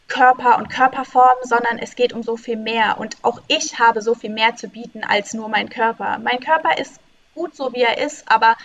Körper 0.08 0.58
und 0.58 0.68
Körperform, 0.68 1.38
sondern 1.42 1.78
es 1.78 1.94
geht 1.94 2.12
um 2.12 2.22
so 2.22 2.36
viel 2.36 2.56
mehr. 2.56 2.98
Und 2.98 3.16
auch 3.22 3.40
ich 3.46 3.78
habe 3.78 4.02
so 4.02 4.14
viel 4.14 4.30
mehr 4.30 4.56
zu 4.56 4.68
bieten 4.68 5.04
als 5.04 5.34
nur 5.34 5.48
mein 5.48 5.68
Körper. 5.68 6.18
Mein 6.18 6.40
Körper 6.40 6.76
ist 6.78 7.00
gut 7.34 7.54
so, 7.54 7.72
wie 7.72 7.82
er 7.82 7.98
ist, 7.98 8.30
aber 8.30 8.56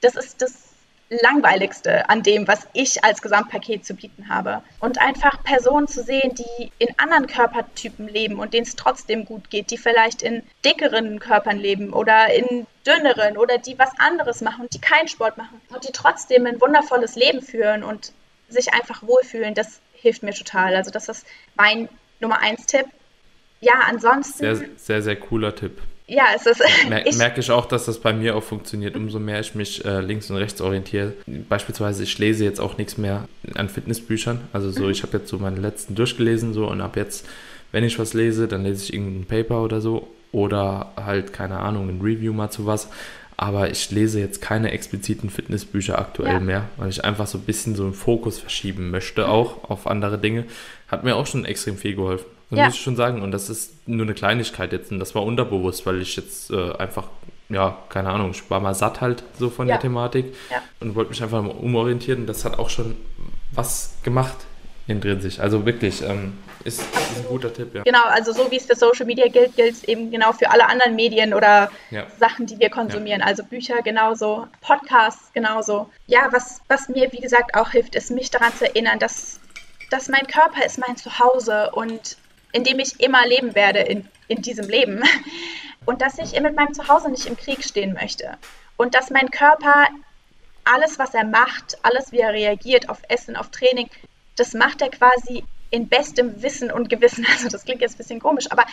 das 0.00 0.16
ist 0.16 0.42
das 0.42 0.61
Langweiligste 1.20 2.08
an 2.08 2.22
dem, 2.22 2.48
was 2.48 2.66
ich 2.72 3.04
als 3.04 3.20
Gesamtpaket 3.22 3.84
zu 3.84 3.94
bieten 3.94 4.28
habe. 4.28 4.62
Und 4.80 5.00
einfach 5.00 5.42
Personen 5.44 5.86
zu 5.86 6.02
sehen, 6.02 6.34
die 6.34 6.72
in 6.78 6.88
anderen 6.98 7.26
Körpertypen 7.26 8.08
leben 8.08 8.38
und 8.38 8.54
denen 8.54 8.66
es 8.66 8.76
trotzdem 8.76 9.24
gut 9.24 9.50
geht, 9.50 9.70
die 9.70 9.78
vielleicht 9.78 10.22
in 10.22 10.42
dickeren 10.64 11.18
Körpern 11.20 11.58
leben 11.58 11.92
oder 11.92 12.32
in 12.32 12.66
dünneren 12.86 13.36
oder 13.36 13.58
die 13.58 13.78
was 13.78 13.90
anderes 13.98 14.40
machen, 14.40 14.68
die 14.72 14.80
keinen 14.80 15.08
Sport 15.08 15.36
machen 15.36 15.60
und 15.68 15.86
die 15.86 15.92
trotzdem 15.92 16.46
ein 16.46 16.60
wundervolles 16.60 17.14
Leben 17.16 17.42
führen 17.42 17.84
und 17.84 18.12
sich 18.48 18.72
einfach 18.72 19.02
wohlfühlen, 19.02 19.54
das 19.54 19.80
hilft 19.92 20.22
mir 20.22 20.32
total. 20.32 20.74
Also 20.74 20.90
das 20.90 21.08
ist 21.08 21.26
mein 21.54 21.88
Nummer 22.20 22.38
eins 22.38 22.66
Tipp. 22.66 22.86
Ja, 23.60 23.82
ansonsten. 23.86 24.38
Sehr, 24.38 24.68
sehr, 24.76 25.02
sehr 25.02 25.16
cooler 25.16 25.54
Tipp 25.54 25.80
ja, 26.12 26.26
es 26.36 26.46
ist. 26.46 26.62
Mer 26.88 27.06
ich, 27.06 27.16
merke 27.16 27.40
ich 27.40 27.50
auch, 27.50 27.66
dass 27.66 27.86
das 27.86 27.98
bei 27.98 28.12
mir 28.12 28.36
auch 28.36 28.42
funktioniert, 28.42 28.96
umso 28.96 29.18
mehr 29.18 29.40
ich 29.40 29.54
mich 29.54 29.84
äh, 29.84 30.00
links 30.00 30.30
und 30.30 30.36
rechts 30.36 30.60
orientiere. 30.60 31.14
Beispielsweise, 31.26 32.02
ich 32.02 32.18
lese 32.18 32.44
jetzt 32.44 32.60
auch 32.60 32.76
nichts 32.76 32.98
mehr 32.98 33.28
an 33.54 33.68
Fitnessbüchern. 33.68 34.40
Also 34.52 34.70
so, 34.70 34.84
mhm. 34.84 34.90
ich 34.90 35.02
habe 35.02 35.18
jetzt 35.18 35.28
so 35.28 35.38
meine 35.38 35.58
letzten 35.58 35.94
durchgelesen 35.94 36.52
so 36.52 36.66
und 36.66 36.80
ab 36.80 36.96
jetzt, 36.96 37.26
wenn 37.72 37.82
ich 37.84 37.98
was 37.98 38.12
lese, 38.12 38.46
dann 38.46 38.62
lese 38.64 38.84
ich 38.84 38.92
irgendein 38.92 39.24
Paper 39.24 39.62
oder 39.62 39.80
so 39.80 40.08
oder 40.32 40.92
halt, 40.96 41.32
keine 41.32 41.58
Ahnung, 41.58 41.88
ein 41.88 42.00
Review 42.00 42.32
mal 42.32 42.50
zu 42.50 42.66
was. 42.66 42.90
Aber 43.38 43.70
ich 43.70 43.90
lese 43.90 44.20
jetzt 44.20 44.40
keine 44.40 44.70
expliziten 44.70 45.30
Fitnessbücher 45.30 45.98
aktuell 45.98 46.34
ja. 46.34 46.40
mehr, 46.40 46.68
weil 46.76 46.90
ich 46.90 47.04
einfach 47.04 47.26
so 47.26 47.38
ein 47.38 47.44
bisschen 47.44 47.74
so 47.74 47.84
einen 47.84 47.94
Fokus 47.94 48.38
verschieben 48.38 48.90
möchte, 48.90 49.28
auch 49.28 49.68
auf 49.68 49.86
andere 49.86 50.18
Dinge. 50.18 50.44
Hat 50.88 51.04
mir 51.04 51.16
auch 51.16 51.26
schon 51.26 51.44
extrem 51.44 51.76
viel 51.76 51.96
geholfen. 51.96 52.26
Das 52.52 52.58
ja. 52.58 52.64
muss 52.66 52.74
ich 52.74 52.82
schon 52.82 52.96
sagen. 52.96 53.22
Und 53.22 53.32
das 53.32 53.48
ist 53.48 53.88
nur 53.88 54.04
eine 54.04 54.14
Kleinigkeit 54.14 54.72
jetzt. 54.72 54.92
Und 54.92 54.98
das 54.98 55.14
war 55.14 55.24
unterbewusst, 55.24 55.86
weil 55.86 56.00
ich 56.02 56.16
jetzt 56.16 56.50
äh, 56.50 56.72
einfach, 56.76 57.08
ja, 57.48 57.78
keine 57.88 58.10
Ahnung, 58.10 58.30
ich 58.32 58.48
war 58.50 58.60
mal 58.60 58.74
satt 58.74 59.00
halt 59.00 59.24
so 59.38 59.48
von 59.48 59.66
ja. 59.66 59.74
der 59.74 59.80
Thematik 59.80 60.34
ja. 60.50 60.62
und 60.80 60.94
wollte 60.94 61.10
mich 61.10 61.22
einfach 61.22 61.42
mal 61.42 61.50
umorientieren. 61.50 62.20
Und 62.20 62.26
das 62.26 62.44
hat 62.44 62.58
auch 62.58 62.68
schon 62.68 62.96
was 63.52 63.94
gemacht 64.02 64.36
intrinsig. 64.86 65.40
Also 65.40 65.64
wirklich, 65.64 66.02
ähm, 66.02 66.38
ist, 66.64 66.80
ist, 66.80 67.16
ein 67.16 67.24
guter 67.28 67.52
Tipp, 67.52 67.74
ja. 67.74 67.82
Genau, 67.82 68.04
also 68.04 68.32
so 68.32 68.50
wie 68.50 68.56
es 68.56 68.66
für 68.66 68.76
Social 68.76 69.06
Media 69.06 69.28
gilt, 69.28 69.56
gilt 69.56 69.72
es 69.72 69.84
eben 69.84 70.10
genau 70.10 70.32
für 70.32 70.50
alle 70.50 70.68
anderen 70.68 70.94
Medien 70.94 71.34
oder 71.34 71.70
ja. 71.90 72.06
Sachen, 72.18 72.46
die 72.46 72.58
wir 72.58 72.70
konsumieren. 72.70 73.20
Ja. 73.20 73.26
Also 73.26 73.44
Bücher 73.44 73.82
genauso, 73.82 74.46
Podcasts 74.60 75.32
genauso. 75.32 75.88
Ja, 76.06 76.28
was, 76.30 76.60
was 76.68 76.88
mir, 76.88 77.10
wie 77.12 77.20
gesagt, 77.20 77.54
auch 77.54 77.70
hilft, 77.70 77.94
ist, 77.94 78.10
mich 78.10 78.30
daran 78.30 78.52
zu 78.54 78.66
erinnern, 78.66 78.98
dass, 78.98 79.40
dass 79.90 80.08
mein 80.08 80.26
Körper 80.26 80.64
ist 80.64 80.78
mein 80.78 80.96
Zuhause 80.96 81.70
und 81.72 82.16
in 82.52 82.64
dem 82.64 82.78
ich 82.78 83.00
immer 83.00 83.26
leben 83.26 83.54
werde 83.54 83.80
in, 83.80 84.08
in 84.28 84.42
diesem 84.42 84.68
Leben. 84.68 85.02
Und 85.84 86.00
dass 86.00 86.18
ich 86.18 86.38
mit 86.40 86.54
meinem 86.54 86.74
Zuhause 86.74 87.10
nicht 87.10 87.26
im 87.26 87.36
Krieg 87.36 87.64
stehen 87.64 87.94
möchte. 87.94 88.36
Und 88.76 88.94
dass 88.94 89.10
mein 89.10 89.30
Körper 89.30 89.88
alles, 90.64 90.98
was 90.98 91.14
er 91.14 91.24
macht, 91.24 91.76
alles, 91.82 92.12
wie 92.12 92.20
er 92.20 92.32
reagiert 92.32 92.88
auf 92.88 92.98
Essen, 93.08 93.36
auf 93.36 93.50
Training, 93.50 93.90
das 94.36 94.54
macht 94.54 94.80
er 94.80 94.90
quasi 94.90 95.44
in 95.70 95.88
bestem 95.88 96.42
Wissen 96.42 96.70
und 96.70 96.88
Gewissen. 96.88 97.26
Also 97.32 97.48
das 97.48 97.64
klingt 97.64 97.80
jetzt 97.80 97.94
ein 97.94 97.98
bisschen 97.98 98.20
komisch, 98.20 98.50
aber 98.50 98.64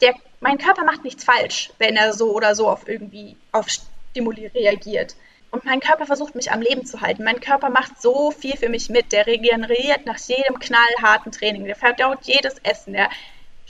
der, 0.00 0.14
mein 0.40 0.58
Körper 0.58 0.84
macht 0.84 1.04
nichts 1.04 1.24
falsch, 1.24 1.70
wenn 1.78 1.96
er 1.96 2.12
so 2.12 2.34
oder 2.34 2.54
so 2.54 2.68
auf 2.68 2.88
irgendwie 2.88 3.36
auf 3.52 3.66
Stimuli 3.68 4.46
reagiert. 4.48 5.14
Und 5.54 5.64
mein 5.64 5.78
Körper 5.78 6.04
versucht 6.04 6.34
mich 6.34 6.50
am 6.50 6.60
Leben 6.60 6.84
zu 6.84 7.00
halten. 7.00 7.22
Mein 7.22 7.38
Körper 7.38 7.70
macht 7.70 8.02
so 8.02 8.32
viel 8.32 8.56
für 8.56 8.68
mich 8.68 8.90
mit. 8.90 9.12
Der 9.12 9.28
regeneriert 9.28 10.04
nach 10.04 10.18
jedem 10.18 10.58
knallharten 10.58 11.30
Training. 11.30 11.64
Der 11.64 11.76
verdaut 11.76 12.18
jedes 12.22 12.58
Essen. 12.64 12.92
Der 12.92 13.08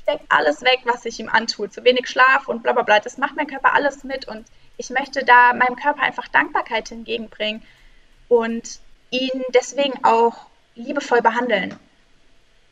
steckt 0.01 0.25
alles 0.31 0.63
weg, 0.63 0.81
was 0.85 1.03
sich 1.03 1.21
ihm 1.21 1.29
antut. 1.29 1.75
Zu 1.75 1.85
wenig 1.85 2.09
Schlaf 2.09 2.49
und 2.49 2.63
bla 2.63 2.73
bla 2.73 2.85
bla. 2.85 3.01
Das 3.01 3.19
macht 3.19 3.37
mein 3.37 3.49
Körper 3.49 3.75
alles 3.75 4.03
mit. 4.03 4.27
Und 4.27 4.47
ich 4.79 4.89
möchte 4.89 5.27
da 5.27 5.53
meinem 5.53 5.77
Körper 5.77 6.03
einfach 6.03 6.27
Dankbarkeit 6.29 6.91
entgegenbringen 6.91 7.63
und 8.31 8.81
ihn 9.11 9.43
deswegen 9.53 10.03
auch 10.07 10.47
liebevoll 10.77 11.21
behandeln. 11.21 11.79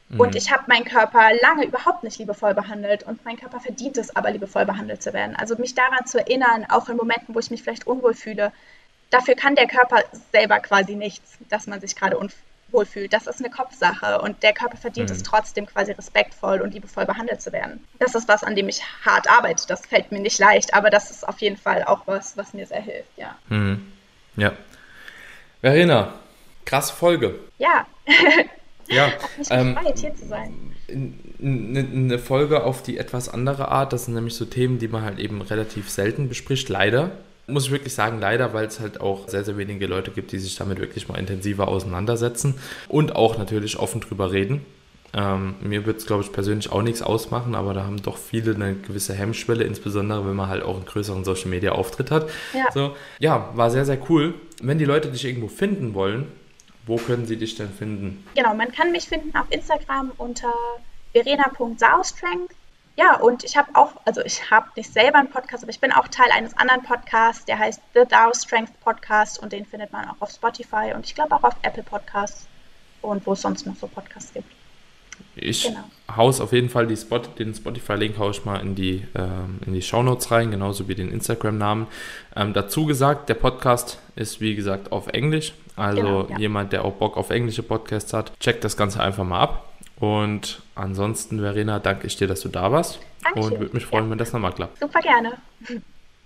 Mhm. 0.09 0.21
Und 0.21 0.37
ich 0.37 0.51
habe 0.51 0.65
meinen 0.69 0.87
Körper 0.87 1.33
lange 1.43 1.67
überhaupt 1.67 2.03
nicht 2.03 2.19
liebevoll 2.19 2.55
behandelt 2.55 3.03
und 3.03 3.23
mein 3.27 3.37
Körper 3.37 3.61
verdient 3.61 3.99
es 3.99 4.17
aber, 4.17 4.31
liebevoll 4.31 4.65
behandelt 4.65 5.03
zu 5.03 5.13
werden. 5.13 5.37
Also 5.37 5.57
mich 5.57 5.75
daran 5.75 6.07
zu 6.07 6.19
erinnern, 6.19 6.65
auch 6.71 6.89
in 6.89 6.97
Momenten, 6.97 7.35
wo 7.35 7.41
ich 7.41 7.51
mich 7.51 7.63
vielleicht 7.63 7.87
unwohl 7.87 8.15
fühle, 8.15 8.53
dafür 9.13 9.35
kann 9.35 9.55
der 9.55 9.67
Körper 9.67 10.03
selber 10.33 10.59
quasi 10.61 10.95
nichts, 10.95 11.39
dass 11.49 11.67
man 11.67 11.81
sich 11.81 11.95
gerade 11.95 12.17
unwohl 12.19 12.87
fühlt. 12.87 13.13
Das 13.13 13.27
ist 13.27 13.41
eine 13.41 13.51
Kopfsache 13.51 14.21
und 14.21 14.43
der 14.43 14.53
Körper 14.53 14.77
verdient 14.77 15.11
mhm. 15.11 15.17
es 15.17 15.23
trotzdem 15.23 15.67
quasi 15.67 15.93
respektvoll 15.93 16.61
und 16.61 16.75
liebevoll 16.75 17.05
behandelt 17.05 17.43
zu 17.43 17.53
werden. 17.53 17.85
Das 17.99 18.15
ist 18.15 18.29
was, 18.29 18.43
an 18.43 18.57
dem 18.57 18.69
ich 18.69 18.83
hart 19.05 19.29
arbeite. 19.31 19.67
Das 19.69 19.87
fällt 19.87 20.11
mir 20.13 20.21
nicht 20.21 20.39
leicht, 20.39 20.75
aber 20.75 20.91
das 20.91 21.11
ist 21.11 21.27
auf 21.29 21.41
jeden 21.41 21.57
Fall 21.57 21.85
auch 21.85 22.07
was, 22.07 22.37
was 22.37 22.55
mir 22.55 22.67
sehr 22.67 22.83
hilft, 22.83 23.17
ja. 23.17 23.37
Mhm. 23.49 23.93
Ja. 24.37 24.53
Verena, 25.61 26.15
krasse 26.65 26.95
Folge. 26.95 27.39
Ja. 27.59 27.87
Ja, 28.89 29.07
Hat 29.07 29.39
mich 29.39 29.49
ähm, 29.51 29.75
gefreut, 29.75 29.99
hier 29.99 30.15
zu 30.15 30.27
sein. 30.27 30.75
Eine 31.41 32.19
Folge 32.19 32.65
auf 32.65 32.83
die 32.83 32.99
etwas 32.99 33.29
andere 33.29 33.69
Art, 33.69 33.93
das 33.93 34.05
sind 34.05 34.15
nämlich 34.15 34.35
so 34.35 34.45
Themen, 34.45 34.79
die 34.79 34.89
man 34.89 35.03
halt 35.03 35.19
eben 35.19 35.41
relativ 35.41 35.89
selten 35.89 36.29
bespricht, 36.29 36.69
leider. 36.69 37.13
Muss 37.53 37.67
ich 37.67 37.71
wirklich 37.71 37.95
sagen, 37.95 38.19
leider, 38.19 38.55
weil 38.55 38.67
es 38.67 38.81
halt 38.81 39.01
auch 39.01 39.29
sehr, 39.29 39.45
sehr 39.45 39.57
wenige 39.59 39.87
Leute 39.87 40.11
gibt, 40.11 40.33
die 40.33 40.39
sich 40.39 40.57
damit 40.57 40.81
wirklich 40.81 41.09
mal 41.09 41.19
intensiver 41.19 41.69
auseinandersetzen 41.69 42.55
und 42.89 43.15
auch 43.15 43.37
natürlich 43.37 43.79
offen 43.79 44.01
drüber 44.01 44.33
reden. 44.33 44.65
Ähm, 45.15 45.57
mir 45.61 45.85
wird 45.85 45.99
es, 45.99 46.07
glaube 46.07 46.23
ich, 46.23 46.33
persönlich 46.33 46.73
auch 46.73 46.81
nichts 46.81 47.03
ausmachen, 47.03 47.55
aber 47.55 47.75
da 47.75 47.85
haben 47.85 48.01
doch 48.01 48.17
viele 48.17 48.55
eine 48.55 48.75
gewisse 48.75 49.13
Hemmschwelle, 49.13 49.65
insbesondere 49.65 50.27
wenn 50.27 50.35
man 50.35 50.49
halt 50.49 50.63
auch 50.63 50.77
einen 50.77 50.87
größeren 50.87 51.25
Social 51.25 51.49
Media 51.49 51.73
Auftritt 51.73 52.11
hat. 52.11 52.31
Ja. 52.55 52.65
So, 52.73 52.97
ja, 53.19 53.51
war 53.55 53.71
sehr, 53.71 53.85
sehr 53.85 53.99
cool. 54.09 54.35
Wenn 54.63 54.79
die 54.79 54.87
Leute 54.87 55.11
dich 55.11 55.27
irgendwo 55.27 55.49
finden 55.49 55.93
wollen, 55.93 56.29
wo 56.87 56.97
können 56.97 57.27
sie 57.27 57.37
dich 57.37 57.57
denn 57.57 57.69
finden? 57.69 58.25
Genau, 58.35 58.55
man 58.55 58.73
kann 58.73 58.91
mich 58.91 59.05
finden 59.05 59.37
auf 59.37 59.47
Instagram 59.51 60.13
unter 60.17 60.53
verena.saustrength. 61.13 62.55
Ja, 62.97 63.17
und 63.17 63.43
ich 63.43 63.57
habe 63.57 63.71
auch, 63.75 63.93
also 64.05 64.21
ich 64.23 64.51
habe 64.51 64.69
nicht 64.77 64.93
selber 64.93 65.19
einen 65.19 65.31
Podcast, 65.31 65.65
aber 65.65 65.71
ich 65.71 65.81
bin 65.81 65.93
auch 65.93 66.09
Teil 66.09 66.31
eines 66.35 66.57
anderen 66.59 66.83
Podcasts, 66.83 67.45
der 67.47 67.59
heißt 67.59 67.81
The 67.95 68.01
Dow 68.01 68.33
Strength 68.35 68.79
Podcast 68.81 69.43
und 69.43 69.53
den 69.53 69.65
findet 69.65 69.93
man 69.93 70.09
auch 70.09 70.17
auf 70.21 70.31
Spotify 70.31 70.93
und 70.95 71.07
ich 71.07 71.15
glaube 71.15 71.35
auch 71.35 71.43
auf 71.43 71.55
Apple 71.63 71.83
Podcasts 71.83 72.47
und 73.01 73.27
wo 73.27 73.33
es 73.33 73.41
sonst 73.41 73.67
noch 73.67 73.77
so 73.77 73.87
Podcasts 73.87 74.33
gibt. 74.35 74.47
Ich 75.35 75.65
genau. 75.65 75.85
haus 76.15 76.41
auf 76.41 76.53
jeden 76.53 76.69
Fall 76.69 76.95
Spot, 76.97 77.19
den 77.19 77.55
Spotify-Link 77.55 78.19
haue 78.19 78.33
ich 78.33 78.45
mal 78.45 78.61
in 78.61 78.75
die, 78.75 79.07
ähm, 79.15 79.61
in 79.65 79.73
die 79.73 79.83
Shownotes 79.83 80.31
rein, 80.31 80.51
genauso 80.51 80.89
wie 80.89 80.95
den 80.95 81.11
Instagram-Namen. 81.11 81.87
Ähm, 82.37 82.53
dazu 82.53 82.85
gesagt, 82.87 83.29
der 83.29 83.35
Podcast 83.35 83.99
ist 84.17 84.41
wie 84.41 84.55
gesagt 84.55 84.93
auf 84.93 85.09
Englisch. 85.09 85.55
Also 85.77 86.03
genau, 86.03 86.29
ja. 86.29 86.39
jemand, 86.39 86.73
der 86.73 86.85
auch 86.85 86.93
Bock 86.95 87.17
auf 87.17 87.31
englische 87.31 87.63
Podcasts 87.63 88.13
hat, 88.13 88.39
checkt 88.41 88.65
das 88.65 88.77
Ganze 88.77 89.03
einfach 89.03 89.25
mal 89.25 89.41
ab. 89.41 89.72
Und 90.03 90.61
ansonsten, 90.75 91.39
Verena, 91.39 91.79
danke 91.79 92.09
ich 92.09 92.17
dir, 92.17 92.27
dass 92.27 92.41
du 92.41 92.49
da 92.49 92.73
warst. 92.73 92.99
Dankeschön. 93.23 93.53
Und 93.53 93.61
würde 93.61 93.75
mich 93.75 93.87
freuen, 93.87 94.07
ja. 94.07 94.11
wenn 94.11 94.19
das 94.19 94.33
nochmal 94.33 94.53
klappt. 94.53 94.81
Super 94.81 94.99
gerne. 94.99 95.35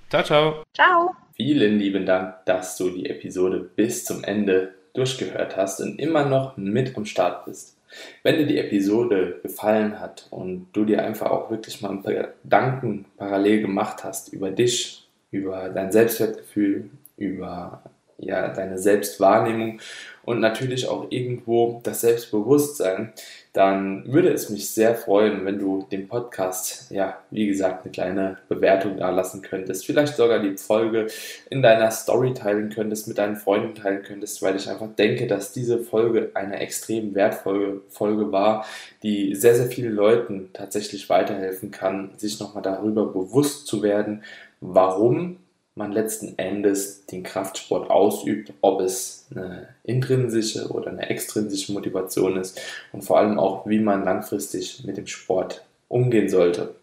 Ciao, 0.08 0.22
ciao. 0.22 0.62
Ciao. 0.72 1.14
Vielen 1.34 1.78
lieben 1.78 2.06
Dank, 2.06 2.36
dass 2.46 2.78
du 2.78 2.88
die 2.88 3.04
Episode 3.10 3.58
bis 3.58 4.06
zum 4.06 4.24
Ende 4.24 4.72
durchgehört 4.94 5.58
hast 5.58 5.82
und 5.82 5.98
immer 5.98 6.24
noch 6.24 6.56
mit 6.56 6.96
am 6.96 7.04
Start 7.04 7.44
bist. 7.44 7.76
Wenn 8.22 8.38
dir 8.38 8.46
die 8.46 8.56
Episode 8.56 9.40
gefallen 9.42 10.00
hat 10.00 10.26
und 10.30 10.68
du 10.72 10.86
dir 10.86 11.04
einfach 11.04 11.30
auch 11.30 11.50
wirklich 11.50 11.82
mal 11.82 11.90
ein 11.90 12.02
paar 12.02 12.14
Gedanken 12.14 13.04
parallel 13.18 13.60
gemacht 13.60 14.04
hast 14.04 14.32
über 14.32 14.50
dich, 14.50 15.06
über 15.30 15.68
dein 15.68 15.92
Selbstwertgefühl, 15.92 16.88
über 17.18 17.82
ja, 18.16 18.48
deine 18.48 18.78
Selbstwahrnehmung 18.78 19.80
und 20.26 20.40
natürlich 20.40 20.88
auch 20.88 21.06
irgendwo 21.10 21.80
das 21.84 22.02
Selbstbewusstsein, 22.02 23.12
dann 23.52 24.12
würde 24.12 24.28
es 24.30 24.50
mich 24.50 24.68
sehr 24.68 24.94
freuen, 24.94 25.46
wenn 25.46 25.58
du 25.58 25.86
dem 25.90 26.08
Podcast, 26.08 26.90
ja, 26.90 27.16
wie 27.30 27.46
gesagt, 27.46 27.84
eine 27.84 27.92
kleine 27.92 28.36
Bewertung 28.48 28.98
da 28.98 29.08
lassen 29.08 29.40
könntest. 29.40 29.86
Vielleicht 29.86 30.16
sogar 30.16 30.40
die 30.40 30.58
Folge 30.58 31.06
in 31.48 31.62
deiner 31.62 31.90
Story 31.90 32.34
teilen 32.34 32.68
könntest, 32.68 33.08
mit 33.08 33.16
deinen 33.16 33.36
Freunden 33.36 33.74
teilen 33.76 34.02
könntest, 34.02 34.42
weil 34.42 34.56
ich 34.56 34.68
einfach 34.68 34.94
denke, 34.98 35.26
dass 35.26 35.52
diese 35.52 35.78
Folge 35.78 36.32
eine 36.34 36.58
extrem 36.58 37.14
wertvolle 37.14 37.80
Folge 37.88 38.30
war, 38.30 38.66
die 39.02 39.34
sehr, 39.34 39.54
sehr 39.54 39.66
vielen 39.66 39.94
Leuten 39.94 40.50
tatsächlich 40.52 41.08
weiterhelfen 41.08 41.70
kann, 41.70 42.10
sich 42.16 42.40
nochmal 42.40 42.64
darüber 42.64 43.06
bewusst 43.06 43.68
zu 43.68 43.82
werden, 43.82 44.22
warum 44.60 45.38
man 45.76 45.92
letzten 45.92 46.38
Endes 46.38 47.06
den 47.06 47.22
Kraftsport 47.22 47.90
ausübt, 47.90 48.52
ob 48.62 48.80
es 48.80 49.26
eine 49.30 49.68
intrinsische 49.84 50.68
oder 50.68 50.88
eine 50.90 51.08
extrinsische 51.08 51.72
Motivation 51.72 52.38
ist 52.38 52.60
und 52.92 53.02
vor 53.02 53.18
allem 53.18 53.38
auch, 53.38 53.66
wie 53.66 53.78
man 53.78 54.02
langfristig 54.02 54.82
mit 54.84 54.96
dem 54.96 55.06
Sport 55.06 55.64
umgehen 55.88 56.28
sollte. 56.28 56.74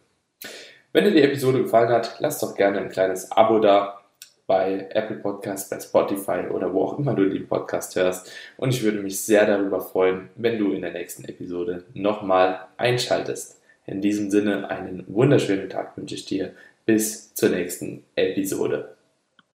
Wenn 0.93 1.05
dir 1.05 1.11
die 1.11 1.23
Episode 1.23 1.63
gefallen 1.63 1.89
hat, 1.89 2.17
lass 2.19 2.39
doch 2.39 2.55
gerne 2.55 2.79
ein 2.79 2.89
kleines 2.89 3.31
Abo 3.31 3.57
da 3.59 3.99
bei 4.45 4.87
Apple 4.91 5.17
Podcasts, 5.17 5.69
bei 5.69 5.79
Spotify 5.79 6.47
oder 6.51 6.71
wo 6.71 6.83
auch 6.83 6.99
immer 6.99 7.15
du 7.15 7.27
den 7.27 7.47
Podcast 7.47 7.95
hörst. 7.95 8.31
Und 8.57 8.69
ich 8.75 8.83
würde 8.83 8.99
mich 8.99 9.21
sehr 9.21 9.47
darüber 9.47 9.81
freuen, 9.81 10.29
wenn 10.35 10.59
du 10.59 10.71
in 10.71 10.81
der 10.81 10.91
nächsten 10.91 11.25
Episode 11.25 11.83
nochmal 11.95 12.67
einschaltest. 12.77 13.59
In 13.85 14.01
diesem 14.01 14.29
Sinne 14.29 14.69
einen 14.69 15.03
wunderschönen 15.07 15.69
Tag 15.69 15.97
wünsche 15.97 16.15
ich 16.15 16.25
dir 16.25 16.53
bis 16.85 17.33
zur 17.33 17.49
nächsten 17.49 18.03
Episode. 18.15 18.92